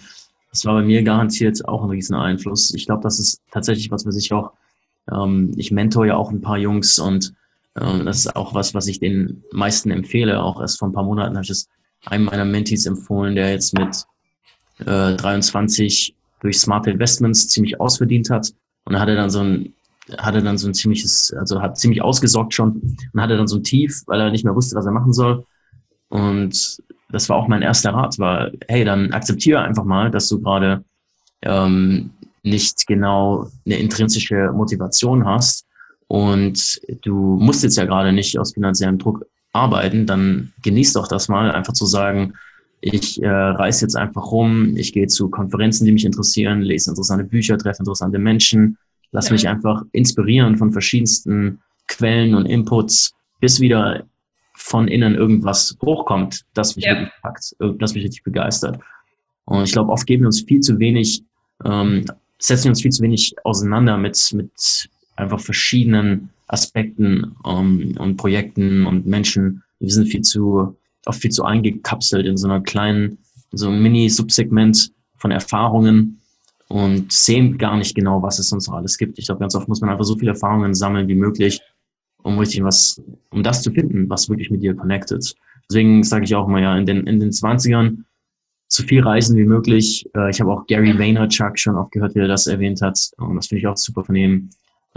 Das 0.50 0.64
war 0.64 0.74
bei 0.74 0.82
mir 0.82 1.02
garantiert 1.02 1.68
auch 1.68 1.84
ein 1.84 1.90
riesen 1.90 2.16
Einfluss. 2.16 2.72
Ich 2.74 2.86
glaube, 2.86 3.02
das 3.02 3.18
ist 3.18 3.42
tatsächlich 3.50 3.90
was, 3.90 4.06
was 4.06 4.16
ich 4.16 4.32
auch, 4.32 4.52
ähm, 5.12 5.52
ich 5.56 5.70
mentor 5.70 6.06
ja 6.06 6.16
auch 6.16 6.30
ein 6.30 6.40
paar 6.40 6.56
Jungs 6.56 6.98
und 6.98 7.34
ähm, 7.78 8.06
das 8.06 8.18
ist 8.18 8.36
auch 8.36 8.54
was, 8.54 8.74
was 8.74 8.86
ich 8.86 8.98
den 8.98 9.44
meisten 9.52 9.90
empfehle. 9.90 10.42
Auch 10.42 10.60
erst 10.60 10.78
vor 10.78 10.88
ein 10.88 10.92
paar 10.92 11.04
Monaten 11.04 11.36
habe 11.36 11.44
ich 11.44 11.50
es 11.50 11.68
einem 12.06 12.24
meiner 12.24 12.44
Mentees 12.44 12.86
empfohlen, 12.86 13.34
der 13.34 13.50
jetzt 13.50 13.74
mit 13.74 14.04
äh, 14.80 15.14
23 15.14 16.14
durch 16.40 16.58
Smart 16.58 16.86
Investments 16.86 17.48
ziemlich 17.48 17.80
ausverdient 17.80 18.30
hat. 18.30 18.52
Und 18.84 18.94
da 18.94 19.00
hatte 19.00 19.16
dann 19.16 19.30
so 19.30 19.40
ein 19.40 19.74
hatte 20.16 20.42
dann 20.42 20.56
so 20.56 20.68
ein 20.68 20.74
ziemliches, 20.74 21.34
also 21.38 21.60
hat 21.60 21.78
ziemlich 21.78 22.02
ausgesorgt 22.02 22.54
schon 22.54 22.96
und 23.12 23.20
hatte 23.20 23.36
dann 23.36 23.46
so 23.46 23.58
ein 23.58 23.62
Tief, 23.62 24.02
weil 24.06 24.20
er 24.20 24.30
nicht 24.30 24.44
mehr 24.44 24.54
wusste, 24.54 24.74
was 24.74 24.86
er 24.86 24.92
machen 24.92 25.12
soll. 25.12 25.44
Und 26.08 26.78
das 27.10 27.28
war 27.28 27.36
auch 27.36 27.48
mein 27.48 27.62
erster 27.62 27.92
Rat, 27.92 28.18
war, 28.18 28.50
hey, 28.68 28.84
dann 28.84 29.12
akzeptiere 29.12 29.60
einfach 29.60 29.84
mal, 29.84 30.10
dass 30.10 30.28
du 30.28 30.40
gerade 30.40 30.84
ähm, 31.42 32.10
nicht 32.42 32.86
genau 32.86 33.50
eine 33.66 33.78
intrinsische 33.78 34.50
Motivation 34.52 35.26
hast 35.26 35.66
und 36.06 36.80
du 37.02 37.36
musst 37.38 37.62
jetzt 37.62 37.76
ja 37.76 37.84
gerade 37.84 38.12
nicht 38.12 38.38
aus 38.38 38.54
finanziellem 38.54 38.98
Druck 38.98 39.26
arbeiten, 39.52 40.06
dann 40.06 40.52
genieß 40.62 40.94
doch 40.94 41.08
das 41.08 41.28
mal, 41.28 41.50
einfach 41.50 41.72
zu 41.74 41.86
sagen, 41.86 42.34
ich 42.80 43.22
äh, 43.22 43.28
reise 43.28 43.84
jetzt 43.84 43.96
einfach 43.96 44.30
rum, 44.30 44.76
ich 44.76 44.92
gehe 44.92 45.06
zu 45.06 45.28
Konferenzen, 45.30 45.84
die 45.84 45.92
mich 45.92 46.04
interessieren, 46.04 46.62
lese 46.62 46.90
interessante 46.90 47.24
Bücher, 47.24 47.58
treffe 47.58 47.80
interessante 47.80 48.18
Menschen, 48.18 48.78
lass 49.10 49.28
ja. 49.28 49.32
mich 49.32 49.48
einfach 49.48 49.82
inspirieren 49.92 50.56
von 50.56 50.72
verschiedensten 50.72 51.60
Quellen 51.88 52.34
und 52.34 52.46
Inputs, 52.46 53.14
bis 53.40 53.60
wieder 53.60 54.04
von 54.54 54.88
innen 54.88 55.14
irgendwas 55.14 55.76
hochkommt, 55.82 56.44
das 56.54 56.76
mich 56.76 56.84
ja. 56.84 56.92
wirklich 56.92 57.12
packt, 57.22 57.56
das 57.78 57.94
mich 57.94 58.04
richtig 58.04 58.22
begeistert. 58.22 58.78
Und 59.44 59.64
ich 59.64 59.72
glaube, 59.72 59.90
oft 59.90 60.06
geben 60.06 60.24
wir 60.24 60.26
uns 60.26 60.42
viel 60.42 60.60
zu 60.60 60.78
wenig, 60.78 61.22
ähm, 61.64 62.04
setzen 62.38 62.64
wir 62.64 62.70
uns 62.70 62.82
viel 62.82 62.92
zu 62.92 63.02
wenig 63.02 63.34
auseinander 63.44 63.96
mit, 63.96 64.30
mit 64.34 64.88
einfach 65.16 65.40
verschiedenen 65.40 66.30
Aspekten 66.48 67.36
um, 67.42 67.80
ähm, 67.80 67.94
und 67.98 68.16
Projekten 68.16 68.86
und 68.86 69.06
Menschen. 69.06 69.62
Wir 69.80 69.90
sind 69.90 70.08
viel 70.08 70.22
zu, 70.22 70.76
oft 71.08 71.20
viel 71.20 71.30
zu 71.30 71.44
eingekapselt 71.44 72.26
in 72.26 72.36
so 72.36 72.48
einer 72.48 72.60
kleinen, 72.60 73.18
so 73.52 73.68
einem 73.68 73.82
Mini-Subsegment 73.82 74.92
von 75.16 75.30
Erfahrungen 75.30 76.20
und 76.68 77.12
sehen 77.12 77.58
gar 77.58 77.76
nicht 77.76 77.94
genau, 77.94 78.22
was 78.22 78.38
es 78.38 78.48
sonst 78.48 78.68
alles 78.68 78.98
gibt. 78.98 79.18
Ich 79.18 79.26
glaube, 79.26 79.40
ganz 79.40 79.54
oft 79.54 79.68
muss 79.68 79.80
man 79.80 79.90
einfach 79.90 80.04
so 80.04 80.16
viele 80.16 80.32
Erfahrungen 80.32 80.74
sammeln 80.74 81.08
wie 81.08 81.14
möglich, 81.14 81.60
um 82.22 82.38
richtig 82.38 82.62
was, 82.62 83.00
um 83.30 83.42
das 83.42 83.62
zu 83.62 83.72
finden, 83.72 84.08
was 84.08 84.28
wirklich 84.28 84.50
mit 84.50 84.62
dir 84.62 84.74
connected. 84.74 85.34
Deswegen 85.68 86.02
sage 86.02 86.24
ich 86.24 86.34
auch 86.34 86.46
mal 86.46 86.62
ja, 86.62 86.76
in 86.76 86.86
den, 86.86 87.06
in 87.06 87.20
den 87.20 87.30
20ern 87.30 88.04
so 88.68 88.82
viel 88.82 89.02
reisen 89.02 89.36
wie 89.36 89.44
möglich. 89.44 90.06
Äh, 90.14 90.30
ich 90.30 90.40
habe 90.40 90.52
auch 90.52 90.66
Gary 90.66 90.98
Vaynerchuk 90.98 91.58
schon 91.58 91.76
oft 91.76 91.92
gehört, 91.92 92.14
wie 92.14 92.20
er 92.20 92.28
das 92.28 92.46
erwähnt 92.46 92.82
hat. 92.82 92.98
Und 93.16 93.36
das 93.36 93.46
finde 93.46 93.60
ich 93.60 93.66
auch 93.66 93.76
super 93.76 94.04
von 94.04 94.14
ihm. 94.14 94.50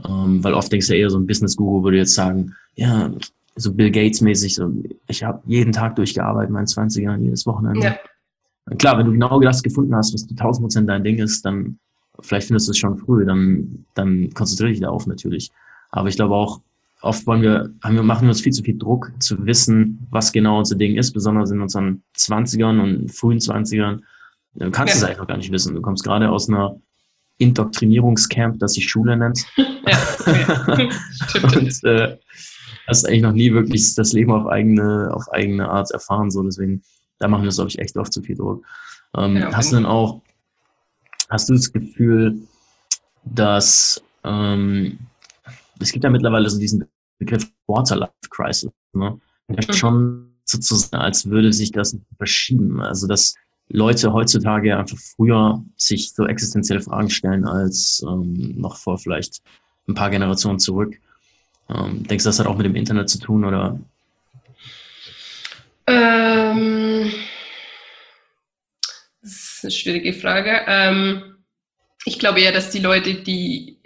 Ähm, 0.05 0.43
weil 0.43 0.53
oft 0.53 0.71
denkst 0.71 0.87
du 0.87 0.95
eher, 0.95 1.09
so 1.09 1.17
ein 1.17 1.27
Business-Guru 1.27 1.83
würde 1.83 1.97
jetzt 1.97 2.13
sagen, 2.13 2.55
ja, 2.75 3.11
so 3.55 3.73
Bill 3.73 3.91
Gates-mäßig, 3.91 4.55
so, 4.55 4.71
ich 5.07 5.23
habe 5.23 5.41
jeden 5.45 5.71
Tag 5.71 5.95
durchgearbeitet, 5.95 6.51
meinen 6.51 6.67
20 6.67 7.07
jedes 7.19 7.45
Wochenende. 7.45 7.81
Ja. 7.81 8.75
Klar, 8.77 8.97
wenn 8.97 9.05
du 9.05 9.11
genau 9.11 9.39
das 9.39 9.63
gefunden 9.63 9.95
hast, 9.95 10.13
was 10.13 10.25
du 10.25 10.33
1000 10.33 10.63
Prozent 10.63 10.89
dein 10.89 11.03
Ding 11.03 11.17
ist, 11.17 11.43
dann 11.45 11.79
vielleicht 12.21 12.47
findest 12.47 12.67
du 12.67 12.71
es 12.71 12.77
schon 12.77 12.97
früh, 12.97 13.25
dann, 13.25 13.85
dann 13.95 14.29
konzentriere 14.33 14.69
dich 14.69 14.79
darauf 14.79 15.07
natürlich. 15.07 15.51
Aber 15.89 16.07
ich 16.07 16.15
glaube 16.15 16.35
auch, 16.35 16.61
oft 17.01 17.25
wollen 17.27 17.41
wir, 17.41 17.73
haben 17.81 17.95
wir, 17.95 18.03
machen 18.03 18.23
wir 18.23 18.29
uns 18.29 18.41
viel 18.41 18.53
zu 18.53 18.63
viel 18.63 18.77
Druck 18.77 19.11
zu 19.19 19.45
wissen, 19.45 20.07
was 20.11 20.31
genau 20.31 20.59
unser 20.59 20.75
Ding 20.75 20.95
ist, 20.97 21.11
besonders 21.11 21.51
in 21.51 21.61
unseren 21.61 22.03
20ern 22.15 22.81
und 22.81 23.11
frühen 23.11 23.39
20ern. 23.39 24.01
Du 24.53 24.71
kannst 24.71 24.93
ja. 24.93 24.99
es 24.99 25.03
eigentlich 25.03 25.17
noch 25.17 25.27
gar 25.27 25.37
nicht 25.37 25.51
wissen. 25.51 25.73
Du 25.73 25.81
kommst 25.81 26.03
gerade 26.03 26.29
aus 26.29 26.47
einer 26.47 26.79
Indoktrinierungscamp, 27.41 28.59
das 28.59 28.73
sich 28.73 28.89
Schule 28.89 29.17
nennt. 29.17 29.45
Ja, 29.87 30.75
und 31.57 31.83
äh, 31.85 32.17
hast 32.85 33.07
eigentlich 33.07 33.23
noch 33.23 33.31
nie 33.31 33.51
wirklich 33.51 33.95
das 33.95 34.13
Leben 34.13 34.31
auf 34.31 34.45
eigene, 34.45 35.09
auf 35.11 35.27
eigene 35.33 35.67
Art 35.67 35.89
erfahren. 35.89 36.29
So, 36.29 36.43
deswegen, 36.43 36.83
da 37.17 37.27
machen 37.27 37.41
wir 37.41 37.49
es, 37.49 37.55
glaube 37.55 37.69
ich, 37.69 37.79
echt 37.79 37.97
oft 37.97 38.13
zu 38.13 38.21
viel 38.21 38.35
Druck. 38.35 38.63
Ähm, 39.17 39.37
ja, 39.37 39.51
hast 39.51 39.71
du 39.71 39.77
denn 39.77 39.87
auch, 39.87 40.21
hast 41.29 41.49
du 41.49 41.53
das 41.53 41.73
Gefühl, 41.73 42.37
dass 43.23 44.03
ähm, 44.23 44.99
es 45.79 45.91
gibt 45.91 46.03
ja 46.03 46.11
mittlerweile 46.11 46.47
so 46.47 46.59
diesen 46.59 46.85
Begriff 47.17 47.51
Waterlife 47.67 48.13
Crisis, 48.29 48.71
ne? 48.93 49.19
Ja, 49.49 49.55
mhm. 49.67 49.73
schon 49.73 50.35
sozusagen, 50.45 51.01
als 51.01 51.27
würde 51.27 51.51
sich 51.51 51.71
das 51.71 51.97
verschieben. 52.17 52.81
Also, 52.81 53.07
dass 53.07 53.33
Leute 53.73 54.13
heutzutage 54.13 54.77
einfach 54.77 54.97
früher 54.97 55.63
sich 55.77 56.13
so 56.13 56.25
existenzielle 56.25 56.81
Fragen 56.81 57.09
stellen 57.09 57.45
als 57.45 58.03
ähm, 58.07 58.55
noch 58.57 58.77
vor 58.77 58.97
vielleicht 58.97 59.41
ein 59.87 59.95
paar 59.95 60.09
Generationen 60.09 60.59
zurück. 60.59 60.97
Ähm, 61.69 62.03
denkst 62.07 62.23
du, 62.23 62.29
das 62.29 62.39
hat 62.39 62.47
auch 62.47 62.57
mit 62.57 62.65
dem 62.65 62.75
Internet 62.75 63.09
zu 63.09 63.19
tun 63.19 63.45
oder? 63.45 63.79
Ähm, 65.87 67.11
das 69.21 69.31
ist 69.31 69.59
eine 69.63 69.71
schwierige 69.71 70.13
Frage. 70.13 70.61
Ähm, 70.67 71.37
ich 72.05 72.19
glaube 72.19 72.41
eher, 72.41 72.51
dass 72.51 72.69
die 72.69 72.79
Leute, 72.79 73.15
die 73.15 73.77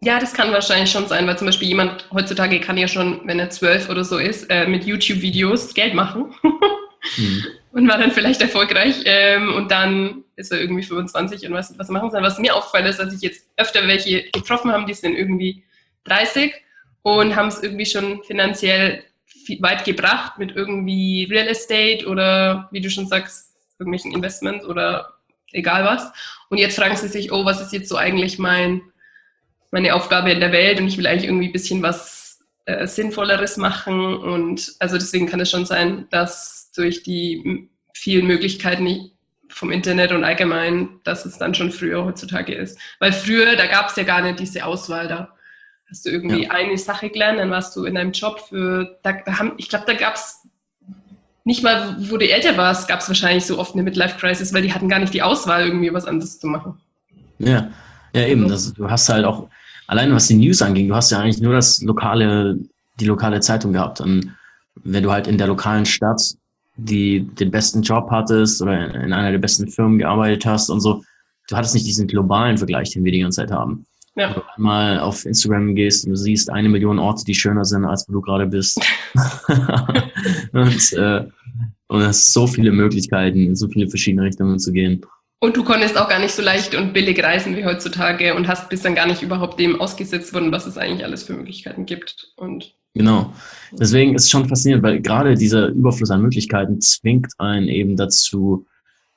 ja, 0.00 0.20
das 0.20 0.34
kann 0.34 0.52
wahrscheinlich 0.52 0.90
schon 0.90 1.06
sein, 1.06 1.26
weil 1.26 1.38
zum 1.38 1.46
Beispiel 1.46 1.68
jemand 1.68 2.10
heutzutage 2.12 2.60
kann 2.60 2.76
ja 2.76 2.88
schon, 2.88 3.22
wenn 3.24 3.38
er 3.38 3.48
zwölf 3.48 3.88
oder 3.88 4.04
so 4.04 4.18
ist, 4.18 4.50
äh, 4.50 4.66
mit 4.66 4.84
YouTube-Videos 4.84 5.72
Geld 5.72 5.94
machen. 5.94 6.34
mhm 7.16 7.44
und 7.74 7.88
war 7.88 7.98
dann 7.98 8.12
vielleicht 8.12 8.40
erfolgreich. 8.40 9.02
Ähm, 9.04 9.52
und 9.52 9.70
dann 9.70 10.24
ist 10.36 10.52
er 10.52 10.60
irgendwie 10.60 10.84
25 10.84 11.46
und 11.46 11.54
weiß 11.54 11.74
was 11.76 11.88
machen 11.88 12.10
soll. 12.10 12.22
Was 12.22 12.38
mir 12.38 12.54
auffällt, 12.54 12.86
ist, 12.86 13.00
dass 13.00 13.12
ich 13.12 13.20
jetzt 13.20 13.48
öfter 13.56 13.86
welche 13.88 14.30
getroffen 14.30 14.72
habe, 14.72 14.86
die 14.86 14.94
sind 14.94 15.16
irgendwie 15.16 15.64
30 16.04 16.54
und 17.02 17.34
haben 17.34 17.48
es 17.48 17.62
irgendwie 17.62 17.86
schon 17.86 18.22
finanziell 18.22 19.04
weit 19.58 19.84
gebracht 19.84 20.38
mit 20.38 20.54
irgendwie 20.54 21.26
Real 21.28 21.48
Estate 21.48 22.06
oder 22.06 22.68
wie 22.70 22.80
du 22.80 22.88
schon 22.90 23.08
sagst, 23.08 23.56
irgendwelchen 23.78 24.12
Investments 24.12 24.64
oder 24.64 25.14
egal 25.50 25.84
was. 25.84 26.12
Und 26.50 26.58
jetzt 26.58 26.76
fragen 26.76 26.96
sie 26.96 27.08
sich, 27.08 27.32
oh, 27.32 27.44
was 27.44 27.60
ist 27.60 27.72
jetzt 27.72 27.88
so 27.88 27.96
eigentlich 27.96 28.38
mein, 28.38 28.82
meine 29.72 29.96
Aufgabe 29.96 30.30
in 30.30 30.40
der 30.40 30.52
Welt 30.52 30.78
und 30.78 30.86
ich 30.86 30.96
will 30.96 31.08
eigentlich 31.08 31.24
irgendwie 31.24 31.48
ein 31.48 31.52
bisschen 31.52 31.82
was 31.82 32.38
äh, 32.66 32.86
Sinnvolleres 32.86 33.56
machen. 33.56 34.16
Und 34.16 34.74
also 34.78 34.96
deswegen 34.96 35.26
kann 35.26 35.40
es 35.40 35.50
schon 35.50 35.66
sein, 35.66 36.06
dass 36.10 36.63
durch 36.76 37.02
die 37.02 37.68
vielen 37.94 38.26
Möglichkeiten 38.26 39.10
vom 39.48 39.70
Internet 39.70 40.12
und 40.12 40.24
allgemein, 40.24 41.00
dass 41.04 41.24
es 41.24 41.38
dann 41.38 41.54
schon 41.54 41.70
früher 41.70 42.04
heutzutage 42.04 42.54
ist. 42.54 42.78
Weil 42.98 43.12
früher, 43.12 43.56
da 43.56 43.66
gab 43.66 43.88
es 43.88 43.96
ja 43.96 44.02
gar 44.02 44.20
nicht 44.20 44.40
diese 44.40 44.64
Auswahl 44.64 45.06
da. 45.06 45.34
Hast 45.88 46.06
du 46.06 46.10
irgendwie 46.10 46.44
ja. 46.44 46.50
eine 46.50 46.76
Sache 46.76 47.08
gelernt, 47.10 47.38
dann 47.38 47.50
warst 47.50 47.76
du 47.76 47.84
in 47.84 47.96
einem 47.96 48.12
Job 48.12 48.40
für, 48.48 48.98
da, 49.02 49.14
haben, 49.26 49.52
ich 49.58 49.68
glaube, 49.68 49.84
da 49.86 49.94
gab 49.94 50.14
es 50.14 50.40
nicht 51.44 51.62
mal, 51.62 51.96
wo 52.10 52.16
du 52.16 52.28
älter 52.28 52.56
warst, 52.56 52.88
gab 52.88 53.00
es 53.00 53.08
wahrscheinlich 53.08 53.44
so 53.44 53.58
oft 53.58 53.74
eine 53.74 53.82
Midlife-Crisis, 53.82 54.52
weil 54.52 54.62
die 54.62 54.72
hatten 54.72 54.88
gar 54.88 54.98
nicht 54.98 55.14
die 55.14 55.22
Auswahl, 55.22 55.66
irgendwie 55.66 55.92
was 55.92 56.06
anderes 56.06 56.40
zu 56.40 56.46
machen. 56.46 56.80
Ja, 57.38 57.70
ja 58.14 58.26
eben. 58.26 58.50
Also. 58.50 58.72
Du 58.72 58.90
hast 58.90 59.08
halt 59.08 59.24
auch, 59.24 59.48
allein 59.86 60.12
was 60.12 60.26
die 60.26 60.34
News 60.34 60.62
anging, 60.62 60.88
du 60.88 60.96
hast 60.96 61.10
ja 61.10 61.20
eigentlich 61.20 61.40
nur 61.40 61.52
das 61.52 61.82
lokale, 61.82 62.58
die 62.98 63.06
lokale 63.06 63.40
Zeitung 63.40 63.74
gehabt. 63.74 64.00
Und 64.00 64.34
wenn 64.82 65.02
du 65.02 65.12
halt 65.12 65.26
in 65.26 65.38
der 65.38 65.46
lokalen 65.46 65.84
Stadt 65.84 66.34
die 66.76 67.20
den 67.20 67.50
besten 67.50 67.82
Job 67.82 68.08
hattest 68.10 68.60
oder 68.60 68.94
in 68.94 69.12
einer 69.12 69.30
der 69.30 69.38
besten 69.38 69.68
Firmen 69.68 69.98
gearbeitet 69.98 70.44
hast 70.46 70.70
und 70.70 70.80
so, 70.80 71.04
du 71.48 71.56
hattest 71.56 71.74
nicht 71.74 71.86
diesen 71.86 72.06
globalen 72.06 72.58
Vergleich, 72.58 72.90
den 72.90 73.04
wir 73.04 73.12
die 73.12 73.20
ganze 73.20 73.42
Zeit 73.42 73.50
haben. 73.50 73.86
Ja. 74.16 74.28
Wenn 74.28 74.34
du 74.34 74.42
mal 74.56 75.00
auf 75.00 75.24
Instagram 75.24 75.74
gehst 75.74 76.04
und 76.04 76.10
du 76.10 76.16
siehst 76.16 76.50
eine 76.50 76.68
Million 76.68 76.98
Orte, 76.98 77.24
die 77.24 77.34
schöner 77.34 77.64
sind, 77.64 77.84
als 77.84 78.08
wo 78.08 78.12
du 78.12 78.20
gerade 78.20 78.46
bist. 78.46 78.80
und, 80.52 80.92
äh, 80.92 81.24
und 81.88 82.02
hast 82.02 82.32
so 82.32 82.46
viele 82.46 82.70
Möglichkeiten, 82.70 83.40
in 83.40 83.56
so 83.56 83.68
viele 83.68 83.88
verschiedene 83.88 84.22
Richtungen 84.22 84.58
zu 84.58 84.72
gehen. 84.72 85.04
Und 85.40 85.56
du 85.56 85.64
konntest 85.64 85.98
auch 85.98 86.08
gar 86.08 86.20
nicht 86.20 86.32
so 86.32 86.42
leicht 86.42 86.74
und 86.74 86.92
billig 86.92 87.22
reisen 87.22 87.56
wie 87.56 87.64
heutzutage 87.64 88.34
und 88.34 88.48
hast 88.48 88.70
bis 88.70 88.82
dann 88.82 88.94
gar 88.94 89.06
nicht 89.06 89.20
überhaupt 89.20 89.60
dem 89.60 89.80
ausgesetzt 89.80 90.32
worden, 90.32 90.52
was 90.52 90.66
es 90.66 90.78
eigentlich 90.78 91.04
alles 91.04 91.24
für 91.24 91.34
Möglichkeiten 91.34 91.84
gibt. 91.84 92.32
Und 92.36 92.74
Genau. 92.94 93.32
Deswegen 93.72 94.14
ist 94.14 94.24
es 94.24 94.30
schon 94.30 94.48
faszinierend, 94.48 94.84
weil 94.84 95.00
gerade 95.00 95.34
dieser 95.34 95.68
Überfluss 95.68 96.10
an 96.10 96.22
Möglichkeiten 96.22 96.80
zwingt 96.80 97.32
einen 97.38 97.68
eben 97.68 97.96
dazu, 97.96 98.66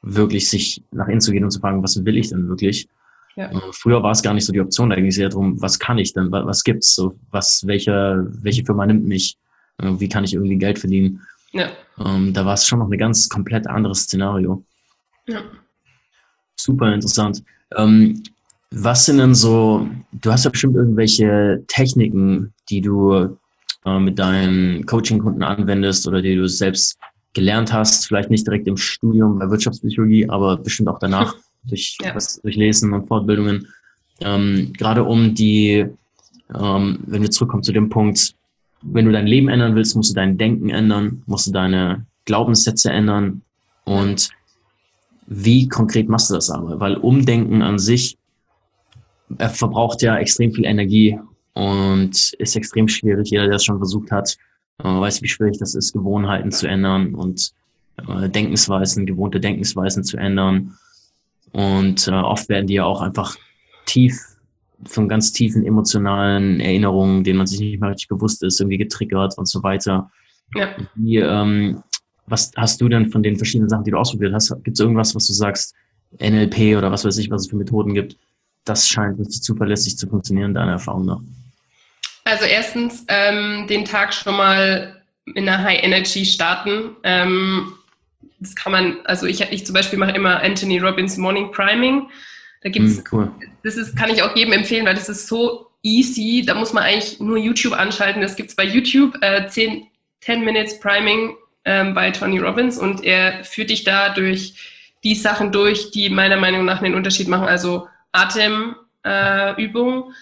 wirklich 0.01 0.49
sich 0.49 0.83
nach 0.91 1.07
innen 1.07 1.21
zu 1.21 1.31
gehen 1.31 1.43
und 1.43 1.51
zu 1.51 1.59
fragen, 1.59 1.83
was 1.83 2.03
will 2.03 2.17
ich 2.17 2.29
denn 2.29 2.47
wirklich? 2.49 2.87
Ja. 3.35 3.51
Früher 3.71 4.01
war 4.01 4.11
es 4.11 4.23
gar 4.23 4.33
nicht 4.33 4.45
so 4.45 4.53
die 4.53 4.61
Option, 4.61 4.89
da 4.89 4.95
ging 4.95 5.05
es 5.05 5.17
eher 5.17 5.29
darum, 5.29 5.61
was 5.61 5.77
kann 5.77 5.99
ich 5.99 6.13
denn, 6.13 6.31
was 6.31 6.63
gibt's, 6.63 6.95
so, 6.95 7.19
was, 7.29 7.67
welche, 7.67 8.25
welche 8.41 8.65
Firma 8.65 8.85
nimmt 8.87 9.05
mich, 9.05 9.37
wie 9.79 10.09
kann 10.09 10.23
ich 10.23 10.33
irgendwie 10.33 10.57
Geld 10.57 10.79
verdienen? 10.79 11.21
Ja. 11.51 11.69
Ähm, 12.03 12.33
da 12.33 12.45
war 12.45 12.55
es 12.55 12.65
schon 12.65 12.79
noch 12.79 12.89
ein 12.89 12.97
ganz 12.97 13.29
komplett 13.29 13.67
anderes 13.67 14.03
Szenario. 14.03 14.63
Ja. 15.27 15.41
Super 16.55 16.93
interessant. 16.93 17.43
Ähm, 17.75 18.23
was 18.71 19.05
sind 19.05 19.19
denn 19.19 19.35
so, 19.35 19.87
du 20.13 20.31
hast 20.31 20.45
ja 20.45 20.51
bestimmt 20.51 20.75
irgendwelche 20.75 21.63
Techniken, 21.67 22.53
die 22.69 22.81
du 22.81 23.37
äh, 23.87 23.99
mit 23.99 24.19
deinen 24.19 24.85
Coaching-Kunden 24.85 25.43
anwendest 25.43 26.07
oder 26.07 26.21
die 26.21 26.35
du 26.35 26.47
selbst 26.47 26.97
gelernt 27.33 27.71
hast, 27.71 28.07
vielleicht 28.07 28.29
nicht 28.29 28.45
direkt 28.45 28.67
im 28.67 28.75
Studium 28.75 29.39
bei 29.39 29.49
Wirtschaftspsychologie, 29.49 30.29
aber 30.29 30.57
bestimmt 30.57 30.89
auch 30.89 30.99
danach 30.99 31.35
durch, 31.63 31.97
ja. 32.01 32.13
was, 32.13 32.41
durch 32.41 32.55
Lesen 32.55 32.91
und 32.93 33.07
Fortbildungen. 33.07 33.67
Ähm, 34.19 34.73
gerade 34.73 35.03
um 35.03 35.35
die, 35.35 35.85
ähm, 36.53 36.99
wenn 37.05 37.21
wir 37.21 37.31
zurückkommen 37.31 37.63
zu 37.63 37.71
dem 37.71 37.89
Punkt, 37.89 38.33
wenn 38.81 39.05
du 39.05 39.11
dein 39.11 39.27
Leben 39.27 39.47
ändern 39.47 39.75
willst, 39.75 39.95
musst 39.95 40.11
du 40.11 40.15
dein 40.15 40.37
Denken 40.37 40.69
ändern, 40.69 41.23
musst 41.25 41.47
du 41.47 41.51
deine 41.51 42.05
Glaubenssätze 42.25 42.91
ändern 42.91 43.41
und 43.85 44.29
wie 45.27 45.67
konkret 45.67 46.09
machst 46.09 46.29
du 46.29 46.33
das 46.33 46.49
aber? 46.49 46.79
Weil 46.79 46.95
Umdenken 46.95 47.61
an 47.61 47.79
sich 47.79 48.17
verbraucht 49.37 50.01
ja 50.01 50.17
extrem 50.17 50.51
viel 50.53 50.65
Energie 50.65 51.19
und 51.57 52.33
ist 52.33 52.55
extrem 52.55 52.87
schwierig. 52.87 53.31
Jeder, 53.31 53.47
der 53.47 53.55
es 53.55 53.65
schon 53.65 53.79
versucht 53.79 54.11
hat, 54.11 54.37
äh, 54.77 54.83
weiß, 54.83 55.23
wie 55.23 55.27
schwierig 55.27 55.57
das 55.57 55.73
ist, 55.73 55.91
Gewohnheiten 55.91 56.51
zu 56.51 56.67
ändern 56.67 57.15
und 57.15 57.51
äh, 58.07 58.29
Denkensweisen, 58.29 59.07
gewohnte 59.07 59.39
Denkensweisen 59.39 60.03
zu 60.03 60.17
ändern. 60.17 60.77
Und 61.51 62.07
äh, 62.07 62.11
oft 62.11 62.47
werden 62.49 62.67
die 62.67 62.75
ja 62.75 62.85
auch 62.85 63.01
einfach 63.01 63.35
tief 63.87 64.19
von 64.85 65.09
ganz 65.09 65.31
tiefen 65.31 65.65
emotionalen 65.65 66.59
Erinnerungen, 66.59 67.23
denen 67.23 67.39
man 67.39 67.47
sich 67.47 67.59
nicht 67.59 67.81
mehr 67.81 67.89
richtig 67.89 68.09
bewusst 68.09 68.43
ist, 68.43 68.59
irgendwie 68.59 68.77
getriggert 68.77 69.35
und 69.39 69.47
so 69.47 69.63
weiter. 69.63 70.11
Ja. 70.53 70.67
Wie, 70.93 71.17
ähm, 71.17 71.81
was 72.27 72.51
hast 72.55 72.79
du 72.81 72.87
denn 72.87 73.09
von 73.09 73.23
den 73.23 73.37
verschiedenen 73.37 73.69
Sachen, 73.69 73.83
die 73.83 73.91
du 73.91 73.97
ausprobiert 73.97 74.33
hast? 74.35 74.53
Gibt 74.63 74.77
es 74.77 74.79
irgendwas, 74.79 75.15
was 75.15 75.25
du 75.25 75.33
sagst, 75.33 75.73
NLP 76.19 76.77
oder 76.77 76.91
was 76.91 77.03
weiß 77.03 77.17
ich, 77.17 77.31
was 77.31 77.43
es 77.43 77.49
für 77.49 77.55
Methoden 77.55 77.95
gibt? 77.95 78.15
Das 78.63 78.87
scheint 78.87 79.17
richtig 79.17 79.41
zuverlässig 79.41 79.97
zu 79.97 80.07
funktionieren, 80.07 80.53
deiner 80.53 80.73
Erfahrung 80.73 81.05
nach. 81.05 81.21
Also 82.27 82.43
erstens 82.43 83.05
ähm, 83.07 83.67
den 83.67 83.85
Tag 83.85 84.13
schon 84.13 84.35
mal 84.35 85.01
in 85.33 85.47
einer 85.47 85.63
High 85.63 85.81
Energy 85.81 86.25
starten. 86.25 86.97
Ähm, 87.03 87.73
das 88.39 88.55
kann 88.55 88.73
man, 88.73 88.97
also 89.05 89.25
ich, 89.25 89.41
ich 89.41 89.65
zum 89.65 89.73
Beispiel 89.73 89.97
mache 89.97 90.11
immer 90.11 90.41
Anthony 90.43 90.79
Robbins 90.79 91.17
Morning 91.17 91.51
Priming. 91.51 92.09
Da 92.61 92.69
gibt's, 92.69 92.97
mm, 92.97 93.03
cool. 93.11 93.31
das 93.63 93.77
ist, 93.77 93.95
kann 93.95 94.09
ich 94.09 94.23
auch 94.23 94.35
jedem 94.35 94.53
empfehlen, 94.53 94.85
weil 94.85 94.95
das 94.95 95.07
ist 95.07 95.27
so 95.27 95.67
easy. 95.83 96.43
Da 96.45 96.53
muss 96.53 96.73
man 96.73 96.83
eigentlich 96.83 97.19
nur 97.21 97.37
YouTube 97.37 97.73
anschalten. 97.73 98.21
Das 98.21 98.35
gibt 98.35 98.49
es 98.49 98.55
bei 98.55 98.65
YouTube, 98.65 99.17
äh, 99.21 99.47
10, 99.47 99.87
10 100.21 100.43
Minutes 100.43 100.79
Priming 100.81 101.35
ähm, 101.63 101.93
bei 101.93 102.11
Tony 102.11 102.39
Robbins 102.39 102.77
und 102.77 103.05
er 103.05 103.43
führt 103.45 103.69
dich 103.69 103.85
da 103.85 104.09
durch 104.09 104.55
die 105.03 105.15
Sachen 105.15 105.53
durch, 105.53 105.91
die 105.91 106.09
meiner 106.09 106.37
Meinung 106.37 106.65
nach 106.65 106.81
einen 106.81 106.95
Unterschied 106.95 107.29
machen. 107.29 107.47
Also 107.47 107.87
Atemübung, 108.11 108.73
äh, 109.03 110.13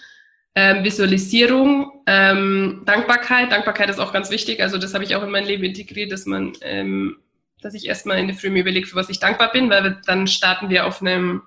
ähm, 0.58 0.82
Visualisierung, 0.82 2.02
ähm, 2.06 2.80
Dankbarkeit. 2.86 3.52
Dankbarkeit 3.52 3.90
ist 3.90 3.98
auch 3.98 4.10
ganz 4.10 4.30
wichtig. 4.30 4.62
Also 4.62 4.78
das 4.78 4.94
habe 4.94 5.04
ich 5.04 5.14
auch 5.14 5.22
in 5.22 5.30
mein 5.30 5.44
Leben 5.44 5.64
integriert, 5.64 6.10
dass 6.10 6.24
man, 6.24 6.54
ähm, 6.62 7.18
dass 7.60 7.74
ich 7.74 7.86
erstmal 7.86 8.18
in 8.18 8.26
der 8.26 8.36
Früh 8.36 8.48
mir 8.48 8.60
überlege, 8.60 8.86
für 8.86 8.96
was 8.96 9.10
ich 9.10 9.20
dankbar 9.20 9.52
bin, 9.52 9.68
weil 9.68 9.84
wir, 9.84 10.00
dann 10.06 10.26
starten 10.26 10.70
wir 10.70 10.86
auf 10.86 11.02
einem 11.02 11.42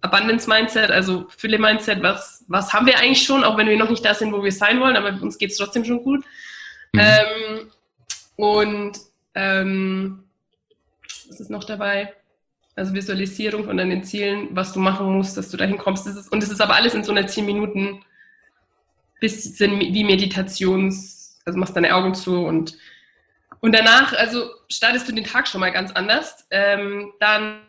Abundance-Mindset, 0.00 0.92
also 0.92 1.26
Fülle-Mindset. 1.36 2.04
Was, 2.04 2.44
was 2.46 2.72
haben 2.72 2.86
wir 2.86 2.98
eigentlich 3.00 3.24
schon, 3.24 3.42
auch 3.42 3.58
wenn 3.58 3.66
wir 3.66 3.76
noch 3.76 3.90
nicht 3.90 4.04
da 4.04 4.14
sind, 4.14 4.32
wo 4.32 4.44
wir 4.44 4.52
sein 4.52 4.78
wollen, 4.78 4.96
aber 4.96 5.20
uns 5.20 5.36
geht 5.36 5.50
es 5.50 5.56
trotzdem 5.56 5.84
schon 5.84 6.04
gut. 6.04 6.24
Mhm. 6.92 7.00
Ähm, 7.00 7.70
und 8.36 8.92
ähm, 9.34 10.22
was 11.28 11.40
ist 11.40 11.50
noch 11.50 11.64
dabei? 11.64 12.14
Also 12.76 12.94
Visualisierung 12.94 13.64
von 13.64 13.76
deinen 13.76 14.04
Zielen, 14.04 14.50
was 14.52 14.72
du 14.72 14.78
machen 14.78 15.12
musst, 15.12 15.36
dass 15.36 15.50
du 15.50 15.56
dahin 15.56 15.78
kommst. 15.78 16.06
Das 16.06 16.14
ist, 16.14 16.30
und 16.30 16.44
es 16.44 16.50
ist 16.50 16.60
aber 16.60 16.76
alles 16.76 16.94
in 16.94 17.02
so 17.02 17.10
einer 17.10 17.26
10 17.26 17.44
Minuten 17.44 18.04
bisschen 19.20 19.80
wie 19.80 20.04
Meditations, 20.04 21.38
also 21.44 21.58
machst 21.58 21.76
deine 21.76 21.94
Augen 21.94 22.14
zu 22.14 22.44
und, 22.44 22.76
und 23.60 23.72
danach, 23.72 24.12
also 24.14 24.50
startest 24.68 25.08
du 25.08 25.12
den 25.12 25.24
Tag 25.24 25.46
schon 25.46 25.60
mal 25.60 25.70
ganz 25.70 25.92
anders. 25.92 26.46
Ähm, 26.50 27.12
dann, 27.20 27.60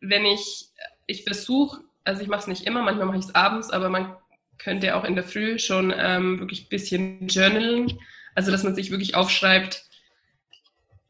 wenn 0.00 0.24
ich, 0.24 0.68
ich 1.06 1.24
versuche, 1.24 1.80
also 2.04 2.22
ich 2.22 2.28
mache 2.28 2.40
es 2.40 2.46
nicht 2.46 2.66
immer, 2.66 2.82
manchmal 2.82 3.06
mache 3.06 3.18
ich 3.18 3.26
es 3.26 3.34
abends, 3.34 3.70
aber 3.70 3.88
man 3.90 4.16
könnte 4.56 4.96
auch 4.96 5.04
in 5.04 5.14
der 5.14 5.24
Früh 5.24 5.58
schon 5.58 5.94
ähm, 5.96 6.40
wirklich 6.40 6.64
ein 6.64 6.68
bisschen 6.68 7.28
journalen, 7.28 7.98
also 8.34 8.50
dass 8.50 8.64
man 8.64 8.74
sich 8.74 8.90
wirklich 8.90 9.14
aufschreibt, 9.14 9.84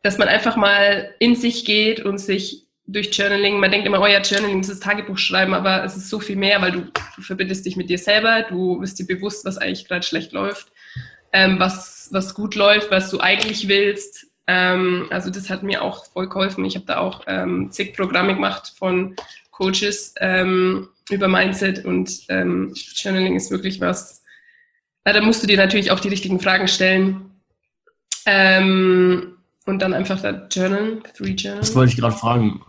dass 0.02 0.18
man 0.18 0.28
einfach 0.28 0.56
mal 0.56 1.14
in 1.18 1.34
sich 1.34 1.64
geht 1.64 2.00
und 2.00 2.18
sich 2.18 2.67
durch 2.88 3.16
Journaling, 3.16 3.60
man 3.60 3.70
denkt 3.70 3.86
immer, 3.86 4.00
oh 4.00 4.06
ja, 4.06 4.20
Journaling 4.20 4.60
ist 4.60 4.70
das 4.70 4.80
Tagebuch 4.80 5.18
schreiben, 5.18 5.52
aber 5.52 5.84
es 5.84 5.94
ist 5.96 6.08
so 6.08 6.18
viel 6.18 6.36
mehr, 6.36 6.60
weil 6.62 6.72
du, 6.72 6.80
du 7.16 7.22
verbindest 7.22 7.66
dich 7.66 7.76
mit 7.76 7.90
dir 7.90 7.98
selber, 7.98 8.46
du 8.48 8.80
bist 8.80 8.98
dir 8.98 9.06
bewusst, 9.06 9.44
was 9.44 9.58
eigentlich 9.58 9.86
gerade 9.86 10.04
schlecht 10.04 10.32
läuft, 10.32 10.72
ähm, 11.34 11.60
was, 11.60 12.08
was 12.12 12.34
gut 12.34 12.54
läuft, 12.54 12.90
was 12.90 13.10
du 13.10 13.20
eigentlich 13.20 13.68
willst. 13.68 14.26
Ähm, 14.46 15.06
also 15.10 15.28
das 15.30 15.50
hat 15.50 15.62
mir 15.62 15.82
auch 15.82 16.06
voll 16.06 16.30
geholfen. 16.30 16.64
Ich 16.64 16.76
habe 16.76 16.86
da 16.86 16.96
auch 16.96 17.24
ähm, 17.26 17.70
zig 17.70 17.94
Programme 17.94 18.34
gemacht 18.34 18.72
von 18.78 19.14
Coaches 19.50 20.14
ähm, 20.20 20.88
über 21.10 21.28
Mindset 21.28 21.84
und 21.84 22.10
ähm, 22.30 22.72
Journaling 22.74 23.36
ist 23.36 23.50
wirklich 23.50 23.82
was, 23.82 24.24
ja, 25.06 25.12
da 25.12 25.20
musst 25.20 25.42
du 25.42 25.46
dir 25.46 25.58
natürlich 25.58 25.90
auch 25.90 26.00
die 26.00 26.08
richtigen 26.08 26.40
Fragen 26.40 26.68
stellen. 26.68 27.32
Ähm, 28.24 29.37
und 29.68 29.80
dann 29.80 29.92
einfach 29.92 30.20
da 30.20 30.46
journalen, 30.50 31.02
three 31.14 31.32
journal. 31.32 31.60
Das 31.60 31.74
wollte 31.74 31.92
ich 31.92 31.98
gerade 31.98 32.16
fragen. 32.16 32.60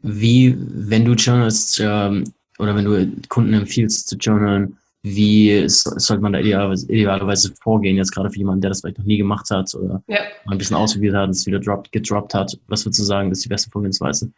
Wie, 0.00 0.56
wenn 0.58 1.04
du 1.04 1.12
journalst 1.12 1.80
ähm, 1.80 2.24
oder 2.58 2.74
wenn 2.74 2.84
du 2.84 3.12
Kunden 3.28 3.52
empfiehlst 3.54 4.08
zu 4.08 4.16
journalen, 4.16 4.78
wie 5.02 5.64
sollte 5.66 6.22
man 6.22 6.32
da 6.32 6.40
idealerweise, 6.40 6.90
idealerweise, 6.90 7.54
vorgehen, 7.62 7.98
jetzt 7.98 8.12
gerade 8.12 8.30
für 8.30 8.38
jemanden, 8.38 8.62
der 8.62 8.70
das 8.70 8.80
vielleicht 8.80 8.98
noch 8.98 9.04
nie 9.04 9.18
gemacht 9.18 9.50
hat 9.50 9.74
oder 9.74 10.02
ja. 10.06 10.20
mal 10.46 10.52
ein 10.52 10.58
bisschen 10.58 10.76
ausprobiert 10.76 11.14
hat 11.14 11.24
und 11.24 11.30
es 11.30 11.46
wieder 11.46 11.60
dropped, 11.60 11.92
gedroppt 11.92 12.32
hat? 12.32 12.58
Was 12.68 12.86
würdest 12.86 13.00
du 13.00 13.04
sagen, 13.04 13.30
ist 13.30 13.44
die 13.44 13.50
beste 13.50 13.70
Vorgehensweise? 13.70 14.30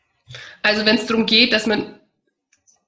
Also 0.63 0.85
wenn 0.85 0.97
es 0.97 1.07
darum 1.07 1.25
geht, 1.25 1.53
dass 1.53 1.67
man 1.67 1.95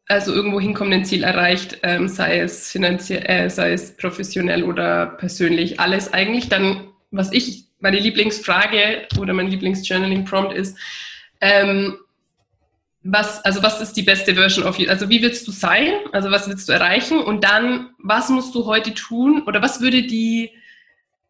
also 0.08 0.32
irgendwo 0.32 0.58
hinkommt, 0.58 0.92
ein 0.92 1.04
Ziel 1.04 1.22
erreicht, 1.22 1.78
ähm, 1.84 2.08
sei 2.08 2.40
es 2.40 2.68
finanziell, 2.68 3.24
äh, 3.26 3.48
sei 3.48 3.72
es 3.72 3.96
professionell 3.96 4.64
oder 4.64 5.06
persönlich, 5.06 5.78
alles 5.78 6.12
eigentlich, 6.12 6.48
dann 6.48 6.88
was 7.10 7.32
ich 7.32 7.67
meine 7.80 7.98
Lieblingsfrage 7.98 9.06
oder 9.18 9.34
mein 9.34 9.48
Lieblingsjournaling-Prompt 9.48 10.52
ist, 10.52 10.76
ähm, 11.40 11.98
was, 13.02 13.44
also 13.44 13.62
was 13.62 13.80
ist 13.80 13.92
die 13.94 14.02
beste 14.02 14.34
Version 14.34 14.66
of 14.66 14.78
you? 14.78 14.90
Also 14.90 15.08
wie 15.08 15.22
willst 15.22 15.46
du 15.46 15.52
sein? 15.52 15.92
Also 16.12 16.30
was 16.30 16.48
willst 16.48 16.68
du 16.68 16.72
erreichen? 16.72 17.18
Und 17.20 17.44
dann, 17.44 17.90
was 17.98 18.28
musst 18.28 18.54
du 18.54 18.66
heute 18.66 18.92
tun? 18.92 19.44
Oder 19.46 19.62
was 19.62 19.80
würde 19.80 20.02
die 20.02 20.50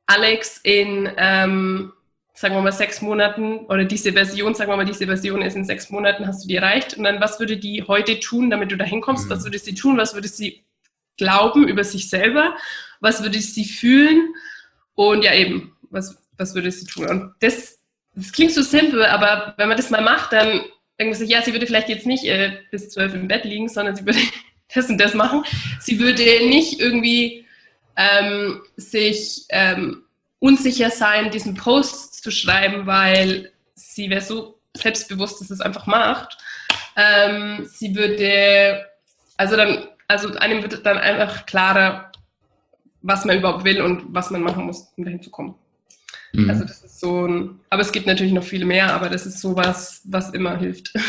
Alex 0.07 0.61
in 0.63 1.11
ähm, 1.17 1.93
sagen 2.39 2.55
wir 2.55 2.63
mal, 2.63 2.71
sechs 2.71 3.03
Monaten 3.03 3.67
oder 3.67 3.85
diese 3.85 4.13
Version, 4.13 4.55
sagen 4.55 4.71
wir 4.71 4.77
mal, 4.77 4.85
diese 4.85 5.07
Version 5.07 5.43
ist 5.43 5.57
in 5.57 5.65
sechs 5.65 5.91
Monaten, 5.91 6.25
hast 6.25 6.45
du 6.45 6.49
die 6.49 6.55
erreicht. 6.55 6.97
Und 6.97 7.03
dann, 7.03 7.21
was 7.21 7.41
würde 7.41 7.57
die 7.57 7.83
heute 7.83 8.21
tun, 8.21 8.49
damit 8.49 8.71
du 8.71 8.77
da 8.77 8.85
hinkommst? 8.85 9.27
Mhm. 9.27 9.31
Was 9.31 9.43
würde 9.43 9.59
sie 9.59 9.75
tun? 9.75 9.97
Was 9.97 10.15
würde 10.15 10.29
sie 10.29 10.63
glauben 11.17 11.67
über 11.67 11.83
sich 11.83 12.09
selber? 12.09 12.57
Was 13.01 13.25
würde 13.25 13.41
sie 13.41 13.65
fühlen? 13.65 14.35
Und 14.95 15.25
ja, 15.25 15.35
eben, 15.35 15.77
was, 15.91 16.17
was 16.39 16.55
würde 16.55 16.71
sie 16.71 16.87
tun? 16.87 17.09
Und 17.09 17.35
das, 17.41 17.79
das 18.15 18.33
klingt 18.33 18.53
so 18.53 18.63
simpel, 18.63 19.05
aber 19.05 19.55
wenn 19.57 19.69
man 19.69 19.77
das 19.77 19.91
mal 19.91 20.01
macht, 20.01 20.33
dann 20.33 20.63
denkt 20.99 21.13
man 21.13 21.15
sich, 21.15 21.29
ja, 21.29 21.43
sie 21.43 21.53
würde 21.53 21.67
vielleicht 21.67 21.89
jetzt 21.89 22.07
nicht 22.07 22.25
äh, 22.25 22.59
bis 22.71 22.91
zwölf 22.91 23.15
im 23.15 23.29
Bett 23.29 23.45
liegen, 23.45 23.69
sondern 23.69 23.95
sie 23.95 24.07
würde 24.07 24.19
das 24.75 24.89
und 24.89 24.99
das 24.99 25.15
machen. 25.15 25.45
Sie 25.81 25.99
würde 25.99 26.23
nicht 26.49 26.81
irgendwie 26.81 27.45
ähm, 27.97 28.63
sich 28.77 29.45
ähm, 29.51 30.05
unsicher 30.39 30.91
sein, 30.91 31.31
diesen 31.31 31.55
Post 31.55 32.23
zu 32.23 32.31
schreiben, 32.31 32.87
weil 32.87 33.53
sie 33.75 34.11
wäre 34.11 34.21
so 34.21 34.61
selbstbewusst, 34.77 35.41
dass 35.41 35.51
es 35.51 35.61
einfach 35.61 35.87
macht. 35.87 36.39
Ähm, 36.97 37.67
sie 37.67 37.95
würde, 37.95 38.87
also 39.37 39.57
dann, 39.57 39.89
also 40.07 40.35
einem 40.37 40.63
wird 40.63 40.85
dann 40.87 40.99
einfach 40.99 41.47
klarer, 41.47 42.13
was 43.03 43.25
man 43.25 43.39
überhaupt 43.39 43.65
will 43.65 43.81
und 43.81 44.03
was 44.09 44.31
man 44.31 44.43
machen 44.43 44.67
muss, 44.67 44.93
um 44.97 45.05
dahin 45.05 45.23
zu 45.23 45.31
kommen. 45.31 45.55
Mhm. 46.33 46.51
Also 46.51 46.65
das 46.65 46.83
ist 46.83 47.01
so 47.01 47.27
ein, 47.27 47.61
aber 47.71 47.83
es 47.83 47.93
gibt 47.93 48.07
natürlich 48.07 48.33
noch 48.33 48.45
viele 48.45 48.67
mehr, 48.67 48.95
aber 48.95 49.09
das 49.09 49.27
ist 49.27 49.41
sowas, 49.41 50.03
was 50.05 50.31
immer 50.31 50.57
hilft. 50.57 50.93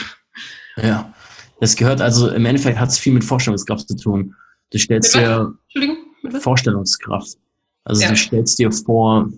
Ja, 0.82 1.14
das 1.60 1.76
gehört 1.76 2.00
also, 2.00 2.30
im 2.30 2.46
Endeffekt 2.46 2.80
hat 2.80 2.88
es 2.88 2.98
viel 2.98 3.12
mit 3.12 3.26
Vorstellungskraft 3.26 3.86
zu 3.86 3.98
tun. 3.98 4.34
Du 4.72 4.78
stellst 4.78 5.14
dir 5.14 5.54
Vorstellungskraft. 6.40 7.38
Also 7.84 8.04
ja. 8.04 8.10
du 8.10 8.16
stellst 8.16 8.60
dir 8.60 8.72
vor, 8.72 9.30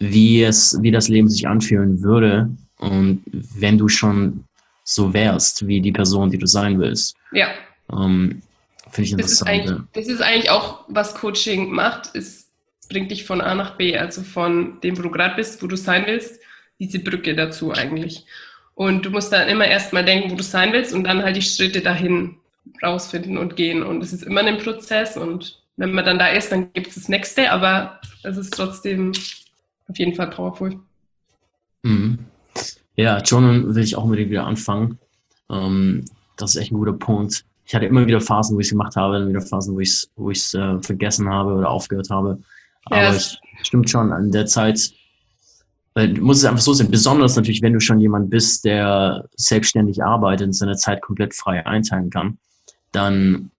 wie 0.00 0.42
es, 0.42 0.76
wie 0.82 0.90
das 0.90 1.08
Leben 1.08 1.28
sich 1.28 1.46
anfühlen 1.46 2.02
würde 2.02 2.50
und 2.78 3.22
wenn 3.32 3.78
du 3.78 3.88
schon 3.88 4.44
so 4.84 5.14
wärst, 5.14 5.66
wie 5.66 5.80
die 5.80 5.92
Person, 5.92 6.30
die 6.30 6.38
du 6.38 6.46
sein 6.46 6.78
willst. 6.78 7.14
Ja. 7.32 7.48
Ähm, 7.92 8.42
Finde 8.90 9.06
ich 9.06 9.12
interessant. 9.12 9.66
Das 9.66 9.70
ist, 9.70 9.86
das 9.94 10.06
ist, 10.06 10.22
eigentlich 10.22 10.50
auch, 10.50 10.84
was 10.88 11.14
Coaching 11.14 11.70
macht, 11.70 12.14
es 12.14 12.43
bringt 12.88 13.10
dich 13.10 13.24
von 13.24 13.40
A 13.40 13.54
nach 13.54 13.76
B, 13.76 13.96
also 13.96 14.22
von 14.22 14.80
dem, 14.82 14.98
wo 14.98 15.02
du 15.02 15.10
gerade 15.10 15.36
bist, 15.36 15.62
wo 15.62 15.66
du 15.66 15.76
sein 15.76 16.04
willst, 16.06 16.40
diese 16.78 16.98
Brücke 16.98 17.34
dazu 17.34 17.72
eigentlich. 17.72 18.26
Und 18.74 19.06
du 19.06 19.10
musst 19.10 19.32
dann 19.32 19.48
immer 19.48 19.66
erstmal 19.66 20.04
denken, 20.04 20.30
wo 20.30 20.34
du 20.34 20.42
sein 20.42 20.72
willst 20.72 20.92
und 20.92 21.04
dann 21.04 21.22
halt 21.22 21.36
die 21.36 21.42
Schritte 21.42 21.80
dahin 21.80 22.36
rausfinden 22.82 23.38
und 23.38 23.56
gehen. 23.56 23.82
Und 23.82 24.02
es 24.02 24.12
ist 24.12 24.22
immer 24.22 24.42
ein 24.42 24.58
Prozess 24.58 25.16
und 25.16 25.62
wenn 25.76 25.92
man 25.92 26.04
dann 26.04 26.18
da 26.18 26.28
ist, 26.28 26.52
dann 26.52 26.72
gibt 26.72 26.88
es 26.88 26.94
das 26.94 27.08
nächste, 27.08 27.50
aber 27.50 28.00
es 28.22 28.36
ist 28.36 28.54
trotzdem 28.54 29.12
auf 29.88 29.98
jeden 29.98 30.14
Fall 30.14 30.30
powerful. 30.30 30.78
Mhm. 31.82 32.18
Ja, 32.96 33.18
Jonan 33.18 33.74
will 33.74 33.82
ich 33.82 33.96
auch 33.96 34.04
unbedingt 34.04 34.30
wieder 34.30 34.46
anfangen. 34.46 34.98
Ähm, 35.50 36.04
das 36.36 36.54
ist 36.54 36.62
echt 36.62 36.72
ein 36.72 36.78
guter 36.78 36.92
Punkt. 36.92 37.44
Ich 37.66 37.74
hatte 37.74 37.86
immer 37.86 38.06
wieder 38.06 38.20
Phasen, 38.20 38.56
wo 38.56 38.60
ich 38.60 38.66
es 38.66 38.70
gemacht 38.70 38.96
habe, 38.96 39.18
dann 39.18 39.28
wieder 39.28 39.40
Phasen, 39.40 39.74
wo 39.74 39.80
ich 39.80 39.88
es 39.90 40.10
wo 40.16 40.30
äh, 40.30 40.82
vergessen 40.82 41.28
habe 41.28 41.54
oder 41.54 41.70
aufgehört 41.70 42.10
habe. 42.10 42.38
Aber 42.86 43.02
ja, 43.02 43.10
es 43.10 43.38
stimmt 43.62 43.88
schon, 43.90 44.12
an 44.12 44.30
der 44.30 44.46
Zeit, 44.46 44.92
weil 45.94 46.12
du 46.12 46.22
musst 46.22 46.42
es 46.42 46.46
einfach 46.46 46.62
so 46.62 46.72
sehen, 46.72 46.90
besonders 46.90 47.36
natürlich, 47.36 47.62
wenn 47.62 47.72
du 47.72 47.80
schon 47.80 48.00
jemand 48.00 48.30
bist, 48.30 48.64
der 48.64 49.28
selbstständig 49.36 50.02
arbeitet 50.02 50.48
und 50.48 50.52
seine 50.52 50.76
Zeit 50.76 51.00
komplett 51.02 51.34
frei 51.34 51.64
einteilen 51.66 52.10
kann, 52.10 52.38
dann 52.92 53.50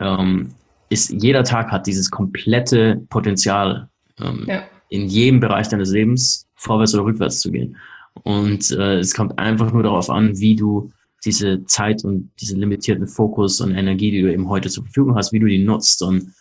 ähm, 0.00 0.54
ist 0.88 1.10
jeder 1.10 1.44
Tag 1.44 1.70
hat 1.70 1.86
dieses 1.86 2.10
komplette 2.10 3.02
Potenzial, 3.08 3.88
ähm, 4.20 4.44
ja. 4.46 4.62
in 4.88 5.08
jedem 5.08 5.40
Bereich 5.40 5.68
deines 5.68 5.90
Lebens 5.90 6.46
vorwärts 6.54 6.94
oder 6.94 7.04
rückwärts 7.04 7.40
zu 7.40 7.50
gehen. 7.50 7.76
Und 8.22 8.70
äh, 8.70 8.98
es 8.98 9.14
kommt 9.14 9.38
einfach 9.38 9.72
nur 9.72 9.82
darauf 9.82 10.08
an, 10.08 10.38
wie 10.38 10.56
du 10.56 10.90
diese 11.24 11.64
Zeit 11.64 12.04
und 12.04 12.30
diesen 12.40 12.60
limitierten 12.60 13.06
Fokus 13.06 13.60
und 13.60 13.74
Energie, 13.74 14.10
die 14.10 14.22
du 14.22 14.32
eben 14.32 14.48
heute 14.48 14.70
zur 14.70 14.84
Verfügung 14.84 15.16
hast, 15.16 15.32
wie 15.32 15.40
du 15.40 15.46
die 15.46 15.58
nutzt. 15.58 16.02
Und 16.02 16.32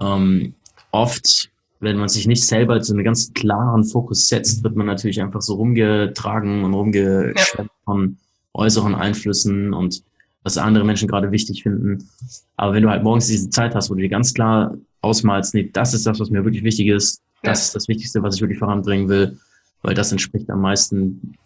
ähm, 0.00 0.54
oft, 0.96 1.50
wenn 1.80 1.96
man 1.96 2.08
sich 2.08 2.26
nicht 2.26 2.44
selber 2.44 2.82
so 2.82 2.94
einen 2.94 3.04
ganz 3.04 3.32
klaren 3.34 3.84
Fokus 3.84 4.28
setzt, 4.28 4.64
wird 4.64 4.76
man 4.76 4.86
natürlich 4.86 5.20
einfach 5.20 5.42
so 5.42 5.54
rumgetragen 5.54 6.64
und 6.64 6.74
rumgeschleppt 6.74 7.58
ja. 7.58 7.66
von 7.84 8.16
äußeren 8.54 8.94
Einflüssen 8.94 9.74
und 9.74 10.02
was 10.42 10.58
andere 10.58 10.84
Menschen 10.84 11.08
gerade 11.08 11.32
wichtig 11.32 11.62
finden. 11.62 12.08
Aber 12.56 12.72
wenn 12.72 12.82
du 12.82 12.88
halt 12.88 13.02
morgens 13.02 13.26
diese 13.26 13.50
Zeit 13.50 13.74
hast, 13.74 13.90
wo 13.90 13.94
du 13.94 14.00
dir 14.00 14.08
ganz 14.08 14.32
klar 14.32 14.74
ausmalst, 15.02 15.54
nee, 15.54 15.68
das 15.72 15.92
ist 15.92 16.06
das, 16.06 16.18
was 16.18 16.30
mir 16.30 16.44
wirklich 16.44 16.64
wichtig 16.64 16.88
ist, 16.88 17.20
das 17.42 17.66
ist 17.66 17.74
das 17.74 17.88
Wichtigste, 17.88 18.22
was 18.22 18.36
ich 18.36 18.40
wirklich 18.40 18.58
voranbringen 18.58 19.08
will, 19.08 19.38
weil 19.82 19.94
das 19.94 20.12
entspricht 20.12 20.48
am 20.50 20.62
meisten 20.62 21.36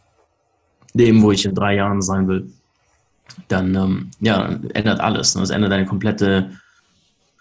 dem, 0.95 1.23
wo 1.23 1.33
ich 1.33 1.45
in 1.45 1.55
drei 1.55 1.75
Jahren 1.75 2.03
sein 2.03 2.29
will, 2.29 2.53
dann 3.49 3.75
ähm, 3.75 4.11
ja, 4.21 4.59
ändert 4.75 5.01
alles. 5.01 5.35
Ne? 5.35 5.41
Das 5.41 5.51
ändert 5.51 5.73
deine 5.73 5.87
komplette, 5.87 6.51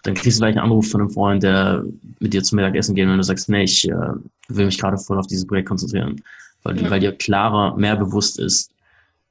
dann 0.02 0.14
kriegst 0.14 0.38
du 0.38 0.42
gleich 0.42 0.56
einen 0.56 0.64
Anruf 0.64 0.90
von 0.90 1.00
einem 1.00 1.10
Freund, 1.10 1.42
der 1.42 1.84
mit 2.18 2.32
dir 2.32 2.42
zum 2.42 2.56
Mittagessen 2.56 2.94
geht 2.94 3.06
und 3.06 3.16
du 3.16 3.22
sagst, 3.22 3.48
nee, 3.48 3.64
ich 3.64 3.88
äh, 3.88 3.94
will 4.48 4.66
mich 4.66 4.78
gerade 4.78 4.96
voll 4.98 5.18
auf 5.18 5.26
dieses 5.26 5.46
Projekt 5.46 5.68
konzentrieren, 5.68 6.22
weil, 6.62 6.80
ja. 6.80 6.90
weil 6.90 7.00
dir 7.00 7.12
klarer, 7.12 7.76
mehr 7.76 7.96
bewusst 7.96 8.38
ist, 8.38 8.70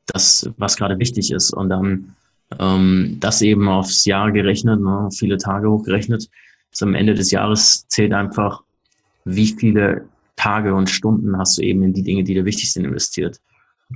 das, 0.05 0.49
was 0.57 0.77
gerade 0.77 0.99
wichtig 0.99 1.31
ist. 1.31 1.51
Und 1.51 1.69
dann 1.69 2.15
ähm, 2.59 3.17
das 3.19 3.41
eben 3.41 3.67
aufs 3.67 4.05
Jahr 4.05 4.31
gerechnet, 4.31 4.81
ne, 4.81 5.09
viele 5.11 5.37
Tage 5.37 5.69
hochgerechnet. 5.69 6.29
Bis 6.71 6.83
am 6.83 6.93
Ende 6.93 7.13
des 7.13 7.31
Jahres 7.31 7.87
zählt 7.87 8.13
einfach, 8.13 8.61
wie 9.25 9.47
viele 9.47 10.07
Tage 10.35 10.73
und 10.73 10.89
Stunden 10.89 11.37
hast 11.37 11.57
du 11.57 11.61
eben 11.61 11.83
in 11.83 11.93
die 11.93 12.03
Dinge, 12.03 12.23
die 12.23 12.33
dir 12.33 12.45
wichtig 12.45 12.71
sind, 12.71 12.85
investiert. 12.85 13.39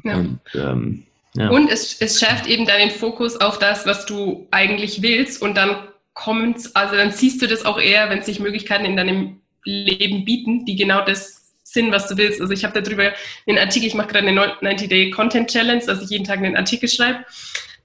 Ja. 0.04 0.18
Und, 0.18 0.40
ähm, 0.56 1.04
ja. 1.36 1.50
und 1.50 1.70
es, 1.70 2.02
es 2.02 2.20
schärft 2.20 2.48
eben 2.48 2.66
deinen 2.66 2.92
Fokus 2.92 3.40
auf 3.40 3.60
das, 3.60 3.86
was 3.86 4.06
du 4.06 4.48
eigentlich 4.52 5.02
willst 5.02 5.42
und 5.42 5.56
dann 5.56 5.76
kommt's, 6.13 6.76
also 6.76 6.95
dann 6.95 7.12
siehst 7.12 7.41
du 7.41 7.47
das 7.47 7.65
auch 7.65 7.80
eher, 7.80 8.10
wenn 8.10 8.21
sich 8.21 8.39
Möglichkeiten 8.39 8.86
in 8.86 8.95
deinem 8.95 9.41
Leben 9.63 10.26
bieten, 10.26 10.65
die 10.65 10.76
genau 10.76 11.04
das 11.06 11.54
sind, 11.63 11.91
was 11.91 12.08
du 12.08 12.17
willst. 12.17 12.39
Also 12.39 12.54
ich 12.54 12.63
habe 12.63 12.80
darüber 12.82 13.12
einen 13.47 13.58
Artikel, 13.58 13.88
ich 13.88 13.95
mache 13.95 14.08
gerade 14.08 14.28
eine 14.28 14.39
90-Day 14.39 15.10
Content 15.10 15.49
Challenge, 15.49 15.84
dass 15.86 16.04
ich 16.04 16.10
jeden 16.10 16.26
Tag 16.26 16.38
einen 16.38 16.56
Artikel 16.56 16.88
schreibe. 16.88 17.26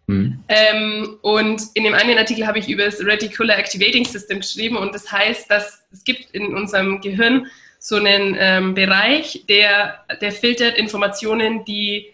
Mhm. 0.06 0.42
Ähm, 0.48 1.18
und 1.22 1.62
in 1.74 1.84
dem 1.84 1.94
einen 1.94 2.18
Artikel 2.18 2.46
habe 2.46 2.58
ich 2.58 2.68
über 2.68 2.84
das 2.84 3.00
Reticular 3.00 3.58
Activating 3.58 4.04
System 4.04 4.40
geschrieben 4.40 4.76
und 4.76 4.94
das 4.94 5.10
heißt, 5.12 5.50
dass 5.50 5.82
es 5.92 6.02
gibt 6.04 6.30
in 6.32 6.54
unserem 6.54 7.00
Gehirn 7.00 7.46
so 7.78 7.96
einen 7.96 8.36
ähm, 8.38 8.74
Bereich, 8.74 9.44
der, 9.48 10.04
der 10.20 10.32
filtert 10.32 10.76
Informationen, 10.76 11.64
die 11.64 12.06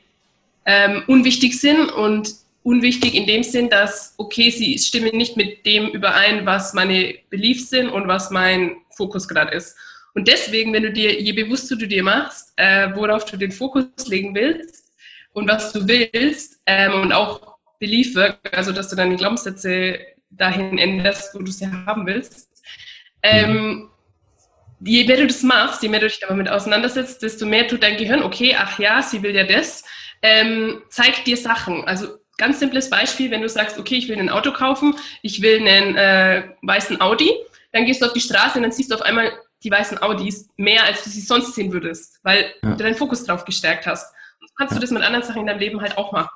ähm, 0.66 1.04
unwichtig 1.06 1.60
sind 1.60 1.90
und 1.90 2.34
unwichtig 2.64 3.14
in 3.14 3.26
dem 3.26 3.42
Sinn, 3.42 3.70
dass, 3.70 4.14
okay, 4.16 4.50
sie 4.50 4.76
stimmen 4.78 5.16
nicht 5.16 5.36
mit 5.36 5.64
dem 5.66 5.88
überein, 5.90 6.46
was 6.46 6.72
meine 6.72 7.14
Beliefs 7.30 7.70
sind 7.70 7.90
und 7.90 8.08
was 8.08 8.30
mein 8.30 8.76
Fokus 8.96 9.28
gerade 9.28 9.52
ist. 9.52 9.76
Und 10.14 10.28
deswegen, 10.28 10.72
wenn 10.72 10.82
du 10.82 10.92
dir, 10.92 11.20
je 11.20 11.32
bewusster 11.32 11.76
du 11.76 11.86
dir 11.86 12.02
machst, 12.02 12.52
äh, 12.56 12.88
worauf 12.94 13.24
du 13.26 13.36
den 13.36 13.52
Fokus 13.52 13.84
legen 14.06 14.34
willst 14.34 14.92
und 15.34 15.46
was 15.48 15.72
du 15.72 15.86
willst 15.86 16.60
ähm, 16.66 17.02
und 17.02 17.12
auch 17.12 17.58
Belief 17.78 18.14
Work, 18.16 18.38
also 18.56 18.72
dass 18.72 18.88
du 18.88 18.96
deine 18.96 19.16
Glaubenssätze 19.16 19.98
dahin 20.30 20.78
änderst, 20.78 21.34
wo 21.34 21.40
du 21.40 21.50
sie 21.50 21.66
haben 21.66 22.06
willst. 22.06 22.48
Ähm, 23.22 23.90
je 24.80 25.04
mehr 25.04 25.18
du 25.18 25.26
das 25.26 25.42
machst, 25.42 25.82
je 25.82 25.88
mehr 25.88 26.00
du 26.00 26.06
dich 26.06 26.20
damit 26.20 26.48
auseinandersetzt, 26.48 27.22
desto 27.22 27.44
mehr 27.44 27.68
tut 27.68 27.82
dein 27.82 27.98
Gehirn, 27.98 28.22
okay, 28.22 28.56
ach 28.58 28.78
ja, 28.78 29.02
sie 29.02 29.22
will 29.22 29.34
ja 29.34 29.44
das, 29.44 29.84
ähm, 30.22 30.82
zeigt 30.88 31.26
dir 31.26 31.36
Sachen. 31.36 31.84
Also 31.84 32.23
ganz 32.36 32.58
simples 32.58 32.90
Beispiel, 32.90 33.30
wenn 33.30 33.42
du 33.42 33.48
sagst, 33.48 33.78
okay, 33.78 33.96
ich 33.96 34.08
will 34.08 34.18
ein 34.18 34.30
Auto 34.30 34.52
kaufen, 34.52 34.96
ich 35.22 35.42
will 35.42 35.66
einen 35.66 35.96
äh, 35.96 36.42
weißen 36.62 37.00
Audi, 37.00 37.30
dann 37.72 37.84
gehst 37.84 38.02
du 38.02 38.06
auf 38.06 38.12
die 38.12 38.20
Straße 38.20 38.56
und 38.56 38.62
dann 38.62 38.72
siehst 38.72 38.90
du 38.90 38.94
auf 38.94 39.02
einmal 39.02 39.32
die 39.62 39.70
weißen 39.70 40.02
Audis 40.02 40.48
mehr, 40.56 40.84
als 40.84 41.04
du 41.04 41.10
sie 41.10 41.20
sonst 41.20 41.54
sehen 41.54 41.72
würdest, 41.72 42.20
weil 42.22 42.52
ja. 42.62 42.70
du 42.70 42.76
deinen 42.76 42.94
Fokus 42.94 43.24
drauf 43.24 43.44
gestärkt 43.44 43.86
hast. 43.86 44.14
Und 44.40 44.48
so 44.48 44.54
kannst 44.56 44.76
du 44.76 44.80
das 44.80 44.90
mit 44.90 45.02
anderen 45.02 45.24
Sachen 45.24 45.40
in 45.40 45.46
deinem 45.46 45.58
Leben 45.58 45.80
halt 45.80 45.96
auch 45.96 46.12
machen. 46.12 46.30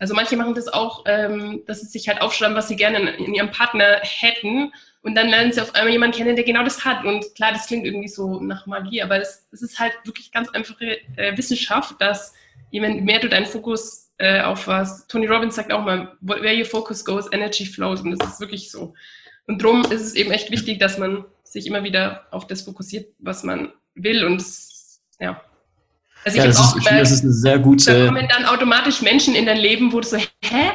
Also 0.00 0.12
manche 0.14 0.36
machen 0.36 0.54
das 0.54 0.68
auch, 0.68 1.04
ähm, 1.06 1.62
dass 1.66 1.80
sie 1.80 1.86
sich 1.86 2.08
halt 2.08 2.20
aufschreiben, 2.20 2.56
was 2.56 2.68
sie 2.68 2.76
gerne 2.76 2.98
in, 2.98 3.24
in, 3.26 3.34
ihrem 3.34 3.50
Partner 3.50 4.00
hätten. 4.02 4.72
Und 5.02 5.14
dann 5.14 5.28
lernen 5.28 5.52
sie 5.52 5.60
auf 5.60 5.74
einmal 5.74 5.92
jemanden 5.92 6.16
kennen, 6.16 6.34
der 6.34 6.44
genau 6.44 6.64
das 6.64 6.84
hat. 6.84 7.04
Und 7.04 7.34
klar, 7.36 7.52
das 7.52 7.66
klingt 7.66 7.86
irgendwie 7.86 8.08
so 8.08 8.40
nach 8.40 8.66
Magie, 8.66 9.02
aber 9.02 9.20
es, 9.20 9.46
es 9.52 9.62
ist 9.62 9.78
halt 9.78 9.92
wirklich 10.04 10.32
ganz 10.32 10.48
einfache 10.50 10.98
äh, 11.16 11.36
Wissenschaft, 11.36 11.94
dass 12.00 12.34
je 12.70 12.80
mehr 12.80 13.20
du 13.20 13.28
deinen 13.28 13.46
Fokus 13.46 14.03
äh, 14.18 14.42
auf 14.42 14.66
was, 14.66 15.06
Tony 15.06 15.26
Robbins 15.26 15.56
sagt 15.56 15.72
auch 15.72 15.84
mal, 15.84 16.16
where 16.20 16.56
your 16.56 16.64
focus 16.64 17.04
goes, 17.04 17.30
energy 17.32 17.66
flows. 17.66 18.00
Und 18.00 18.12
das 18.12 18.34
ist 18.34 18.40
wirklich 18.40 18.70
so. 18.70 18.94
Und 19.46 19.62
darum 19.62 19.82
ist 19.82 20.02
es 20.02 20.14
eben 20.14 20.30
echt 20.30 20.50
wichtig, 20.50 20.78
dass 20.78 20.98
man 20.98 21.24
sich 21.42 21.66
immer 21.66 21.84
wieder 21.84 22.26
auf 22.30 22.46
das 22.46 22.62
fokussiert, 22.62 23.08
was 23.18 23.42
man 23.42 23.72
will. 23.94 24.24
Und 24.24 24.38
das, 24.38 25.00
ja, 25.20 25.40
also 26.24 26.38
ja, 26.38 26.46
das, 26.46 26.58
ist, 26.58 26.76
ich 26.76 26.84
finde, 26.84 27.00
das 27.00 27.10
ist 27.10 27.22
eine 27.22 27.32
sehr 27.32 27.58
gute. 27.58 27.98
Da 27.98 28.06
kommen 28.06 28.28
dann 28.28 28.46
automatisch 28.46 29.02
Menschen 29.02 29.34
in 29.34 29.46
dein 29.46 29.58
Leben, 29.58 29.92
wo 29.92 30.00
du 30.00 30.08
so, 30.08 30.16
hä? 30.16 30.70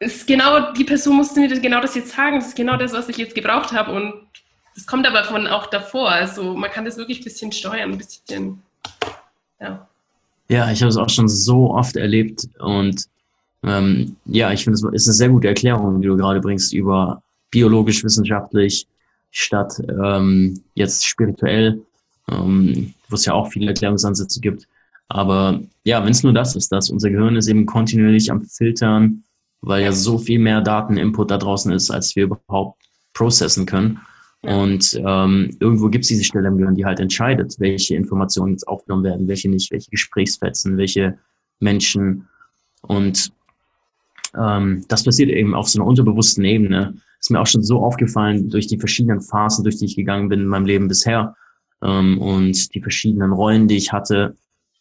ist 0.00 0.26
genau, 0.26 0.72
die 0.72 0.84
Person 0.84 1.16
musste 1.16 1.40
mir 1.40 1.48
das, 1.48 1.60
genau 1.60 1.80
das 1.80 1.94
jetzt 1.94 2.12
sagen, 2.12 2.36
das 2.36 2.48
ist 2.48 2.56
genau 2.56 2.76
das, 2.76 2.92
was 2.92 3.08
ich 3.08 3.18
jetzt 3.18 3.34
gebraucht 3.34 3.72
habe. 3.72 3.92
Und 3.92 4.28
das 4.74 4.86
kommt 4.86 5.06
aber 5.06 5.24
von 5.24 5.46
auch 5.46 5.66
davor. 5.66 6.10
Also 6.10 6.54
man 6.54 6.70
kann 6.70 6.86
das 6.86 6.96
wirklich 6.96 7.20
ein 7.20 7.24
bisschen 7.24 7.52
steuern, 7.52 7.92
ein 7.92 7.98
bisschen 7.98 8.62
Ja, 9.60 9.89
ja 10.50 10.70
ich 10.70 10.82
habe 10.82 10.90
es 10.90 10.96
auch 10.96 11.08
schon 11.08 11.28
so 11.28 11.70
oft 11.70 11.96
erlebt 11.96 12.46
und 12.58 13.06
ähm, 13.62 14.16
ja, 14.24 14.52
ich 14.52 14.64
finde, 14.64 14.74
es 14.74 14.82
ist 14.82 15.08
eine 15.08 15.14
sehr 15.14 15.28
gute 15.28 15.48
Erklärung, 15.48 16.00
die 16.00 16.08
du 16.08 16.16
gerade 16.16 16.40
bringst 16.40 16.72
über 16.72 17.22
biologisch-wissenschaftlich 17.50 18.86
statt 19.30 19.80
ähm, 19.88 20.62
jetzt 20.74 21.06
spirituell, 21.06 21.82
ähm, 22.30 22.94
wo 23.08 23.14
es 23.14 23.26
ja 23.26 23.34
auch 23.34 23.50
viele 23.50 23.68
Erklärungsansätze 23.68 24.40
gibt. 24.40 24.66
Aber 25.08 25.60
ja, 25.84 26.02
wenn 26.04 26.12
es 26.12 26.22
nur 26.22 26.32
das 26.32 26.56
ist, 26.56 26.70
dass 26.72 26.90
unser 26.90 27.10
Gehirn 27.10 27.36
ist 27.36 27.48
eben 27.48 27.66
kontinuierlich 27.66 28.30
am 28.30 28.42
Filtern, 28.42 29.24
weil 29.60 29.82
ja 29.82 29.92
so 29.92 30.18
viel 30.18 30.38
mehr 30.38 30.60
Dateninput 30.60 31.30
da 31.30 31.36
draußen 31.36 31.72
ist, 31.72 31.90
als 31.90 32.16
wir 32.16 32.24
überhaupt 32.24 32.80
processen 33.12 33.66
können. 33.66 34.00
Und 34.42 34.98
ähm, 35.04 35.56
irgendwo 35.60 35.88
gibt 35.88 36.04
es 36.04 36.08
diese 36.08 36.24
Stelle 36.24 36.48
im 36.48 36.56
Gehirn, 36.56 36.74
die 36.74 36.86
halt 36.86 36.98
entscheidet, 36.98 37.56
welche 37.58 37.94
Informationen 37.94 38.52
jetzt 38.52 38.66
aufgenommen 38.66 39.04
werden, 39.04 39.28
welche 39.28 39.50
nicht, 39.50 39.70
welche 39.70 39.90
Gesprächsfetzen, 39.90 40.78
welche 40.78 41.18
Menschen. 41.58 42.26
Und 42.82 43.32
ähm, 44.38 44.84
das 44.88 45.04
passiert 45.04 45.28
eben 45.28 45.54
auf 45.54 45.68
so 45.68 45.78
einer 45.78 45.86
unterbewussten 45.86 46.44
Ebene. 46.44 46.94
Ist 47.18 47.30
mir 47.30 47.40
auch 47.40 47.46
schon 47.46 47.62
so 47.62 47.80
aufgefallen 47.82 48.48
durch 48.48 48.66
die 48.66 48.78
verschiedenen 48.78 49.20
Phasen, 49.20 49.62
durch 49.62 49.76
die 49.76 49.84
ich 49.84 49.96
gegangen 49.96 50.30
bin 50.30 50.40
in 50.40 50.46
meinem 50.46 50.64
Leben 50.64 50.88
bisher 50.88 51.36
ähm, 51.82 52.18
und 52.18 52.74
die 52.74 52.80
verschiedenen 52.80 53.32
Rollen, 53.32 53.68
die 53.68 53.76
ich 53.76 53.92
hatte 53.92 54.36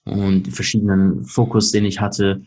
und 0.05 0.43
die 0.43 0.51
verschiedenen 0.51 1.26
Fokus, 1.26 1.72
den 1.72 1.84
ich 1.84 1.99
hatte, 1.99 2.43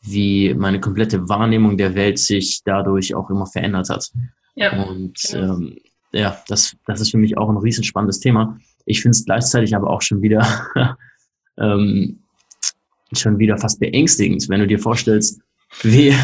wie 0.00 0.54
meine 0.54 0.80
komplette 0.80 1.28
Wahrnehmung 1.28 1.76
der 1.76 1.94
Welt 1.94 2.18
sich 2.18 2.62
dadurch 2.64 3.14
auch 3.14 3.28
immer 3.28 3.46
verändert 3.46 3.90
hat. 3.90 4.10
Ja, 4.54 4.82
und 4.84 5.20
genau. 5.30 5.56
ähm, 5.56 5.76
ja, 6.14 6.38
das, 6.48 6.76
das 6.86 7.00
ist 7.00 7.10
für 7.10 7.18
mich 7.18 7.36
auch 7.36 7.48
ein 7.50 7.56
riesenspannendes 7.56 8.20
Thema. 8.20 8.58
Ich 8.86 9.02
finde 9.02 9.16
es 9.16 9.24
gleichzeitig 9.24 9.74
aber 9.74 9.90
auch 9.90 10.02
schon 10.02 10.22
wieder, 10.22 10.46
ähm, 11.58 12.20
schon 13.12 13.38
wieder 13.38 13.58
fast 13.58 13.80
beängstigend, 13.80 14.48
wenn 14.48 14.60
du 14.60 14.66
dir 14.66 14.78
vorstellst, 14.78 15.40
wie, 15.82 16.14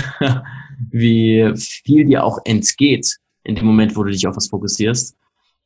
wie 0.91 1.53
viel 1.57 2.05
dir 2.05 2.25
auch 2.25 2.39
entgeht 2.45 3.17
in 3.43 3.57
dem 3.57 3.67
Moment, 3.67 3.97
wo 3.97 4.05
du 4.05 4.11
dich 4.11 4.27
auf 4.27 4.37
was 4.37 4.49
fokussierst, 4.49 5.17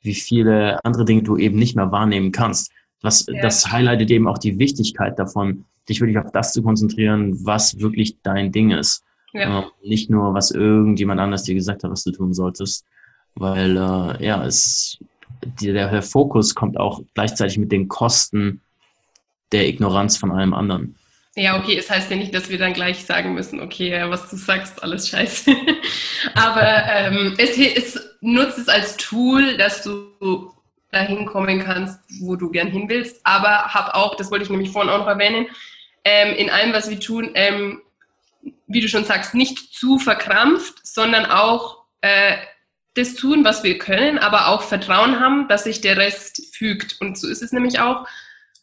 wie 0.01 0.15
viele 0.15 0.83
andere 0.85 1.05
Dinge 1.05 1.23
du 1.23 1.37
eben 1.37 1.59
nicht 1.59 1.77
mehr 1.77 1.93
wahrnehmen 1.93 2.33
kannst. 2.33 2.73
Was, 3.03 3.27
ja. 3.27 3.41
Das 3.43 3.71
highlightet 3.71 4.11
eben 4.11 4.27
auch 4.27 4.39
die 4.39 4.59
Wichtigkeit 4.59 5.19
davon, 5.19 5.67
dich 5.89 6.01
wirklich 6.01 6.19
auf 6.19 6.33
das 6.33 6.53
zu 6.53 6.63
konzentrieren, 6.63 7.45
was 7.45 7.79
wirklich 7.79 8.17
dein 8.23 8.53
Ding 8.53 8.71
ist. 8.71 9.03
Ja. 9.35 9.61
Äh, 9.61 9.65
nicht 9.83 10.09
nur, 10.09 10.33
was 10.33 10.51
irgendjemand 10.51 11.21
anders 11.21 11.43
dir 11.43 11.55
gesagt 11.55 11.85
hat, 11.85 11.91
was 11.91 12.05
du 12.05 12.13
tun 12.13 12.33
solltest. 12.33 12.87
Weil, 13.35 13.77
äh, 13.77 14.25
ja, 14.25 14.45
es, 14.45 14.99
die, 15.61 15.73
der, 15.73 15.91
der 15.91 16.03
Fokus 16.03 16.55
kommt 16.55 16.79
auch 16.79 17.03
gleichzeitig 17.15 17.59
mit 17.59 17.73
den 17.73 17.89
Kosten 17.89 18.61
der 19.53 19.69
Ignoranz 19.69 20.17
von 20.17 20.33
allem 20.33 20.55
anderen. 20.55 20.97
Ja, 21.37 21.59
okay, 21.59 21.77
es 21.77 21.91
heißt 21.91 22.11
ja 22.11 22.17
nicht, 22.17 22.33
dass 22.33 22.49
wir 22.49 22.59
dann 22.59 22.75
gleich 22.75 23.05
sagen 23.05 23.35
müssen, 23.35 23.61
okay, 23.61 24.05
was 24.09 24.31
du 24.31 24.37
sagst, 24.37 24.83
alles 24.83 25.09
scheiße. 25.09 25.51
Aber 26.35 26.85
ähm, 26.87 27.35
es, 27.39 27.59
es 27.59 28.17
nutzt 28.21 28.59
es 28.59 28.69
als 28.69 28.97
Tool, 28.97 29.57
dass 29.57 29.83
du 29.83 30.53
dahin 30.93 31.27
kommen 31.27 31.65
kannst, 31.65 32.01
wo 32.21 32.37
du 32.37 32.51
gern 32.51 32.69
hin 32.69 32.89
willst. 32.89 33.21
Aber 33.25 33.75
hab 33.75 33.95
auch, 33.95 34.15
das 34.15 34.31
wollte 34.31 34.45
ich 34.45 34.51
nämlich 34.51 34.71
vorhin 34.71 34.93
auch 34.93 34.99
noch 34.99 35.09
erwähnen, 35.09 35.47
ähm, 36.05 36.37
in 36.37 36.51
allem, 36.51 36.73
was 36.73 36.89
wir 36.89 37.01
tun, 37.01 37.31
ähm, 37.35 37.83
wie 38.69 38.81
du 38.81 38.89
schon 38.89 39.05
sagst, 39.05 39.35
nicht 39.35 39.75
zu 39.75 39.99
verkrampft, 39.99 40.87
sondern 40.87 41.27
auch 41.27 41.85
äh, 42.01 42.37
das 42.95 43.15
tun, 43.15 43.45
was 43.45 43.65
wir 43.65 43.79
können, 43.79 44.19
aber 44.19 44.49
auch 44.49 44.63
Vertrauen 44.63 45.21
haben, 45.21 45.49
dass 45.49 45.65
sich 45.65 45.81
der 45.81 45.97
Rest 45.97 46.55
fügt. 46.55 47.01
Und 47.01 47.19
so 47.19 47.29
ist 47.29 47.43
es 47.43 47.53
nämlich 47.53 47.81
auch, 47.81 48.07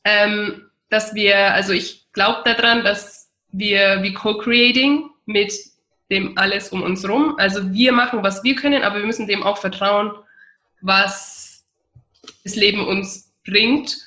ähm, 0.04 0.70
dass 0.90 1.14
wir, 1.14 1.54
also 1.54 1.74
ich 1.74 2.12
glaube 2.14 2.42
daran, 2.46 2.84
dass 2.84 3.30
wir 3.50 4.02
wie 4.02 4.14
Co-Creating 4.14 5.10
mit 5.26 5.54
dem 6.10 6.38
alles 6.38 6.70
um 6.70 6.82
uns 6.82 7.08
rum, 7.08 7.36
also 7.38 7.74
wir 7.74 7.92
machen, 7.92 8.24
was 8.24 8.44
wir 8.44 8.56
können, 8.56 8.84
aber 8.84 8.98
wir 8.98 9.06
müssen 9.06 9.28
dem 9.28 9.44
auch 9.44 9.58
vertrauen, 9.58 10.12
was 10.82 11.66
das 12.44 12.56
Leben 12.56 12.86
uns 12.86 13.34
bringt 13.46 13.98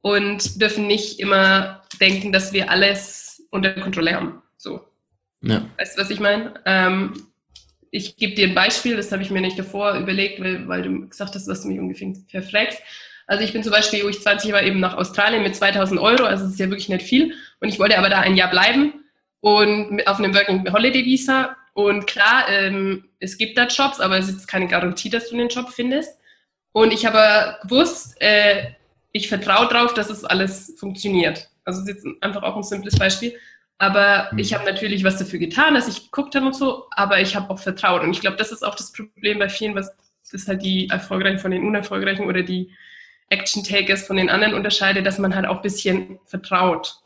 und 0.00 0.60
dürfen 0.60 0.86
nicht 0.86 1.20
immer 1.20 1.82
denken, 2.00 2.32
dass 2.32 2.52
wir 2.52 2.70
alles 2.70 3.42
unter 3.50 3.72
Kontrolle 3.72 4.14
haben. 4.14 4.42
So. 4.56 4.86
Ja. 5.40 5.64
Weißt 5.78 5.96
du, 5.96 6.02
was 6.02 6.10
ich 6.10 6.20
meine? 6.20 6.54
Ähm, 6.64 7.26
ich 7.94 8.16
gebe 8.16 8.34
dir 8.34 8.48
ein 8.48 8.56
Beispiel, 8.56 8.96
das 8.96 9.12
habe 9.12 9.22
ich 9.22 9.30
mir 9.30 9.40
nicht 9.40 9.56
davor 9.56 9.94
überlegt, 9.94 10.40
weil, 10.40 10.66
weil 10.66 10.82
du 10.82 11.08
gesagt 11.08 11.36
hast, 11.36 11.46
was 11.46 11.62
du 11.62 11.68
mich 11.68 11.78
ungefähr 11.78 12.42
fragst. 12.42 12.82
Also 13.28 13.44
ich 13.44 13.52
bin 13.52 13.62
zum 13.62 13.70
Beispiel, 13.70 14.02
wo 14.02 14.08
ich 14.08 14.20
20 14.20 14.52
war, 14.52 14.64
eben 14.64 14.80
nach 14.80 14.96
Australien 14.96 15.44
mit 15.44 15.54
2000 15.54 16.00
Euro, 16.00 16.24
also 16.24 16.42
das 16.42 16.54
ist 16.54 16.58
ja 16.58 16.68
wirklich 16.68 16.88
nicht 16.88 17.06
viel. 17.06 17.34
Und 17.60 17.68
ich 17.68 17.78
wollte 17.78 17.96
aber 17.96 18.08
da 18.08 18.18
ein 18.18 18.36
Jahr 18.36 18.50
bleiben 18.50 19.04
und 19.40 20.04
auf 20.08 20.18
einem 20.18 20.34
Working 20.34 20.72
Holiday 20.72 21.04
Visa. 21.04 21.56
Und 21.72 22.08
klar, 22.08 22.48
ähm, 22.48 23.10
es 23.20 23.38
gibt 23.38 23.56
da 23.56 23.68
Jobs, 23.68 24.00
aber 24.00 24.18
es 24.18 24.28
ist 24.28 24.48
keine 24.48 24.66
Garantie, 24.66 25.08
dass 25.08 25.28
du 25.28 25.36
einen 25.36 25.48
Job 25.48 25.70
findest. 25.70 26.18
Und 26.72 26.92
ich 26.92 27.06
habe 27.06 27.58
gewusst, 27.62 28.20
äh, 28.20 28.72
ich 29.12 29.28
vertraue 29.28 29.68
darauf, 29.68 29.94
dass 29.94 30.10
es 30.10 30.24
alles 30.24 30.74
funktioniert. 30.78 31.48
Also 31.64 31.80
das 31.80 31.90
ist 31.90 32.04
jetzt 32.04 32.22
einfach 32.24 32.42
auch 32.42 32.56
ein 32.56 32.64
simples 32.64 32.98
Beispiel. 32.98 33.38
Aber 33.78 34.28
mhm. 34.32 34.38
ich 34.38 34.54
habe 34.54 34.64
natürlich 34.64 35.04
was 35.04 35.18
dafür 35.18 35.38
getan, 35.38 35.74
dass 35.74 35.88
ich 35.88 36.04
geguckt 36.04 36.34
habe 36.34 36.46
und 36.46 36.54
so, 36.54 36.86
aber 36.90 37.20
ich 37.20 37.34
habe 37.36 37.50
auch 37.50 37.58
vertraut. 37.58 38.02
Und 38.02 38.10
ich 38.10 38.20
glaube, 38.20 38.36
das 38.36 38.52
ist 38.52 38.64
auch 38.64 38.74
das 38.74 38.92
Problem 38.92 39.38
bei 39.38 39.48
vielen, 39.48 39.74
was 39.74 39.94
das 40.30 40.48
halt 40.48 40.62
die 40.62 40.88
Erfolgreichen 40.88 41.38
von 41.38 41.50
den 41.50 41.66
Unerfolgreichen 41.66 42.26
oder 42.26 42.42
die 42.42 42.70
Action-Takers 43.28 44.06
von 44.06 44.16
den 44.16 44.30
anderen 44.30 44.54
unterscheidet, 44.54 45.06
dass 45.06 45.18
man 45.18 45.34
halt 45.34 45.46
auch 45.46 45.56
ein 45.56 45.62
bisschen 45.62 46.18
vertraut, 46.24 46.96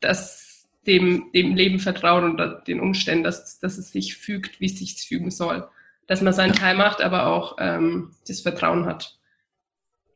dass 0.00 0.66
dem, 0.86 1.30
dem 1.34 1.56
Leben 1.56 1.78
vertraut 1.80 2.22
und 2.22 2.66
den 2.66 2.80
Umständen, 2.80 3.24
dass, 3.24 3.58
dass 3.58 3.78
es 3.78 3.90
sich 3.90 4.16
fügt, 4.16 4.60
wie 4.60 4.66
es 4.66 4.78
sich 4.78 4.94
fügen 4.94 5.30
soll. 5.30 5.68
Dass 6.06 6.22
man 6.22 6.32
seinen 6.32 6.52
Teil 6.52 6.76
macht, 6.76 7.02
aber 7.02 7.26
auch 7.26 7.56
ähm, 7.58 8.12
das 8.28 8.40
Vertrauen 8.40 8.86
hat. 8.86 9.18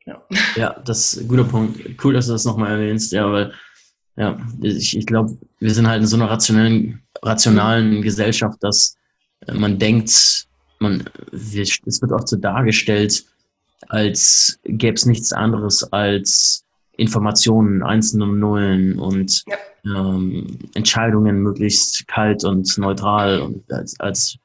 Ja. 0.05 0.21
ja, 0.55 0.79
das 0.85 1.13
ist 1.13 1.21
ein 1.21 1.27
guter 1.27 1.43
Punkt. 1.43 2.01
Cool, 2.03 2.13
dass 2.13 2.27
du 2.27 2.31
das 2.31 2.45
nochmal 2.45 2.71
erwähnst, 2.71 3.11
ja, 3.11 3.31
weil 3.31 3.53
ja, 4.21 4.37
ich, 4.61 4.95
ich 4.95 5.07
glaube, 5.07 5.35
wir 5.59 5.73
sind 5.73 5.87
halt 5.87 6.01
in 6.01 6.07
so 6.07 6.15
einer 6.15 6.29
rationellen, 6.29 7.01
rationalen 7.23 8.03
Gesellschaft, 8.03 8.59
dass 8.61 8.95
man 9.51 9.79
denkt, 9.79 10.47
man, 10.77 11.03
es 11.31 12.01
wird 12.01 12.11
oft 12.11 12.27
so 12.27 12.37
dargestellt, 12.37 13.25
als 13.87 14.59
gäbe 14.63 14.93
es 14.93 15.07
nichts 15.07 15.33
anderes 15.33 15.91
als 15.91 16.63
Informationen, 16.97 17.81
Einsen 17.81 18.21
und 18.21 18.39
Nullen 18.39 18.99
und 18.99 19.43
ja. 19.47 19.57
ähm, 19.85 20.59
Entscheidungen 20.75 21.41
möglichst 21.41 22.07
kalt 22.07 22.43
und 22.43 22.77
neutral 22.77 23.41
und 23.41 23.73
als, 23.73 23.99
als 23.99 24.37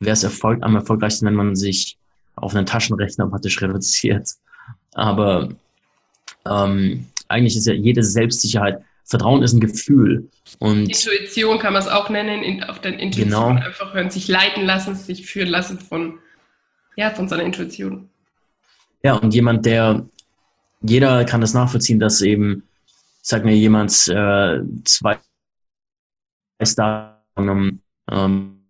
wäre 0.00 0.12
es 0.12 0.22
Erfolg, 0.22 0.62
am 0.62 0.74
erfolgreichsten, 0.74 1.24
wenn 1.24 1.34
man 1.34 1.56
sich 1.56 1.96
auf 2.36 2.54
einen 2.54 2.66
Taschenrechner 2.66 3.26
praktisch 3.28 3.62
reduziert. 3.62 4.28
Aber 4.92 5.48
ähm, 6.44 7.06
eigentlich 7.28 7.56
ist 7.56 7.66
ja 7.66 7.72
jede 7.72 8.02
Selbstsicherheit, 8.02 8.84
Vertrauen 9.04 9.42
ist 9.42 9.52
ein 9.52 9.60
Gefühl. 9.60 10.30
Und 10.58 10.88
Intuition 10.88 11.58
kann 11.58 11.74
man 11.74 11.82
es 11.82 11.88
auch 11.88 12.08
nennen, 12.08 12.42
in, 12.42 12.64
auf 12.64 12.80
der 12.80 12.98
Intuition 12.98 13.56
genau. 13.56 13.66
einfach 13.66 13.92
hören, 13.92 14.10
sich 14.10 14.28
leiten 14.28 14.64
lassen, 14.64 14.94
sich 14.94 15.26
führen 15.26 15.48
lassen 15.48 15.78
von, 15.78 16.18
ja, 16.96 17.10
von 17.10 17.28
seiner 17.28 17.42
Intuition. 17.42 18.08
Ja, 19.02 19.14
und 19.14 19.34
jemand, 19.34 19.66
der, 19.66 20.06
jeder 20.80 21.24
kann 21.24 21.42
das 21.42 21.52
nachvollziehen, 21.52 22.00
dass 22.00 22.22
eben, 22.22 22.62
sag 23.20 23.44
mir 23.44 23.54
jemand, 23.54 23.90
äh, 24.08 24.60
zwei 24.84 25.18
Star 26.64 27.22
ähm, 27.36 27.80
ähm, 28.10 28.60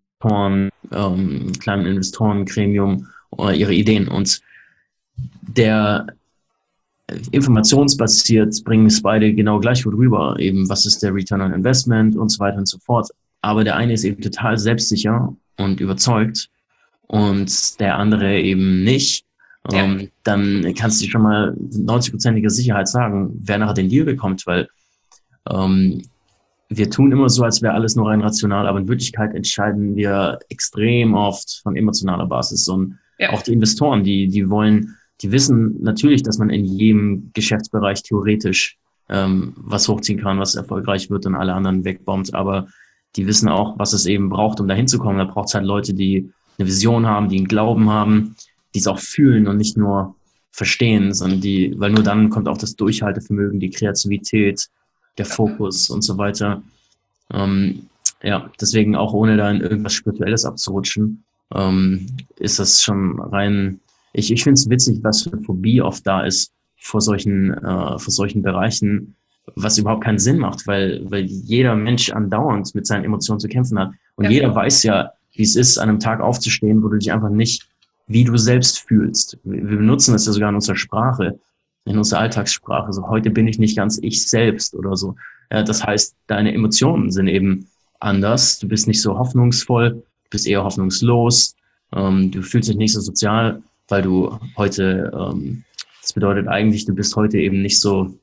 ähm, 0.91 1.53
kleinen 1.61 1.87
Investorengremium 1.87 3.09
oder 3.31 3.55
ihre 3.55 3.75
Ideen 3.75 4.09
und 4.09 4.41
der 5.43 6.07
informationsbasiert 7.31 8.65
bringen 8.65 8.87
es 8.87 9.03
beide 9.03 9.33
genau 9.35 9.61
gleich 9.61 9.85
gut 9.85 9.95
rüber. 9.95 10.37
Eben, 10.39 10.69
was 10.69 10.87
ist 10.87 11.03
der 11.03 11.15
Return 11.15 11.41
on 11.41 11.53
Investment 11.53 12.17
und 12.17 12.31
so 12.31 12.41
weiter 12.41 12.59
und 12.59 12.69
so 12.69 12.79
fort. 12.79 13.11
Aber 13.43 13.63
der 13.63 13.77
eine 13.77 13.93
ist 13.93 14.05
eben 14.05 14.23
total 14.23 14.57
selbstsicher 14.59 15.35
und 15.59 15.81
überzeugt 15.81 16.49
und 17.07 17.79
der 17.79 17.99
andere 17.99 18.41
eben 18.41 18.85
nicht 18.85 19.25
ja. 19.71 19.85
ähm, 19.85 20.11
dann 20.25 20.75
kannst 20.77 21.03
du 21.03 21.07
schon 21.07 21.23
mal 21.23 21.57
90-prozentige 21.59 22.51
Sicherheit 22.51 22.89
sagen, 22.89 23.31
wer 23.41 23.59
nachher 23.59 23.75
den 23.75 23.89
Deal 23.89 24.05
bekommt, 24.05 24.47
weil 24.47 24.69
ähm, 25.51 26.03
wir 26.69 26.91
tun 26.91 27.13
immer 27.13 27.29
so, 27.29 27.45
als 27.45 27.63
wäre 27.63 27.75
alles 27.75 27.97
nur 27.97 28.09
rein 28.09 28.23
rational, 28.23 28.67
aber 28.67 28.79
in 28.79 28.89
Wirklichkeit 28.89 29.35
entscheiden 29.35 29.97
wir 29.97 30.39
extrem 30.49 31.15
oft 31.15 31.61
von 31.63 31.77
emotionaler 31.77 32.27
Basis. 32.27 32.69
Und 32.69 32.99
ja. 33.19 33.31
auch 33.31 33.43
die 33.43 33.53
Investoren, 33.53 34.03
die, 34.03 34.29
die 34.29 34.49
wollen, 34.51 34.97
die 35.25 35.33
wissen 35.33 35.83
natürlich, 35.83 36.23
dass 36.23 36.37
man 36.37 36.51
in 36.51 36.67
jedem 36.67 37.31
Geschäftsbereich 37.33 38.03
theoretisch 38.03 38.77
ähm, 39.09 39.55
was 39.57 39.89
hochziehen 39.89 40.21
kann, 40.21 40.39
was 40.39 40.55
erfolgreich 40.55 41.09
wird 41.09 41.25
und 41.25 41.35
alle 41.35 41.55
anderen 41.55 41.83
wegbombt, 41.83 42.35
aber 42.35 42.69
die 43.17 43.27
wissen 43.27 43.49
auch, 43.49 43.79
was 43.79 43.95
es 43.95 44.05
eben 44.05 44.29
braucht, 44.29 44.61
um 44.61 44.69
da 44.69 44.75
hinzukommen. 44.75 45.17
Da 45.17 45.25
braucht 45.25 45.49
es 45.49 45.55
halt 45.55 45.65
Leute, 45.65 45.95
die 45.95 46.31
eine 46.59 46.69
Vision 46.69 47.07
haben, 47.07 47.31
die 47.31 47.39
einen 47.39 47.49
Glauben 47.49 47.89
haben, 47.89 48.37
die 48.75 48.81
es 48.81 48.87
auch 48.87 48.99
fühlen 48.99 49.49
und 49.49 49.57
nicht 49.57 49.79
nur 49.79 50.15
verstehen, 50.51 51.15
sondern 51.15 51.41
die, 51.41 51.75
weil 51.79 51.93
nur 51.93 52.03
dann 52.03 52.29
kommt 52.29 52.47
auch 52.47 52.59
das 52.59 52.77
Durchhaltevermögen, 52.77 53.61
die 53.61 53.71
Kreativität 53.71 54.69
der 55.17 55.25
Fokus 55.25 55.89
und 55.89 56.03
so 56.03 56.19
weiter. 56.19 56.63
Ähm, 57.33 57.89
ja, 58.23 58.51
deswegen 58.61 58.95
auch 58.95 59.15
ohne 59.15 59.39
da 59.39 59.51
in 59.51 59.63
irgendwas 59.63 59.95
Spirituelles 59.95 60.45
abzurutschen, 60.45 61.25
ähm, 61.55 62.09
ist 62.37 62.59
das 62.59 62.83
schon 62.83 63.19
rein. 63.21 63.81
Ich, 64.15 64.33
ich 64.33 64.43
finde 64.43 64.55
es 64.55 64.71
witzig, 64.71 65.01
was 65.03 65.23
für 65.23 65.37
Phobie 65.43 65.83
oft 65.83 66.07
da 66.07 66.25
ist 66.25 66.53
vor 66.79 67.01
solchen, 67.01 67.53
äh, 67.53 67.99
vor 67.99 68.11
solchen 68.11 68.43
Bereichen, 68.43 69.17
was 69.57 69.77
überhaupt 69.77 70.05
keinen 70.05 70.19
Sinn 70.19 70.39
macht, 70.39 70.67
weil, 70.67 71.03
weil 71.11 71.25
jeder 71.25 71.77
Mensch 71.77 72.11
andauernd 72.11 72.75
mit 72.75 72.87
seinen 72.87 73.05
Emotionen 73.05 73.41
zu 73.41 73.49
kämpfen 73.49 73.79
hat. 73.79 73.93
Und 74.17 74.25
ja. 74.25 74.31
jeder 74.31 74.55
weiß 74.55 74.85
ja, 74.85 75.11
wie 75.33 75.43
es 75.43 75.57
ist, 75.57 75.79
an 75.79 75.89
einem 75.89 76.01
Tag 76.01 76.21
aufzustehen, 76.21 76.83
wo 76.83 76.89
du 76.89 76.97
dich 76.97 77.13
einfach 77.13 77.29
nicht 77.29 77.69
wie 78.07 78.25
du 78.25 78.37
selbst 78.37 78.81
fühlst. 78.81 79.39
Wir 79.45 79.79
benutzen 79.79 80.13
das 80.13 80.27
ja 80.27 80.33
sogar 80.33 80.51
in 80.51 80.55
unserer 80.55 80.77
Sprache, 80.77 81.39
in 81.85 81.97
unserer 81.97 82.21
Alltagssprache. 82.21 82.93
So, 82.93 83.09
heute 83.09 83.31
bin 83.31 83.49
ich 83.49 83.59
nicht 83.59 83.77
ganz 83.77 83.99
ich 84.03 84.27
selbst 84.27 84.75
oder 84.75 84.97
so. 84.97 85.17
Ja, 85.51 85.63
das 85.63 85.85
heißt, 85.85 86.15
deine 86.27 86.53
Emotionen 86.53 87.11
sind 87.11 87.29
eben 87.29 87.69
anders. 88.01 88.59
Du 88.59 88.69
bist 88.69 88.87
nicht 88.87 89.01
so 89.01 89.19
hoffnungsvoll, 89.19 89.91
du 89.91 90.31
bist 90.31 90.47
eher 90.47 90.65
hoffnungslos. 90.65 91.57
Ähm, 91.93 92.31
du 92.31 92.43
fühlst 92.43 92.69
dich 92.69 92.77
nicht 92.77 92.93
so 92.93 93.01
sozial, 93.01 93.63
weil 93.89 94.03
du 94.03 94.39
heute, 94.57 95.13
ähm, 95.15 95.65
das 96.01 96.13
bedeutet 96.13 96.49
eigentlich, 96.49 96.85
du 96.85 96.95
bist 96.95 97.17
heute 97.17 97.39
eben 97.39 97.63
nicht 97.63 97.81
so 97.81 98.15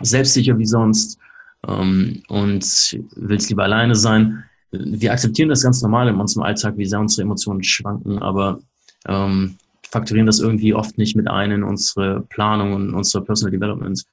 selbstsicher 0.00 0.58
wie 0.58 0.66
sonst 0.66 1.18
ähm, 1.66 2.22
und 2.28 2.98
willst 3.16 3.48
lieber 3.50 3.64
alleine 3.64 3.94
sein. 3.94 4.44
Wir 4.70 5.12
akzeptieren 5.12 5.48
das 5.48 5.62
ganz 5.62 5.82
normal 5.82 6.08
in 6.08 6.16
unserem 6.16 6.44
Alltag, 6.44 6.76
wie 6.76 6.86
sehr 6.86 7.00
unsere 7.00 7.22
Emotionen 7.22 7.62
schwanken, 7.62 8.18
aber 8.18 8.60
ähm, 9.06 9.56
faktorieren 9.90 10.26
das 10.26 10.40
irgendwie 10.40 10.74
oft 10.74 10.98
nicht 10.98 11.16
mit 11.16 11.28
ein 11.28 11.50
in 11.50 11.62
unsere 11.62 12.20
Planung 12.28 12.74
und 12.74 12.94
unsere 12.94 13.24
Personal 13.24 13.50
Development. 13.50 14.04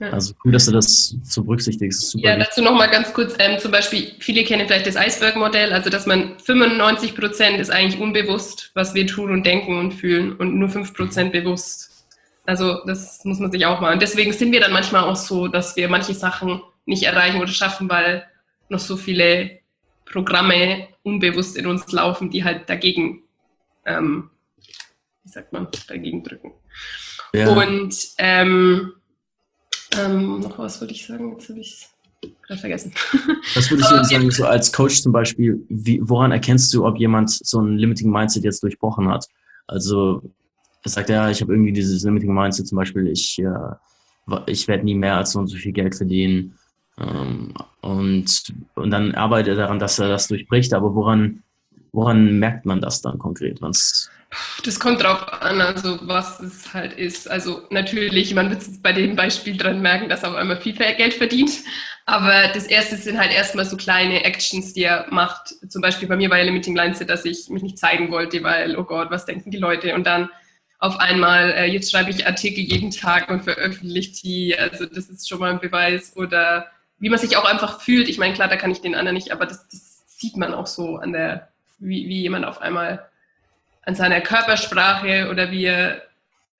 Ja. 0.00 0.10
Also 0.10 0.34
cool, 0.44 0.52
dass 0.52 0.66
du 0.66 0.72
das 0.72 1.16
so 1.24 1.42
berücksichtigst. 1.42 2.14
ja, 2.18 2.36
dazu 2.36 2.62
nochmal 2.62 2.88
ganz 2.88 3.12
kurz, 3.12 3.34
ähm, 3.40 3.58
zum 3.58 3.72
Beispiel, 3.72 4.12
viele 4.20 4.44
kennen 4.44 4.66
vielleicht 4.66 4.86
das 4.86 4.96
Eisberg-Modell, 4.96 5.72
also 5.72 5.90
dass 5.90 6.06
man 6.06 6.38
95 6.38 7.16
Prozent 7.16 7.58
ist 7.58 7.70
eigentlich 7.70 8.00
unbewusst, 8.00 8.70
was 8.74 8.94
wir 8.94 9.08
tun 9.08 9.32
und 9.32 9.44
denken 9.44 9.76
und 9.76 9.92
fühlen 9.92 10.36
und 10.36 10.56
nur 10.56 10.68
5 10.68 10.94
Prozent 10.94 11.32
bewusst. 11.32 12.06
Also 12.46 12.84
das 12.86 13.24
muss 13.24 13.40
man 13.40 13.50
sich 13.50 13.66
auch 13.66 13.80
mal. 13.80 13.92
Und 13.92 14.00
deswegen 14.00 14.32
sind 14.32 14.52
wir 14.52 14.60
dann 14.60 14.72
manchmal 14.72 15.02
auch 15.02 15.16
so, 15.16 15.48
dass 15.48 15.74
wir 15.76 15.88
manche 15.88 16.14
Sachen 16.14 16.62
nicht 16.86 17.02
erreichen 17.02 17.40
oder 17.40 17.50
schaffen, 17.50 17.88
weil 17.88 18.24
noch 18.68 18.78
so 18.78 18.96
viele 18.96 19.58
Programme 20.04 20.88
unbewusst 21.02 21.56
in 21.56 21.66
uns 21.66 21.90
laufen, 21.90 22.30
die 22.30 22.44
halt 22.44 22.70
dagegen 22.70 23.24
ähm, 23.84 24.30
wie 25.28 25.32
sagt 25.32 25.52
man, 25.52 25.68
dagegen 25.88 26.22
drücken. 26.22 26.52
Ja. 27.34 27.48
Und 27.48 27.94
ähm, 28.18 28.94
ähm, 29.96 30.40
noch 30.40 30.58
was 30.58 30.80
würde 30.80 30.92
ich 30.92 31.06
sagen, 31.06 31.32
jetzt 31.32 31.48
habe 31.48 31.60
ich 31.60 31.88
es 32.22 32.30
gerade 32.42 32.60
vergessen. 32.60 32.92
Was 33.54 33.70
würdest 33.70 33.90
du 33.90 34.04
sagen, 34.04 34.30
so 34.30 34.44
als 34.44 34.72
Coach 34.72 35.02
zum 35.02 35.12
Beispiel, 35.12 35.64
wie, 35.68 36.00
woran 36.02 36.32
erkennst 36.32 36.72
du, 36.74 36.84
ob 36.84 36.98
jemand 36.98 37.30
so 37.30 37.60
ein 37.60 37.76
Limiting 37.76 38.10
Mindset 38.10 38.44
jetzt 38.44 38.62
durchbrochen 38.62 39.08
hat? 39.08 39.26
Also 39.66 40.22
er 40.82 40.90
sagt, 40.90 41.10
ja, 41.10 41.30
ich 41.30 41.40
habe 41.40 41.52
irgendwie 41.52 41.72
dieses 41.72 42.02
Limiting 42.02 42.34
Mindset, 42.34 42.66
zum 42.66 42.76
Beispiel, 42.76 43.06
ich, 43.06 43.38
äh, 43.38 44.40
ich 44.46 44.66
werde 44.66 44.84
nie 44.84 44.94
mehr 44.94 45.16
als 45.16 45.32
so 45.32 45.38
und 45.38 45.46
so 45.46 45.56
viel 45.56 45.72
Geld 45.72 45.94
verdienen. 45.94 46.54
Ähm, 46.98 47.54
und, 47.82 48.52
und 48.74 48.90
dann 48.90 49.14
arbeitet 49.14 49.50
er 49.50 49.56
daran, 49.56 49.78
dass 49.78 49.98
er 49.98 50.08
das 50.08 50.28
durchbricht, 50.28 50.72
aber 50.74 50.94
woran 50.94 51.42
Woran 51.98 52.38
merkt 52.38 52.64
man 52.64 52.80
das 52.80 53.02
dann 53.02 53.18
konkret? 53.18 53.60
Wann's 53.60 54.08
das 54.64 54.78
kommt 54.78 55.02
drauf 55.02 55.26
an, 55.42 55.60
also 55.60 55.98
was 56.02 56.38
es 56.38 56.72
halt 56.72 56.92
ist. 56.92 57.28
Also 57.28 57.62
natürlich, 57.70 58.34
man 58.34 58.50
wird 58.50 58.60
es 58.60 58.80
bei 58.80 58.92
dem 58.92 59.16
Beispiel 59.16 59.56
dran 59.56 59.80
merken, 59.80 60.08
dass 60.08 60.22
er 60.22 60.30
auf 60.30 60.36
einmal 60.36 60.58
viel 60.58 60.74
Geld 60.74 61.14
verdient. 61.14 61.50
Aber 62.06 62.46
das 62.54 62.66
erste 62.66 62.96
sind 62.96 63.18
halt 63.18 63.32
erstmal 63.32 63.64
so 63.64 63.76
kleine 63.76 64.24
Actions, 64.24 64.74
die 64.74 64.84
er 64.84 65.06
macht. 65.10 65.54
Zum 65.68 65.82
Beispiel 65.82 66.06
bei 66.06 66.16
mir 66.16 66.30
war 66.30 66.38
ja 66.38 66.44
Limiting 66.44 66.74
Mindset, 66.74 67.10
dass 67.10 67.24
ich 67.24 67.48
mich 67.48 67.64
nicht 67.64 67.78
zeigen 67.78 68.12
wollte, 68.12 68.44
weil, 68.44 68.76
oh 68.76 68.84
Gott, 68.84 69.10
was 69.10 69.26
denken 69.26 69.50
die 69.50 69.58
Leute? 69.58 69.94
Und 69.94 70.06
dann 70.06 70.30
auf 70.78 71.00
einmal, 71.00 71.50
äh, 71.52 71.64
jetzt 71.64 71.90
schreibe 71.90 72.10
ich 72.10 72.28
Artikel 72.28 72.62
jeden 72.62 72.92
Tag 72.92 73.28
und 73.30 73.42
veröffentliche 73.42 74.12
die. 74.22 74.56
Also 74.56 74.86
das 74.86 75.08
ist 75.08 75.28
schon 75.28 75.40
mal 75.40 75.50
ein 75.50 75.60
Beweis. 75.60 76.16
Oder 76.16 76.66
wie 76.98 77.08
man 77.08 77.18
sich 77.18 77.36
auch 77.36 77.44
einfach 77.44 77.80
fühlt. 77.80 78.08
Ich 78.08 78.18
meine, 78.18 78.34
klar, 78.34 78.48
da 78.48 78.56
kann 78.56 78.70
ich 78.70 78.82
den 78.82 78.94
anderen 78.94 79.16
nicht, 79.16 79.32
aber 79.32 79.46
das, 79.46 79.66
das 79.68 80.04
sieht 80.06 80.36
man 80.36 80.52
auch 80.52 80.66
so 80.66 80.96
an 80.96 81.12
der 81.12 81.48
wie, 81.78 82.08
wie 82.08 82.22
jemand 82.22 82.44
auf 82.44 82.60
einmal 82.60 83.08
an 83.82 83.94
seiner 83.94 84.20
Körpersprache 84.20 85.28
oder 85.30 85.50
wie 85.50 85.64
er, 85.64 86.02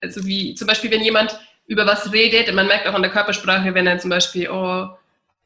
also 0.02 0.24
wie 0.26 0.54
zum 0.54 0.66
Beispiel, 0.66 0.90
wenn 0.90 1.02
jemand 1.02 1.38
über 1.66 1.86
was 1.86 2.12
redet, 2.12 2.52
man 2.54 2.66
merkt 2.66 2.86
auch 2.86 2.94
an 2.94 3.02
der 3.02 3.10
Körpersprache, 3.10 3.74
wenn 3.74 3.86
er 3.86 3.98
zum 3.98 4.10
Beispiel, 4.10 4.48
oh, 4.50 4.88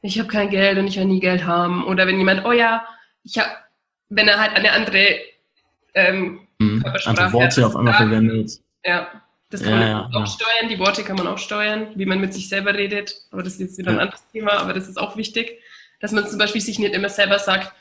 ich 0.03 0.19
habe 0.19 0.29
kein 0.29 0.51
Geld 0.51 0.79
und 0.79 0.87
ich 0.87 0.97
will 0.97 1.05
nie 1.05 1.21
Geld 1.21 1.45
haben. 1.45 1.85
Oder 1.85 2.07
wenn 2.07 2.19
jemand, 2.19 2.45
oh 2.45 2.53
ja, 2.53 2.87
ich 3.25 3.39
habe, 3.39 3.51
wenn 4.09 4.29
er 4.29 4.39
halt 4.39 4.55
eine 4.55 4.73
andere 4.73 5.17
ähm, 5.95 6.41
mhm, 6.59 6.83
Körpersprache 6.83 7.19
andere 7.19 7.33
Worte 7.33 7.67
auf 7.67 7.77
einmal 7.77 7.95
verwendet. 7.95 8.61
Ja, 8.85 9.09
das 9.51 9.63
kann 9.63 9.73
ja, 9.73 9.79
man 9.79 9.89
ja, 9.89 10.09
auch 10.13 10.21
ja. 10.21 10.27
steuern. 10.27 10.69
Die 10.69 10.79
Worte 10.79 11.05
kann 11.05 11.17
man 11.17 11.27
auch 11.27 11.39
steuern, 11.39 11.89
wie 11.95 12.07
man 12.07 12.21
mit 12.21 12.33
sich 12.33 12.49
selber 12.49 12.75
redet. 12.75 13.15
Aber 13.31 13.43
das 13.43 13.55
ist 13.55 13.61
jetzt 13.61 13.79
wieder 13.79 13.91
ein 13.91 14.01
anderes 14.01 14.27
Thema, 14.31 14.53
aber 14.53 14.73
das 14.73 14.89
ist 14.89 14.99
auch 14.99 15.17
wichtig, 15.17 15.61
dass 16.01 16.13
man 16.13 16.27
zum 16.27 16.39
Beispiel 16.39 16.61
sich 16.61 16.79
nicht 16.79 16.95
immer 16.95 17.09
selber 17.09 17.39
sagt, 17.39 17.73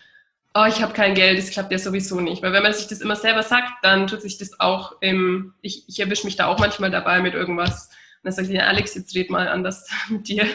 oh, 0.54 0.66
ich 0.68 0.82
habe 0.82 0.93
kein 0.93 1.16
Geld, 1.16 1.38
das 1.38 1.52
klappt 1.52 1.72
ja 1.72 1.80
sowieso 1.80 2.20
nicht. 2.20 2.41
Weil 2.41 2.54
wenn 2.54 2.64
man 2.64 2.74
sich 2.74 2.88
das 2.88 3.02
immer 3.02 3.16
selber 3.16 3.43
sagt, 3.43 3.72
dann 3.84 4.08
tut 4.08 4.22
sich 4.22 4.38
das 4.38 4.60
auch 4.60 4.95
im, 5.02 5.54
ich, 5.62 5.84
ich 5.88 5.99
erwische 5.99 6.26
mich 6.26 6.36
da 6.36 6.47
auch 6.47 6.60
manchmal 6.60 6.91
dabei 6.91 7.22
mit 7.22 7.34
irgendwas. 7.34 7.88
Und 7.88 8.26
dann 8.26 8.34
sage 8.34 8.52
ich, 8.52 8.62
Alex, 8.62 8.95
jetzt 8.95 9.16
red 9.16 9.30
mal 9.30 9.47
anders 9.47 9.89
mit 10.10 10.28
dir. 10.28 10.45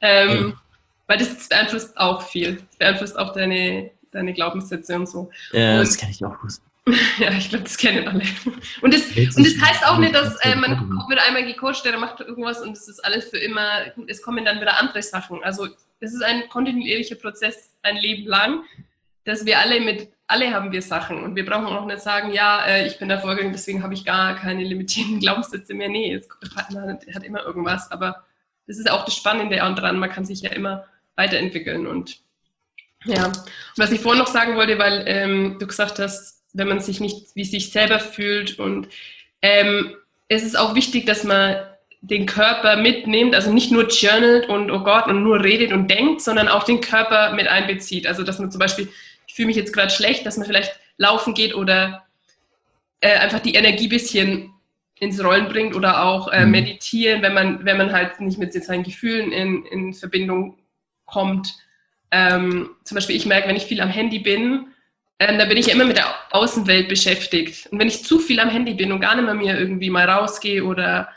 Ähm, 0.00 0.28
mhm. 0.28 0.56
Weil 1.06 1.18
das 1.18 1.48
beeinflusst 1.48 1.96
auch 1.96 2.22
viel. 2.22 2.56
Das 2.56 2.76
beeinflusst 2.78 3.18
auch 3.18 3.32
deine, 3.32 3.90
deine 4.12 4.32
Glaubenssätze 4.32 4.94
und 4.94 5.08
so. 5.08 5.30
Ja, 5.52 5.72
und, 5.72 5.80
das 5.80 5.96
kenne 5.96 6.12
ich 6.12 6.24
auch 6.24 6.38
gut. 6.38 6.52
ja, 7.18 7.30
ich 7.32 7.50
glaube, 7.50 7.64
das 7.64 7.76
kennen 7.76 8.06
alle. 8.08 8.22
Und 8.80 8.94
das, 8.94 9.02
und 9.36 9.46
das 9.46 9.68
heißt 9.68 9.86
auch 9.86 9.98
nicht, 9.98 10.14
dass 10.14 10.36
äh, 10.40 10.56
man 10.56 10.90
wird 11.08 11.20
einmal 11.26 11.44
gecoacht, 11.44 11.84
der 11.84 11.98
macht 11.98 12.20
irgendwas 12.20 12.60
und 12.60 12.76
es 12.76 12.88
ist 12.88 13.04
alles 13.04 13.26
für 13.26 13.38
immer, 13.38 13.92
es 14.06 14.22
kommen 14.22 14.44
dann 14.44 14.60
wieder 14.60 14.78
andere 14.78 15.02
Sachen. 15.02 15.42
Also 15.44 15.68
es 16.00 16.14
ist 16.14 16.22
ein 16.22 16.48
kontinuierlicher 16.48 17.16
Prozess 17.16 17.70
ein 17.82 17.96
Leben 17.96 18.26
lang 18.26 18.64
dass 19.24 19.44
wir 19.44 19.58
alle 19.58 19.80
mit, 19.80 20.08
alle 20.26 20.52
haben 20.52 20.72
wir 20.72 20.82
Sachen 20.82 21.22
und 21.22 21.36
wir 21.36 21.44
brauchen 21.44 21.66
auch 21.66 21.86
nicht 21.86 22.00
sagen, 22.00 22.32
ja, 22.32 22.64
äh, 22.64 22.86
ich 22.86 22.98
bin 22.98 23.10
erfolgreich, 23.10 23.50
deswegen 23.52 23.82
habe 23.82 23.94
ich 23.94 24.04
gar 24.04 24.36
keine 24.36 24.64
limitierenden 24.64 25.20
Glaubenssätze 25.20 25.74
mehr. 25.74 25.88
Nee, 25.88 26.14
es, 26.14 26.28
man 26.72 26.98
hat 27.14 27.24
immer 27.24 27.44
irgendwas, 27.44 27.90
aber 27.90 28.24
das 28.66 28.78
ist 28.78 28.90
auch 28.90 29.04
das 29.04 29.16
Spannende 29.16 29.56
daran, 29.56 29.98
man 29.98 30.10
kann 30.10 30.24
sich 30.24 30.42
ja 30.42 30.50
immer 30.50 30.84
weiterentwickeln 31.16 31.86
und 31.86 32.18
ja. 33.04 33.32
Was 33.76 33.92
ich 33.92 34.00
vorhin 34.00 34.20
noch 34.20 34.28
sagen 34.28 34.56
wollte, 34.56 34.78
weil 34.78 35.04
ähm, 35.06 35.56
du 35.58 35.66
gesagt 35.66 35.98
hast, 35.98 36.42
wenn 36.52 36.68
man 36.68 36.80
sich 36.80 37.00
nicht 37.00 37.34
wie 37.34 37.44
sich 37.44 37.72
selber 37.72 37.98
fühlt 37.98 38.58
und 38.58 38.88
ähm, 39.40 39.94
es 40.28 40.42
ist 40.42 40.58
auch 40.58 40.74
wichtig, 40.74 41.06
dass 41.06 41.24
man 41.24 41.56
den 42.02 42.26
Körper 42.26 42.76
mitnimmt, 42.76 43.34
also 43.34 43.52
nicht 43.52 43.70
nur 43.70 43.88
journalt 43.88 44.48
und 44.48 44.70
oh 44.70 44.80
Gott 44.80 45.06
und 45.06 45.22
nur 45.22 45.42
redet 45.42 45.72
und 45.72 45.90
denkt, 45.90 46.22
sondern 46.22 46.48
auch 46.48 46.64
den 46.64 46.80
Körper 46.80 47.32
mit 47.34 47.46
einbezieht. 47.46 48.06
Also 48.06 48.22
dass 48.22 48.38
man 48.38 48.50
zum 48.50 48.58
Beispiel 48.58 48.88
fühle 49.40 49.46
mich 49.46 49.56
jetzt 49.56 49.72
gerade 49.72 49.90
schlecht, 49.90 50.26
dass 50.26 50.36
man 50.36 50.46
vielleicht 50.46 50.78
laufen 50.98 51.32
geht 51.32 51.54
oder 51.54 52.04
äh, 53.00 53.16
einfach 53.16 53.40
die 53.40 53.54
Energie 53.54 53.86
ein 53.86 53.88
bisschen 53.88 54.52
ins 54.96 55.24
Rollen 55.24 55.48
bringt 55.48 55.74
oder 55.74 56.04
auch 56.04 56.28
äh, 56.28 56.44
mhm. 56.44 56.50
meditieren, 56.50 57.22
wenn 57.22 57.32
man, 57.32 57.64
wenn 57.64 57.78
man 57.78 57.90
halt 57.90 58.20
nicht 58.20 58.36
mit 58.36 58.52
seinen 58.52 58.82
Gefühlen 58.82 59.32
in, 59.32 59.64
in 59.64 59.94
Verbindung 59.94 60.58
kommt. 61.06 61.54
Ähm, 62.10 62.68
zum 62.84 62.96
Beispiel, 62.96 63.16
ich 63.16 63.24
merke, 63.24 63.48
wenn 63.48 63.56
ich 63.56 63.64
viel 63.64 63.80
am 63.80 63.88
Handy 63.88 64.18
bin, 64.18 64.66
ähm, 65.18 65.38
dann 65.38 65.48
bin 65.48 65.56
ich 65.56 65.68
ja 65.68 65.72
immer 65.72 65.86
mit 65.86 65.96
der 65.96 66.14
Außenwelt 66.32 66.90
beschäftigt. 66.90 67.66
Und 67.72 67.78
wenn 67.78 67.88
ich 67.88 68.04
zu 68.04 68.18
viel 68.18 68.40
am 68.40 68.50
Handy 68.50 68.74
bin 68.74 68.92
und 68.92 69.00
gar 69.00 69.14
nicht 69.14 69.24
mehr 69.24 69.32
mir 69.32 69.58
irgendwie 69.58 69.88
mal 69.88 70.06
rausgehe 70.06 70.62
oder 70.62 71.08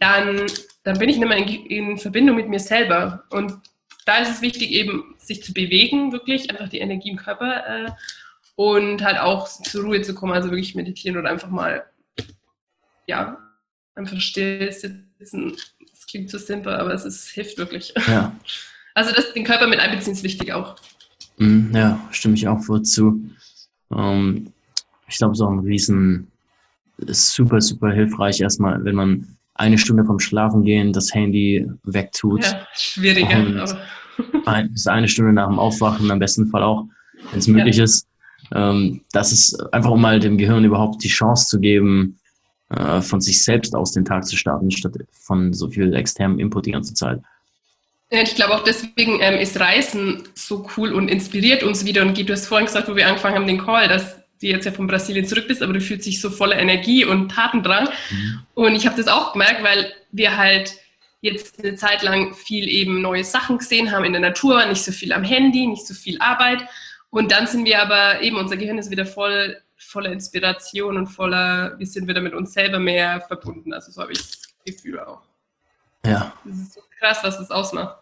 dann, 0.00 0.46
dann 0.82 0.98
bin 0.98 1.10
ich 1.10 1.18
nicht 1.18 1.28
mehr 1.28 1.38
in, 1.38 1.46
in 1.66 1.96
Verbindung 1.96 2.34
mit 2.34 2.48
mir 2.48 2.58
selber. 2.58 3.22
Und 3.30 3.52
da 4.08 4.16
ist 4.20 4.30
es 4.30 4.40
wichtig, 4.40 4.70
eben 4.70 5.14
sich 5.18 5.42
zu 5.42 5.52
bewegen, 5.52 6.12
wirklich, 6.12 6.50
einfach 6.50 6.70
die 6.70 6.78
Energie 6.78 7.10
im 7.10 7.18
Körper 7.18 7.66
äh, 7.66 7.90
und 8.56 9.04
halt 9.04 9.18
auch 9.18 9.46
zur 9.46 9.84
Ruhe 9.84 10.00
zu 10.00 10.14
kommen, 10.14 10.32
also 10.32 10.50
wirklich 10.50 10.74
meditieren 10.74 11.18
oder 11.18 11.28
einfach 11.28 11.50
mal, 11.50 11.84
ja, 13.06 13.36
einfach 13.94 14.18
still 14.18 14.72
sitzen. 14.72 15.56
Das 15.90 16.06
klingt 16.06 16.30
zu 16.30 16.38
simpel, 16.38 16.74
aber 16.74 16.94
es 16.94 17.04
ist, 17.04 17.28
hilft 17.28 17.58
wirklich. 17.58 17.92
Ja. 18.08 18.34
Also 18.94 19.12
das, 19.14 19.32
den 19.32 19.44
Körper 19.44 19.68
mit 19.68 19.78
einbeziehen 19.78 20.14
ist 20.14 20.24
wichtig 20.24 20.52
auch. 20.52 20.74
Mhm, 21.36 21.70
ja, 21.72 22.04
stimme 22.10 22.34
ich 22.34 22.48
auch 22.48 22.66
wohl 22.66 22.82
zu. 22.82 23.30
Ähm, 23.94 24.52
ich 25.06 25.18
glaube, 25.18 25.36
so 25.36 25.46
ein 25.46 25.60
Riesen 25.60 26.32
ist 26.96 27.32
super, 27.32 27.60
super 27.60 27.92
hilfreich 27.92 28.40
erstmal, 28.40 28.84
wenn 28.84 28.96
man 28.96 29.38
eine 29.54 29.78
Stunde 29.78 30.04
vom 30.04 30.18
Schlafen 30.18 30.64
gehen 30.64 30.92
das 30.92 31.14
Handy 31.14 31.70
wegtut. 31.84 32.42
Ja, 32.42 32.66
schwieriger. 32.74 33.78
Ein, 34.46 34.72
bis 34.72 34.86
eine 34.86 35.08
Stunde 35.08 35.32
nach 35.32 35.48
dem 35.48 35.58
Aufwachen, 35.58 36.10
am 36.10 36.18
besten 36.18 36.48
Fall 36.48 36.62
auch, 36.62 36.86
wenn 37.30 37.38
es 37.38 37.46
möglich 37.46 37.76
ja. 37.76 37.84
ist. 37.84 38.06
Ähm, 38.54 39.02
das 39.12 39.32
ist 39.32 39.60
einfach, 39.72 39.90
um 39.90 40.00
mal 40.00 40.20
dem 40.20 40.38
Gehirn 40.38 40.64
überhaupt 40.64 41.02
die 41.02 41.08
Chance 41.08 41.48
zu 41.48 41.60
geben, 41.60 42.18
äh, 42.70 43.00
von 43.00 43.20
sich 43.20 43.44
selbst 43.44 43.74
aus 43.74 43.92
den 43.92 44.04
Tag 44.04 44.26
zu 44.26 44.36
starten, 44.36 44.70
statt 44.70 44.94
von 45.12 45.52
so 45.52 45.68
viel 45.68 45.94
externem 45.94 46.38
Input 46.38 46.66
die 46.66 46.72
ganze 46.72 46.94
Zeit. 46.94 47.20
Ja, 48.10 48.22
ich 48.22 48.34
glaube 48.34 48.54
auch 48.54 48.64
deswegen 48.64 49.18
ähm, 49.20 49.38
ist 49.38 49.60
Reisen 49.60 50.22
so 50.34 50.66
cool 50.76 50.92
und 50.92 51.08
inspiriert 51.08 51.62
uns 51.62 51.84
wieder. 51.84 52.02
Und 52.02 52.16
du 52.16 52.32
hast 52.32 52.46
vorhin 52.46 52.66
gesagt, 52.66 52.88
wo 52.88 52.96
wir 52.96 53.06
angefangen 53.06 53.36
haben, 53.36 53.46
den 53.46 53.62
Call, 53.62 53.88
dass 53.88 54.16
du 54.40 54.46
jetzt 54.46 54.64
ja 54.64 54.72
von 54.72 54.86
Brasilien 54.86 55.26
zurück 55.26 55.46
bist, 55.46 55.62
aber 55.62 55.74
du 55.74 55.80
fühlst 55.80 56.06
dich 56.06 56.20
so 56.20 56.30
voller 56.30 56.58
Energie 56.58 57.04
und 57.04 57.30
Tatendrang. 57.30 57.88
Mhm. 58.10 58.40
Und 58.54 58.74
ich 58.74 58.86
habe 58.86 58.96
das 58.96 59.08
auch 59.08 59.32
gemerkt, 59.32 59.62
weil 59.62 59.92
wir 60.10 60.38
halt 60.38 60.74
jetzt 61.20 61.58
eine 61.58 61.74
Zeit 61.74 62.02
lang 62.02 62.34
viel 62.34 62.68
eben 62.68 63.00
neue 63.00 63.24
Sachen 63.24 63.58
gesehen 63.58 63.90
haben 63.90 64.04
in 64.04 64.12
der 64.12 64.20
Natur, 64.20 64.64
nicht 64.66 64.84
so 64.84 64.92
viel 64.92 65.12
am 65.12 65.24
Handy, 65.24 65.66
nicht 65.66 65.86
so 65.86 65.94
viel 65.94 66.18
Arbeit. 66.20 66.64
Und 67.10 67.32
dann 67.32 67.46
sind 67.46 67.64
wir 67.64 67.82
aber 67.82 68.22
eben, 68.22 68.36
unser 68.36 68.56
Gehirn 68.56 68.78
ist 68.78 68.90
wieder 68.90 69.06
voll, 69.06 69.56
voller 69.76 70.12
Inspiration 70.12 70.96
und 70.96 71.06
voller, 71.08 71.78
wir 71.78 71.86
sind 71.86 72.06
wieder 72.06 72.20
mit 72.20 72.34
uns 72.34 72.52
selber 72.52 72.78
mehr 72.78 73.20
verbunden. 73.22 73.72
Also 73.72 73.90
so 73.90 74.02
habe 74.02 74.12
ich 74.12 74.18
das 74.18 74.54
Gefühl 74.64 75.00
auch. 75.00 75.22
Ja. 76.04 76.32
Das 76.44 76.56
ist 76.56 76.74
so 76.74 76.80
krass, 76.98 77.18
was 77.22 77.38
das 77.38 77.50
ausmacht. 77.50 77.96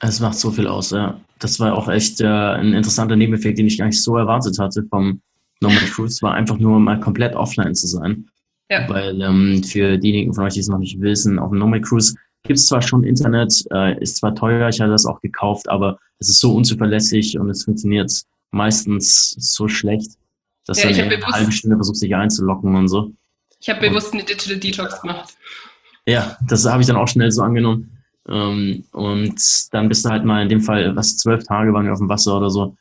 Es 0.00 0.20
macht 0.20 0.34
so 0.34 0.50
viel 0.50 0.66
aus, 0.66 0.90
ja. 0.90 1.18
Das 1.38 1.58
war 1.60 1.74
auch 1.74 1.88
echt 1.88 2.20
äh, 2.20 2.26
ein 2.26 2.74
interessanter 2.74 3.16
Nebeneffekt, 3.16 3.58
den 3.58 3.66
ich 3.66 3.78
gar 3.78 3.86
nicht 3.86 4.02
so 4.02 4.16
erwartet 4.16 4.58
hatte 4.58 4.84
vom 4.90 5.20
Normal 5.60 5.84
Cruise, 5.86 6.20
war 6.22 6.34
einfach 6.34 6.58
nur 6.58 6.78
mal 6.80 6.98
komplett 6.98 7.34
offline 7.34 7.74
zu 7.74 7.86
sein. 7.86 8.28
Ja. 8.68 8.88
Weil 8.88 9.20
ähm, 9.20 9.62
für 9.62 9.98
diejenigen 9.98 10.34
von 10.34 10.44
euch, 10.44 10.54
die 10.54 10.60
es 10.60 10.68
noch 10.68 10.78
nicht 10.78 11.00
wissen, 11.00 11.38
auf 11.38 11.50
dem 11.50 11.58
Normal 11.58 11.80
Cruise 11.80 12.16
gibt 12.44 12.58
es 12.58 12.66
zwar 12.66 12.82
schon 12.82 13.04
Internet, 13.04 13.64
äh, 13.72 14.00
ist 14.00 14.16
zwar 14.16 14.34
teuer, 14.34 14.68
ich 14.68 14.80
hatte 14.80 14.90
das 14.90 15.06
auch 15.06 15.20
gekauft, 15.20 15.68
aber 15.68 15.98
es 16.18 16.28
ist 16.28 16.40
so 16.40 16.54
unzuverlässig 16.54 17.38
und 17.38 17.50
es 17.50 17.64
funktioniert 17.64 18.12
meistens 18.50 19.34
so 19.38 19.68
schlecht, 19.68 20.12
dass 20.66 20.82
ja, 20.82 20.90
du 20.90 21.02
eine 21.02 21.26
halbe 21.26 21.52
Stunde 21.52 21.76
versuchst, 21.76 22.00
sich 22.00 22.14
einzulocken 22.14 22.74
und 22.74 22.88
so. 22.88 23.12
Ich 23.60 23.68
habe 23.68 23.88
bewusst 23.88 24.12
eine 24.12 24.24
Digital 24.24 24.58
Detox 24.58 25.00
gemacht. 25.00 25.34
Ja, 26.06 26.36
das 26.46 26.66
habe 26.66 26.82
ich 26.82 26.88
dann 26.88 26.96
auch 26.96 27.08
schnell 27.08 27.30
so 27.30 27.42
angenommen. 27.42 27.98
Ähm, 28.28 28.84
und 28.92 29.40
dann 29.72 29.88
bist 29.88 30.04
du 30.04 30.10
halt 30.10 30.24
mal 30.24 30.42
in 30.42 30.48
dem 30.48 30.60
Fall, 30.60 30.94
was 30.96 31.16
zwölf 31.16 31.44
Tage 31.44 31.72
waren 31.72 31.86
wir 31.86 31.92
auf 31.92 31.98
dem 31.98 32.08
Wasser 32.08 32.36
oder 32.36 32.50
so, 32.50 32.76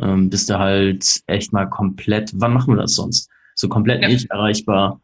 ähm, 0.00 0.30
bist 0.30 0.48
du 0.50 0.58
halt 0.58 1.20
echt 1.26 1.52
mal 1.52 1.68
komplett, 1.68 2.30
wann 2.34 2.52
machen 2.52 2.74
wir 2.74 2.80
das 2.80 2.94
sonst? 2.94 3.28
So 3.54 3.68
komplett 3.68 4.02
ja. 4.02 4.08
nicht 4.08 4.30
erreichbar. 4.30 5.00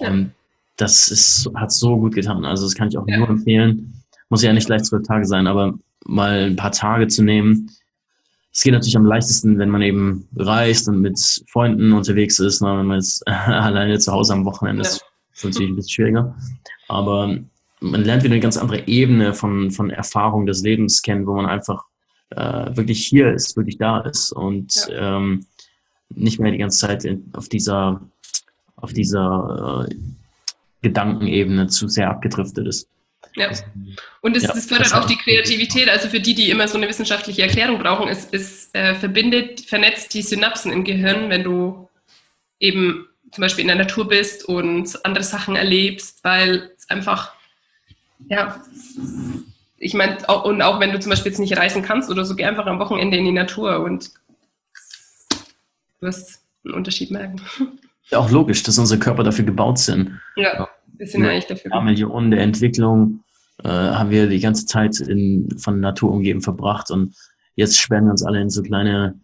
Ja. 0.00 0.10
Und 0.10 0.32
das 0.76 1.08
ist, 1.08 1.50
hat 1.54 1.72
so 1.72 1.96
gut 1.96 2.14
getan. 2.14 2.44
Also 2.44 2.64
das 2.64 2.74
kann 2.74 2.88
ich 2.88 2.98
auch 2.98 3.06
ja. 3.06 3.18
nur 3.18 3.28
empfehlen. 3.28 4.02
Muss 4.28 4.42
ja 4.42 4.52
nicht 4.52 4.66
gleich 4.66 4.82
zwölf 4.82 5.06
Tage 5.06 5.26
sein, 5.26 5.46
aber 5.46 5.74
mal 6.04 6.44
ein 6.44 6.56
paar 6.56 6.72
Tage 6.72 7.06
zu 7.08 7.22
nehmen. 7.22 7.70
Es 8.52 8.62
geht 8.62 8.72
natürlich 8.72 8.96
am 8.96 9.06
leichtesten, 9.06 9.58
wenn 9.58 9.70
man 9.70 9.82
eben 9.82 10.28
reist 10.36 10.88
und 10.88 11.00
mit 11.00 11.18
Freunden 11.48 11.92
unterwegs 11.92 12.38
ist. 12.38 12.62
Ne? 12.62 12.78
Wenn 12.78 12.86
man 12.86 12.98
jetzt 12.98 13.26
alleine 13.28 13.98
zu 13.98 14.12
Hause 14.12 14.32
am 14.32 14.44
Wochenende 14.44 14.82
ist, 14.82 14.96
ist 14.96 15.04
es 15.38 15.44
natürlich 15.44 15.70
ein 15.70 15.76
bisschen 15.76 15.90
schwieriger. 15.90 16.36
Aber 16.88 17.38
man 17.80 18.04
lernt 18.04 18.22
wieder 18.22 18.34
eine 18.34 18.42
ganz 18.42 18.56
andere 18.56 18.86
Ebene 18.86 19.34
von, 19.34 19.70
von 19.70 19.90
Erfahrung 19.90 20.46
des 20.46 20.62
Lebens 20.62 21.02
kennen, 21.02 21.26
wo 21.26 21.34
man 21.34 21.46
einfach 21.46 21.84
äh, 22.30 22.76
wirklich 22.76 23.04
hier 23.04 23.32
ist, 23.32 23.56
wirklich 23.56 23.78
da 23.78 24.00
ist 24.00 24.32
und 24.32 24.88
ja. 24.88 25.16
ähm, 25.16 25.46
nicht 26.10 26.38
mehr 26.38 26.52
die 26.52 26.58
ganze 26.58 26.78
Zeit 26.78 27.04
in, 27.04 27.30
auf 27.32 27.48
dieser, 27.48 28.00
auf 28.76 28.92
dieser 28.92 29.86
äh, 29.88 29.94
Gedankenebene 30.84 31.66
zu 31.66 31.88
sehr 31.88 32.08
abgedriftet 32.08 32.66
ist. 32.66 32.88
Ja. 33.34 33.50
Und 34.20 34.36
es, 34.36 34.44
ja, 34.44 34.52
das 34.52 34.66
fördert 34.66 34.94
auch 34.94 35.06
die 35.06 35.16
Kreativität. 35.16 35.88
Also 35.88 36.08
für 36.08 36.20
die, 36.20 36.34
die 36.34 36.50
immer 36.50 36.68
so 36.68 36.78
eine 36.78 36.88
wissenschaftliche 36.88 37.42
Erklärung 37.42 37.78
brauchen, 37.80 38.08
es, 38.08 38.28
es 38.30 38.70
äh, 38.74 38.94
verbindet, 38.94 39.62
vernetzt 39.62 40.14
die 40.14 40.22
Synapsen 40.22 40.70
im 40.70 40.84
Gehirn, 40.84 41.30
wenn 41.30 41.42
du 41.42 41.88
eben 42.60 43.08
zum 43.32 43.42
Beispiel 43.42 43.62
in 43.62 43.68
der 43.68 43.78
Natur 43.78 44.08
bist 44.08 44.44
und 44.44 45.04
andere 45.04 45.24
Sachen 45.24 45.56
erlebst, 45.56 46.22
weil 46.22 46.70
es 46.76 46.88
einfach 46.88 47.32
ja, 48.28 48.60
ich 49.76 49.94
meine, 49.94 50.18
und 50.26 50.62
auch 50.62 50.80
wenn 50.80 50.92
du 50.92 51.00
zum 51.00 51.10
Beispiel 51.10 51.32
jetzt 51.32 51.38
nicht 51.38 51.56
reisen 51.56 51.82
kannst 51.82 52.10
oder 52.10 52.24
so, 52.24 52.34
geh 52.34 52.44
einfach 52.44 52.66
am 52.66 52.78
Wochenende 52.78 53.16
in 53.16 53.24
die 53.24 53.32
Natur 53.32 53.80
und 53.80 54.10
du 55.30 56.06
wirst 56.06 56.42
einen 56.64 56.74
Unterschied 56.74 57.10
merken. 57.10 57.40
Ja, 58.10 58.18
auch 58.18 58.30
logisch, 58.30 58.62
dass 58.62 58.78
unsere 58.78 59.00
Körper 59.00 59.24
dafür 59.24 59.46
gebaut 59.46 59.78
sind. 59.78 60.20
Ja, 60.36 60.68
wir 60.96 61.06
sind 61.06 61.24
eigentlich 61.24 61.46
dafür 61.46 61.70
gebaut. 61.70 61.84
Millionen 61.84 62.30
der 62.30 62.40
Entwicklung 62.40 63.20
äh, 63.62 63.68
haben 63.68 64.10
wir 64.10 64.28
die 64.28 64.40
ganze 64.40 64.66
Zeit 64.66 65.00
in, 65.00 65.48
von 65.58 65.80
Natur 65.80 66.12
umgeben 66.12 66.40
verbracht 66.40 66.90
und 66.90 67.14
jetzt 67.56 67.78
sperren 67.78 68.04
wir 68.04 68.12
uns 68.12 68.24
alle 68.24 68.40
in 68.40 68.50
so 68.50 68.62
kleine 68.62 69.18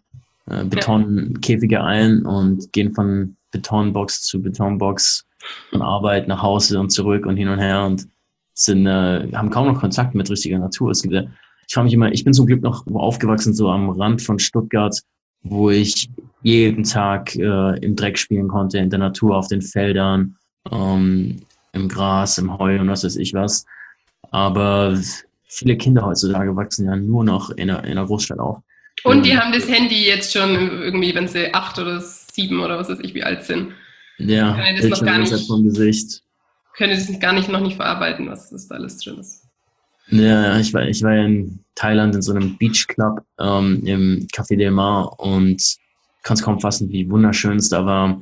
äh, 0.49 0.63
Betonkäfige 0.63 1.83
ein 1.83 2.25
und 2.25 2.71
gehen 2.73 2.93
von 2.93 3.35
Betonbox 3.51 4.23
zu 4.23 4.41
Betonbox 4.41 5.25
von 5.69 5.81
Arbeit 5.81 6.27
nach 6.27 6.41
Hause 6.41 6.79
und 6.79 6.91
zurück 6.91 7.25
und 7.25 7.37
hin 7.37 7.49
und 7.49 7.59
her 7.59 7.83
und 7.83 8.07
sind, 8.53 8.85
äh, 8.85 9.31
haben 9.33 9.49
kaum 9.49 9.67
noch 9.67 9.79
Kontakt 9.79 10.15
mit 10.15 10.29
richtiger 10.29 10.59
Natur. 10.59 10.91
Es 10.91 11.01
gibt, 11.01 11.13
ich 11.13 11.73
frage 11.73 11.85
mich 11.85 11.93
immer, 11.93 12.11
ich 12.11 12.23
bin 12.23 12.33
zum 12.33 12.45
Glück 12.45 12.61
noch 12.61 12.85
aufgewachsen, 12.87 13.53
so 13.53 13.69
am 13.69 13.89
Rand 13.89 14.21
von 14.21 14.39
Stuttgart, 14.39 14.99
wo 15.41 15.69
ich 15.69 16.09
jeden 16.43 16.83
Tag 16.83 17.35
äh, 17.35 17.77
im 17.79 17.95
Dreck 17.95 18.17
spielen 18.17 18.47
konnte, 18.47 18.77
in 18.77 18.89
der 18.89 18.99
Natur, 18.99 19.37
auf 19.37 19.47
den 19.47 19.61
Feldern, 19.61 20.35
ähm, 20.71 21.41
im 21.73 21.87
Gras, 21.87 22.37
im 22.37 22.57
Heu 22.57 22.79
und 22.79 22.89
was 22.89 23.03
weiß 23.03 23.15
ich 23.17 23.33
was. 23.33 23.65
Aber 24.31 24.97
viele 25.45 25.77
Kinder 25.77 26.05
heutzutage 26.05 26.55
wachsen 26.55 26.85
ja 26.85 26.95
nur 26.95 27.23
noch 27.23 27.49
in 27.51 27.69
einer, 27.69 27.83
in 27.83 27.91
einer 27.91 28.05
Großstadt 28.05 28.39
auf. 28.39 28.59
Und 29.03 29.25
die 29.25 29.37
haben 29.37 29.51
das 29.51 29.67
Handy 29.67 30.05
jetzt 30.05 30.33
schon 30.33 30.49
irgendwie, 30.81 31.15
wenn 31.15 31.27
sie 31.27 31.53
acht 31.53 31.79
oder 31.79 32.01
sieben 32.01 32.59
oder 32.59 32.77
was 32.77 32.89
weiß 32.89 32.99
ich, 33.01 33.13
wie 33.13 33.23
alt 33.23 33.43
sind. 33.45 33.71
Ja, 34.17 34.57
das 34.77 34.85
noch 34.85 35.03
gar 35.03 35.17
nicht 35.17 35.47
vom 35.47 35.63
Gesicht 35.63 36.21
können 36.81 36.93
das 36.93 37.19
gar 37.19 37.33
nicht, 37.33 37.49
noch 37.49 37.59
nicht 37.59 37.75
verarbeiten, 37.75 38.27
was, 38.27 38.51
was 38.51 38.67
da 38.67 38.75
alles 38.75 38.97
drin 38.97 39.19
ist. 39.19 39.43
Ja, 40.07 40.57
ich 40.57 40.73
war, 40.73 40.87
ich 40.87 41.03
war 41.03 41.15
in 41.15 41.59
Thailand 41.75 42.15
in 42.15 42.21
so 42.21 42.33
einem 42.33 42.57
Beach 42.57 42.87
Club 42.87 43.23
ähm, 43.39 43.83
im 43.85 44.27
Café 44.33 44.57
Del 44.57 44.71
Mar 44.71 45.19
und 45.19 45.77
kann 46.23 46.35
es 46.35 46.43
kaum 46.43 46.59
fassen, 46.59 46.89
wie 46.89 47.09
wunderschön 47.09 47.57
es 47.57 47.69
da 47.69 47.85
war. 47.85 48.21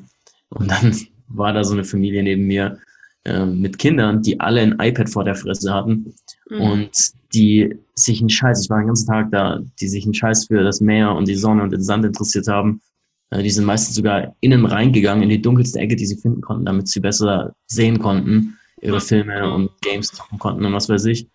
Und 0.49 0.69
dann 0.69 0.95
war 1.27 1.53
da 1.53 1.63
so 1.63 1.73
eine 1.73 1.83
Familie 1.83 2.21
neben 2.21 2.45
mir 2.47 2.79
äh, 3.25 3.45
mit 3.45 3.79
Kindern, 3.79 4.21
die 4.21 4.39
alle 4.39 4.61
ein 4.61 4.77
iPad 4.79 5.09
vor 5.09 5.23
der 5.23 5.35
Fresse 5.35 5.73
hatten 5.73 6.13
mhm. 6.49 6.61
und 6.61 6.91
die 7.33 7.75
sich 7.95 8.19
einen 8.19 8.29
Scheiß, 8.29 8.63
ich 8.63 8.69
war 8.69 8.79
den 8.79 8.87
ganzen 8.87 9.07
Tag 9.07 9.31
da, 9.31 9.59
die 9.79 9.87
sich 9.87 10.05
einen 10.05 10.13
Scheiß 10.13 10.47
für 10.47 10.63
das 10.63 10.81
Meer 10.81 11.13
und 11.13 11.27
die 11.27 11.35
Sonne 11.35 11.63
und 11.63 11.71
den 11.71 11.83
Sand 11.83 12.05
interessiert 12.05 12.47
haben 12.47 12.81
äh, 13.29 13.43
die 13.43 13.49
sind 13.49 13.65
meistens 13.65 13.95
sogar 13.95 14.35
innen 14.39 14.65
reingegangen, 14.65 15.23
in 15.23 15.29
die 15.29 15.41
dunkelste 15.41 15.79
Ecke, 15.79 15.95
die 15.95 16.05
sie 16.05 16.17
finden 16.17 16.41
konnten, 16.41 16.65
damit 16.65 16.87
sie 16.87 16.99
besser 16.99 17.53
sehen 17.67 17.99
konnten, 17.99 18.57
ihre 18.81 19.01
Filme 19.01 19.53
und 19.53 19.69
Games 19.81 20.11
zocken 20.11 20.39
konnten 20.39 20.65
und 20.65 20.73
was 20.73 20.89
weiß 20.89 21.05
ich. 21.05 21.27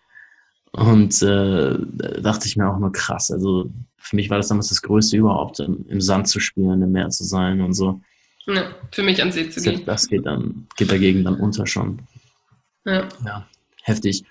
Und 0.71 1.21
äh, 1.21 1.77
da 1.79 2.07
dachte 2.21 2.47
ich 2.47 2.57
mir 2.57 2.69
auch 2.69 2.79
nur 2.79 2.91
krass. 2.91 3.31
Also 3.31 3.71
für 3.97 4.15
mich 4.15 4.29
war 4.29 4.37
das 4.37 4.49
damals 4.49 4.67
das 4.67 4.81
Größte 4.81 5.15
überhaupt, 5.15 5.59
im, 5.59 5.85
im 5.87 6.01
Sand 6.01 6.27
zu 6.27 6.39
spielen, 6.39 6.81
im 6.81 6.91
Meer 6.91 7.09
zu 7.09 7.23
sein 7.23 7.61
und 7.61 7.73
so. 7.73 8.01
Ja, 8.47 8.75
für 8.91 9.03
mich 9.03 9.21
an 9.21 9.31
See 9.31 9.49
zu 9.49 9.61
gehen. 9.61 9.83
Das 9.85 10.07
geht 10.07 10.25
dann, 10.25 10.67
geht 10.77 10.91
dagegen 10.91 11.23
dann 11.23 11.35
unter 11.35 11.65
schon. 11.65 11.99
Ja. 12.85 13.07
ja 13.25 13.45
heftig. 13.83 14.23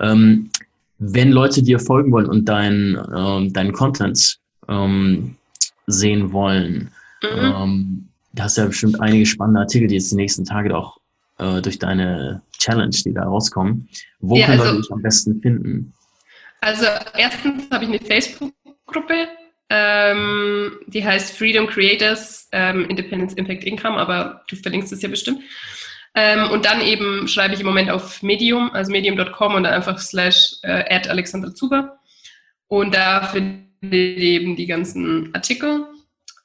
Ähm, 0.00 0.50
wenn 0.98 1.30
Leute 1.30 1.62
dir 1.62 1.78
folgen 1.78 2.12
wollen 2.12 2.26
und 2.26 2.46
deinen 2.46 2.98
ähm, 3.14 3.52
dein 3.52 3.72
Content 3.72 4.38
ähm, 4.68 5.36
sehen 5.86 6.32
wollen, 6.32 6.90
Mhm. 7.22 7.54
Ähm, 7.56 8.08
da 8.32 8.44
hast 8.44 8.56
du 8.56 8.62
ja 8.62 8.66
bestimmt 8.68 9.00
einige 9.00 9.26
spannende 9.26 9.60
Artikel, 9.60 9.88
die 9.88 9.96
jetzt 9.96 10.10
die 10.12 10.16
nächsten 10.16 10.44
Tage 10.44 10.76
auch 10.76 10.98
äh, 11.38 11.60
durch 11.60 11.78
deine 11.78 12.42
Challenge, 12.58 12.90
die 12.90 13.12
da 13.12 13.24
rauskommen. 13.24 13.88
Wo 14.20 14.36
ja, 14.36 14.46
können 14.46 14.60
also, 14.60 14.72
Leute 14.72 14.82
dich 14.82 14.92
am 14.92 15.02
besten 15.02 15.40
finden? 15.40 15.92
Also 16.60 16.86
erstens 17.16 17.70
habe 17.70 17.84
ich 17.84 17.90
eine 17.90 18.00
Facebook-Gruppe, 18.00 19.28
ähm, 19.70 20.78
die 20.86 21.04
heißt 21.04 21.36
Freedom 21.36 21.66
Creators 21.66 22.48
ähm, 22.52 22.86
Independence 22.86 23.34
Impact 23.34 23.64
Income, 23.64 23.96
aber 23.96 24.42
du 24.48 24.56
verlinkst 24.56 24.92
es 24.92 25.02
ja 25.02 25.08
bestimmt. 25.08 25.40
Ähm, 26.14 26.50
und 26.50 26.64
dann 26.64 26.80
eben 26.80 27.28
schreibe 27.28 27.54
ich 27.54 27.60
im 27.60 27.66
Moment 27.66 27.88
auf 27.88 28.22
Medium, 28.22 28.70
also 28.72 28.90
medium.com 28.90 29.54
und 29.54 29.62
dann 29.62 29.72
einfach 29.72 29.98
slash 29.98 30.56
äh, 30.62 31.00
Alexandra 31.08 31.54
Zuber. 31.54 32.00
Und 32.66 32.94
da 32.94 33.22
findet 33.28 33.64
ihr 33.82 34.16
eben 34.16 34.56
die 34.56 34.66
ganzen 34.66 35.32
Artikel 35.34 35.86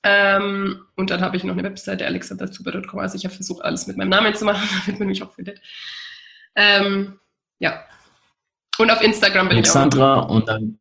ähm, 0.07 0.85
und 0.95 1.09
dann 1.09 1.21
habe 1.21 1.35
ich 1.35 1.43
noch 1.43 1.53
eine 1.53 1.63
Webseite, 1.63 2.05
alexanderzuber.com. 2.05 2.99
Also 2.99 3.17
ich 3.17 3.25
habe 3.25 3.33
versucht, 3.33 3.63
alles 3.63 3.87
mit 3.87 3.97
meinem 3.97 4.09
Namen 4.09 4.35
zu 4.35 4.45
machen, 4.45 4.69
damit 4.85 4.99
man 4.99 5.07
mich 5.07 5.23
auch 5.23 5.33
findet. 5.33 5.59
Ähm, 6.55 7.19
ja. 7.57 7.83
Und 8.77 8.91
auf 8.91 9.01
Instagram 9.01 9.47
bin 9.47 9.57
Alexandra 9.57 10.17
ich 10.17 10.21
auch. 10.21 10.29
und 10.29 10.47
dann. 10.47 10.79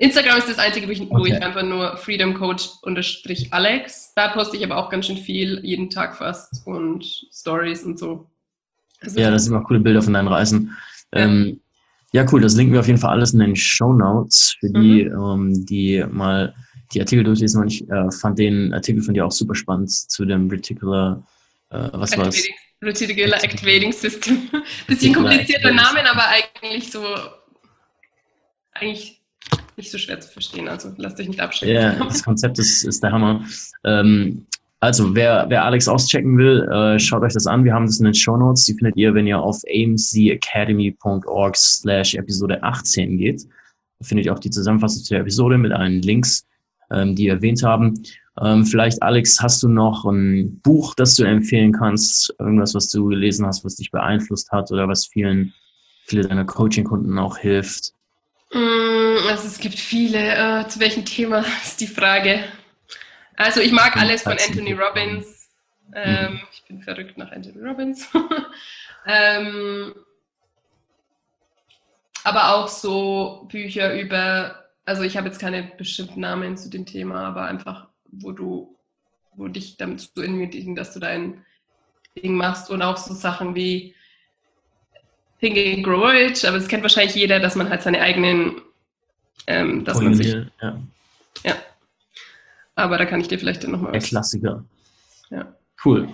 Instagram 0.00 0.38
ist 0.38 0.48
das 0.48 0.58
einzige, 0.58 0.86
wo 0.88 0.92
ich, 0.92 1.02
okay. 1.02 1.10
wo 1.10 1.26
ich 1.26 1.42
einfach 1.42 1.62
nur 1.62 1.94
Freedom 1.98 2.32
Coach 2.32 2.70
unterstrich 2.80 3.52
Alex. 3.52 4.12
Da 4.16 4.28
poste 4.28 4.56
ich 4.56 4.64
aber 4.64 4.78
auch 4.78 4.88
ganz 4.88 5.06
schön 5.06 5.18
viel, 5.18 5.60
jeden 5.62 5.90
Tag 5.90 6.16
fast 6.16 6.66
und 6.66 7.04
Stories 7.30 7.84
und 7.84 7.98
so. 7.98 8.26
Also 9.02 9.20
ja, 9.20 9.30
das 9.30 9.44
sind 9.44 9.54
auch 9.54 9.64
coole 9.64 9.78
Bilder 9.78 10.00
von 10.00 10.14
deinen 10.14 10.28
Reisen. 10.28 10.74
Ja. 11.14 11.20
Ähm, 11.20 11.60
ja, 12.12 12.24
cool. 12.32 12.40
Das 12.40 12.56
linken 12.56 12.72
wir 12.72 12.80
auf 12.80 12.86
jeden 12.86 12.98
Fall 12.98 13.10
alles 13.10 13.34
in 13.34 13.40
den 13.40 13.54
Show 13.54 13.92
Notes 13.92 14.56
für 14.58 14.70
die, 14.70 15.04
mhm. 15.04 15.22
ähm, 15.22 15.66
die 15.66 16.02
mal 16.10 16.54
die 16.94 17.00
Artikel 17.00 17.22
durchlesen 17.22 17.60
und 17.60 17.68
ich 17.68 17.88
äh, 17.90 18.10
fand 18.10 18.38
den 18.38 18.72
Artikel 18.72 19.02
von 19.02 19.12
dir 19.12 19.26
auch 19.26 19.32
super 19.32 19.54
spannend 19.54 19.90
zu 19.90 20.24
dem 20.24 20.48
Reticular, 20.48 21.26
äh, 21.68 21.88
was 21.92 22.16
war 22.16 22.28
es? 22.28 22.48
Reticular 22.82 23.44
Activating 23.44 23.92
System. 23.92 24.48
Bisschen 24.86 25.14
komplizierter 25.14 25.72
Name, 25.72 26.10
aber 26.10 26.24
eigentlich 26.28 26.90
so 26.90 27.04
eigentlich 28.72 29.19
nicht 29.76 29.90
so 29.90 29.98
schwer 29.98 30.20
zu 30.20 30.30
verstehen. 30.30 30.68
Also 30.68 30.92
lasst 30.96 31.18
euch 31.20 31.28
nicht 31.28 31.40
abschrecken. 31.40 31.74
Ja, 31.74 32.04
das 32.04 32.22
Konzept 32.22 32.58
ist, 32.58 32.84
ist 32.84 33.02
der 33.02 33.12
Hammer. 33.12 33.44
Ähm, 33.84 34.46
also, 34.82 35.14
wer, 35.14 35.44
wer 35.48 35.64
Alex 35.64 35.88
auschecken 35.88 36.38
will, 36.38 36.66
äh, 36.70 36.98
schaut 36.98 37.22
euch 37.22 37.34
das 37.34 37.46
an. 37.46 37.64
Wir 37.64 37.74
haben 37.74 37.84
das 37.84 37.98
in 37.98 38.06
den 38.06 38.14
Show 38.14 38.38
Notes. 38.38 38.64
Die 38.64 38.72
findet 38.74 38.96
ihr, 38.96 39.14
wenn 39.14 39.26
ihr 39.26 39.38
auf 39.38 39.62
amcacademy.org 39.68 41.56
slash 41.56 42.14
Episode 42.14 42.62
18 42.62 43.18
geht. 43.18 43.44
Da 43.98 44.06
findet 44.06 44.24
ihr 44.24 44.32
auch 44.32 44.38
die 44.38 44.48
Zusammenfassung 44.48 45.04
zur 45.04 45.18
Episode 45.18 45.58
mit 45.58 45.72
allen 45.72 46.00
Links, 46.00 46.46
ähm, 46.90 47.14
die 47.14 47.24
wir 47.24 47.34
erwähnt 47.34 47.62
haben. 47.62 48.02
Ähm, 48.40 48.64
vielleicht, 48.64 49.02
Alex, 49.02 49.42
hast 49.42 49.62
du 49.62 49.68
noch 49.68 50.06
ein 50.06 50.60
Buch, 50.62 50.94
das 50.94 51.14
du 51.16 51.24
empfehlen 51.24 51.72
kannst? 51.72 52.34
Irgendwas, 52.38 52.74
was 52.74 52.88
du 52.88 53.06
gelesen 53.06 53.44
hast, 53.44 53.66
was 53.66 53.76
dich 53.76 53.90
beeinflusst 53.90 54.50
hat 54.50 54.70
oder 54.70 54.88
was 54.88 55.04
vielen, 55.04 55.52
viele 56.06 56.26
deiner 56.26 56.46
Coaching-Kunden 56.46 57.18
auch 57.18 57.36
hilft? 57.36 57.92
Mm, 58.54 58.99
also 59.28 59.46
es 59.46 59.58
gibt 59.58 59.78
viele. 59.78 60.18
Äh, 60.62 60.68
zu 60.68 60.80
welchem 60.80 61.04
Thema 61.04 61.44
ist 61.62 61.80
die 61.80 61.86
Frage? 61.86 62.44
Also 63.36 63.60
ich 63.60 63.72
mag 63.72 63.96
alles 63.96 64.22
von 64.22 64.32
Anthony 64.32 64.72
Robbins. 64.72 65.48
Ähm, 65.94 66.32
mhm. 66.32 66.40
Ich 66.52 66.62
bin 66.64 66.82
verrückt 66.82 67.18
nach 67.18 67.32
Anthony 67.32 67.66
Robbins. 67.66 68.08
ähm, 69.06 69.94
aber 72.24 72.54
auch 72.54 72.68
so 72.68 73.46
Bücher 73.50 73.98
über, 73.98 74.66
also 74.84 75.02
ich 75.02 75.16
habe 75.16 75.28
jetzt 75.28 75.40
keine 75.40 75.72
bestimmten 75.78 76.20
Namen 76.20 76.56
zu 76.56 76.68
dem 76.68 76.86
Thema, 76.86 77.26
aber 77.26 77.44
einfach, 77.44 77.88
wo 78.04 78.32
du, 78.32 78.76
wo 79.34 79.48
dich 79.48 79.76
damit 79.76 80.00
zu 80.00 80.20
entmutigen, 80.20 80.74
dass 80.74 80.92
du 80.92 81.00
dein 81.00 81.44
Ding 82.16 82.34
machst 82.34 82.70
und 82.70 82.82
auch 82.82 82.96
so 82.96 83.14
Sachen 83.14 83.54
wie 83.54 83.94
Think 85.40 85.56
and 85.56 85.84
Grow 85.84 86.10
Rich, 86.10 86.46
aber 86.46 86.58
das 86.58 86.68
kennt 86.68 86.82
wahrscheinlich 86.82 87.14
jeder, 87.14 87.40
dass 87.40 87.56
man 87.56 87.70
halt 87.70 87.82
seine 87.82 88.00
eigenen, 88.00 88.60
ähm, 89.46 89.84
dass 89.84 90.00
man 90.00 90.14
sich, 90.14 90.34
ja. 90.60 90.78
ja, 91.44 91.54
aber 92.74 92.98
da 92.98 93.04
kann 93.04 93.20
ich 93.20 93.28
dir 93.28 93.38
vielleicht 93.38 93.66
nochmal 93.66 93.92
was. 93.92 94.02
Der 94.02 94.08
Klassiker. 94.08 94.64
Ja. 95.30 95.54
Cool. 95.84 96.08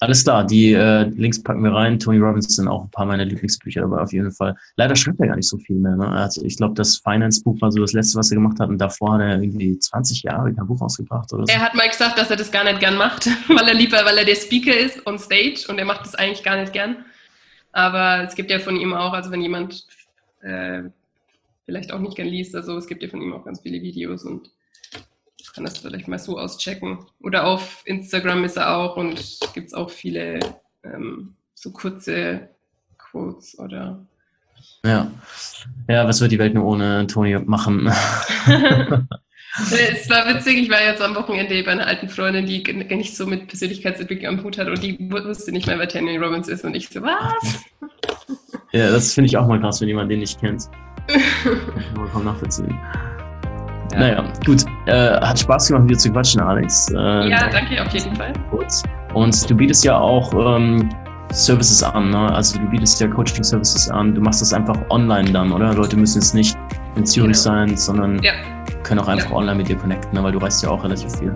Alles 0.00 0.22
klar, 0.22 0.46
die 0.46 0.74
äh, 0.74 1.02
Links 1.08 1.42
packen 1.42 1.64
wir 1.64 1.72
rein. 1.72 1.98
Tony 1.98 2.18
Robbins 2.18 2.54
sind 2.54 2.68
auch 2.68 2.84
ein 2.84 2.90
paar 2.90 3.04
meiner 3.04 3.24
Lieblingsbücher 3.24 3.80
dabei 3.80 4.00
auf 4.00 4.12
jeden 4.12 4.30
Fall. 4.30 4.54
Leider 4.76 4.94
schreibt 4.94 5.18
er 5.18 5.26
gar 5.26 5.36
nicht 5.36 5.48
so 5.48 5.58
viel 5.58 5.76
mehr. 5.76 5.96
Ne? 5.96 6.06
Also 6.06 6.44
ich 6.44 6.56
glaube, 6.56 6.74
das 6.74 6.98
Finance-Buch 6.98 7.60
war 7.60 7.72
so 7.72 7.80
das 7.80 7.94
letzte, 7.94 8.16
was 8.16 8.30
er 8.30 8.36
gemacht 8.36 8.60
hat. 8.60 8.68
Und 8.68 8.78
davor 8.78 9.14
hat 9.14 9.22
er 9.22 9.42
irgendwie 9.42 9.76
20 9.76 10.22
Jahre 10.22 10.54
kein 10.54 10.66
Buch 10.68 10.80
rausgebracht 10.80 11.32
oder 11.32 11.46
so. 11.46 11.52
Er 11.52 11.60
hat 11.60 11.74
mal 11.74 11.88
gesagt, 11.88 12.16
dass 12.16 12.30
er 12.30 12.36
das 12.36 12.52
gar 12.52 12.62
nicht 12.62 12.78
gern 12.78 12.96
macht, 12.96 13.26
weil 13.48 13.66
er 13.66 13.74
lieber, 13.74 13.98
weil 14.04 14.18
er 14.18 14.24
der 14.24 14.36
Speaker 14.36 14.76
ist 14.76 15.04
on 15.04 15.18
stage 15.18 15.64
und 15.68 15.78
er 15.78 15.84
macht 15.84 16.02
das 16.02 16.14
eigentlich 16.14 16.44
gar 16.44 16.56
nicht 16.60 16.72
gern. 16.72 16.98
Aber 17.72 18.22
es 18.22 18.36
gibt 18.36 18.52
ja 18.52 18.60
von 18.60 18.76
ihm 18.76 18.94
auch, 18.94 19.12
also 19.12 19.32
wenn 19.32 19.42
jemand 19.42 19.84
äh, 20.42 20.82
vielleicht 21.68 21.92
auch 21.92 21.98
nicht 21.98 22.16
gern 22.16 22.28
liest, 22.28 22.56
also 22.56 22.78
es 22.78 22.86
gibt 22.86 23.02
ja 23.02 23.10
von 23.10 23.20
ihm 23.20 23.34
auch 23.34 23.44
ganz 23.44 23.60
viele 23.60 23.82
Videos 23.82 24.24
und 24.24 24.50
kann 25.58 25.64
das 25.64 25.78
vielleicht 25.78 26.08
mal 26.08 26.18
so 26.18 26.38
auschecken. 26.38 26.98
Oder 27.20 27.46
auf 27.46 27.82
Instagram 27.84 28.44
ist 28.44 28.56
er 28.56 28.76
auch 28.76 28.96
und 28.96 29.40
gibt 29.54 29.66
es 29.66 29.74
auch 29.74 29.90
viele 29.90 30.38
ähm, 30.82 31.34
so 31.52 31.70
kurze 31.72 32.48
Quotes 32.96 33.58
oder. 33.58 34.06
Ja. 34.84 35.10
Ja, 35.88 36.06
was 36.06 36.20
wird 36.20 36.30
die 36.30 36.38
Welt 36.38 36.54
nur 36.54 36.64
ohne 36.64 37.08
Toni 37.08 37.36
machen? 37.44 37.86
es 37.88 37.92
war 40.08 40.32
witzig, 40.32 40.58
ich 40.58 40.70
war 40.70 40.80
jetzt 40.80 41.02
am 41.02 41.16
Wochenende 41.16 41.60
bei 41.64 41.72
einer 41.72 41.88
alten 41.88 42.08
Freundin, 42.08 42.46
die 42.46 42.62
nicht 42.94 43.16
so 43.16 43.26
mit 43.26 43.48
Persönlichkeitsentwicklung 43.48 44.38
am 44.38 44.44
Hut 44.44 44.58
hat 44.58 44.68
und 44.68 44.80
die 44.80 44.96
wusste 45.10 45.50
nicht 45.50 45.66
mehr, 45.66 45.80
wer 45.80 45.88
Tony 45.88 46.16
Robbins 46.16 46.46
ist 46.46 46.64
und 46.64 46.76
ich 46.76 46.88
so, 46.88 47.02
was? 47.02 47.64
Ja, 48.72 48.90
das 48.90 49.12
finde 49.12 49.26
ich 49.26 49.36
auch 49.36 49.48
mal 49.48 49.60
krass, 49.60 49.80
wenn 49.80 49.88
jemand 49.88 50.08
den 50.10 50.20
nicht 50.20 50.40
kennt. 50.40 50.68
Man 51.96 52.12
kann 52.12 52.24
nachvollziehen. 52.24 52.78
Ja. 53.92 53.98
Naja, 53.98 54.24
gut. 54.44 54.64
Äh, 54.86 55.20
hat 55.20 55.38
Spaß 55.38 55.68
gemacht, 55.68 55.84
mit 55.84 55.92
dir 55.92 55.98
zu 55.98 56.12
quatschen, 56.12 56.40
Alex. 56.40 56.90
Äh, 56.90 57.30
ja, 57.30 57.48
danke, 57.48 57.82
auf 57.82 57.92
jeden 57.92 58.14
Fall. 58.14 58.32
Kurz. 58.50 58.82
Und 59.14 59.48
du 59.48 59.54
bietest 59.56 59.84
ja 59.84 59.98
auch 59.98 60.32
ähm, 60.34 60.90
Services 61.30 61.82
an, 61.82 62.10
ne? 62.10 62.32
Also 62.34 62.58
du 62.58 62.66
bietest 62.68 63.00
ja 63.00 63.08
Coaching-Services 63.08 63.90
an. 63.90 64.14
Du 64.14 64.20
machst 64.20 64.42
das 64.42 64.52
einfach 64.52 64.78
online 64.90 65.30
dann, 65.30 65.52
oder? 65.52 65.74
Leute 65.74 65.96
müssen 65.96 66.18
jetzt 66.18 66.34
nicht 66.34 66.56
in 66.96 67.06
Zürich 67.06 67.32
genau. 67.32 67.38
sein, 67.38 67.76
sondern 67.76 68.22
ja. 68.22 68.32
können 68.82 69.00
auch 69.00 69.08
einfach 69.08 69.30
ja. 69.30 69.36
online 69.36 69.56
mit 69.56 69.68
dir 69.68 69.76
connecten, 69.76 70.12
ne? 70.12 70.22
weil 70.22 70.32
du 70.32 70.40
weißt 70.40 70.62
ja 70.62 70.70
auch 70.70 70.84
relativ 70.84 71.16
viel. 71.16 71.34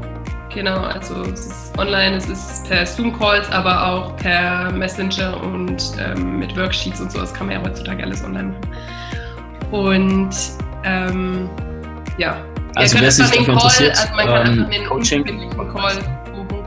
Genau, 0.53 0.81
also 0.81 1.23
es 1.23 1.47
ist 1.47 1.79
online, 1.79 2.16
es 2.16 2.29
ist 2.29 2.68
per 2.68 2.85
Zoom-Calls, 2.85 3.51
aber 3.51 3.87
auch 3.87 4.16
per 4.16 4.70
Messenger 4.73 5.43
und 5.43 5.93
ähm, 5.99 6.39
mit 6.39 6.55
Worksheets 6.57 7.01
und 7.01 7.11
so. 7.11 7.20
Das 7.20 7.33
kann 7.33 7.47
man 7.47 7.57
ja 7.57 7.62
heutzutage 7.62 8.03
alles 8.03 8.23
online 8.23 8.49
machen. 8.49 8.77
Und 9.73 10.31
ähm, 10.85 11.49
ja. 12.18 12.37
Also 12.75 13.01
wer 13.01 13.11
sich 13.11 13.27
dafür 13.27 13.55
interessiert, 13.55 13.99
also 13.99 14.14
man 14.14 14.27
kann 14.27 14.59
ähm, 14.59 14.66
einen 14.70 14.87
Coaching. 14.87 15.25
Call 15.25 15.97
buchen, 16.33 16.64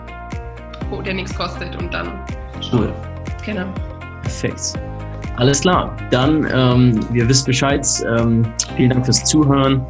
wo 0.89 1.01
der 1.01 1.13
nichts 1.13 1.35
kostet 1.35 1.75
und 1.81 1.93
dann. 1.93 2.19
Cool. 2.71 2.93
Genau. 3.45 3.65
Perfekt. 4.21 4.73
Alles 5.37 5.61
klar. 5.61 5.95
Dann, 6.11 6.47
ähm, 6.53 6.99
wir 7.11 7.27
wissen 7.27 7.45
Bescheid. 7.45 7.85
Ähm, 8.17 8.45
vielen 8.75 8.89
Dank 8.89 9.05
fürs 9.05 9.23
Zuhören. 9.25 9.85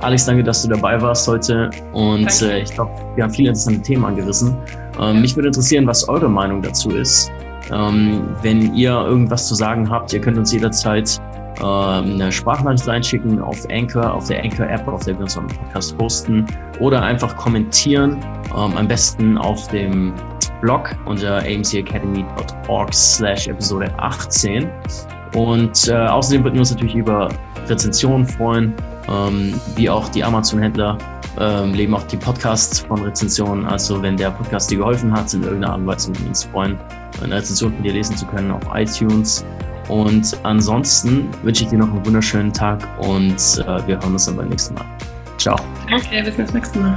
Alex, 0.00 0.24
danke, 0.26 0.42
dass 0.42 0.62
du 0.62 0.68
dabei 0.68 1.00
warst 1.00 1.26
heute. 1.28 1.70
Und 1.92 2.42
äh, 2.42 2.60
ich 2.60 2.70
glaube, 2.72 2.90
wir 3.14 3.24
haben 3.24 3.32
viele 3.32 3.48
interessante 3.48 3.82
Themen 3.82 4.04
angerissen. 4.04 4.56
Ähm, 5.00 5.20
mich 5.20 5.36
würde 5.36 5.48
interessieren, 5.48 5.86
was 5.86 6.08
eure 6.08 6.28
Meinung 6.28 6.62
dazu 6.62 6.90
ist. 6.90 7.30
Ähm, 7.72 8.28
wenn 8.42 8.74
ihr 8.74 8.92
irgendwas 8.92 9.48
zu 9.48 9.54
sagen 9.54 9.90
habt, 9.90 10.12
ihr 10.12 10.20
könnt 10.20 10.38
uns 10.38 10.52
jederzeit 10.52 11.20
eine 11.64 12.30
Sprachnachricht 12.30 12.86
reinschicken 12.86 13.40
auf 13.40 13.66
Anchor, 13.70 14.12
auf 14.12 14.26
der 14.28 14.42
Anchor-App, 14.42 14.86
auf 14.88 15.04
der 15.04 15.14
wir 15.14 15.22
unseren 15.22 15.46
Podcast 15.46 15.96
posten 15.96 16.46
oder 16.80 17.02
einfach 17.02 17.36
kommentieren, 17.36 18.18
ähm, 18.56 18.76
am 18.76 18.88
besten 18.88 19.38
auf 19.38 19.66
dem 19.68 20.12
Blog 20.60 20.90
unter 21.06 21.38
amcacademy.org 21.38 22.92
slash 22.92 23.48
Episode 23.48 23.92
18. 23.98 24.68
Und 25.34 25.88
äh, 25.88 25.94
außerdem 25.94 26.44
würden 26.44 26.54
wir 26.54 26.60
uns 26.60 26.70
natürlich 26.70 26.94
über 26.94 27.28
Rezensionen 27.68 28.26
freuen, 28.26 28.74
ähm, 29.08 29.60
wie 29.76 29.90
auch 29.90 30.08
die 30.08 30.24
Amazon-Händler 30.24 30.96
ähm, 31.38 31.74
leben 31.74 31.94
auch 31.94 32.04
die 32.04 32.16
Podcasts 32.16 32.80
von 32.80 33.02
Rezensionen. 33.02 33.66
Also 33.66 34.02
wenn 34.02 34.16
der 34.16 34.30
Podcast 34.30 34.70
dir 34.70 34.78
geholfen 34.78 35.12
hat, 35.12 35.32
in 35.34 35.42
irgendeiner 35.42 35.72
Art 35.72 35.80
und 35.80 35.86
Weise 35.86 36.08
würden 36.08 36.22
wir 36.22 36.28
uns 36.28 36.44
freuen, 36.44 36.78
eine 37.22 37.36
Rezension 37.36 37.72
von 37.74 37.82
dir 37.82 37.92
lesen 37.92 38.16
zu 38.16 38.26
können 38.26 38.50
auf 38.50 38.62
iTunes 38.74 39.44
und 39.88 40.36
ansonsten 40.42 41.28
wünsche 41.42 41.64
ich 41.64 41.70
dir 41.70 41.78
noch 41.78 41.90
einen 41.90 42.04
wunderschönen 42.04 42.52
Tag 42.52 42.86
und 42.98 43.34
äh, 43.34 43.86
wir 43.86 43.96
hören 43.96 44.12
uns 44.12 44.26
dann 44.26 44.36
beim 44.36 44.48
nächsten 44.48 44.74
Mal. 44.74 44.86
Ciao. 45.38 45.56
Danke, 45.90 46.22
bis 46.22 46.36
zum 46.36 46.54
nächsten 46.54 46.80
Mal. 46.80 46.94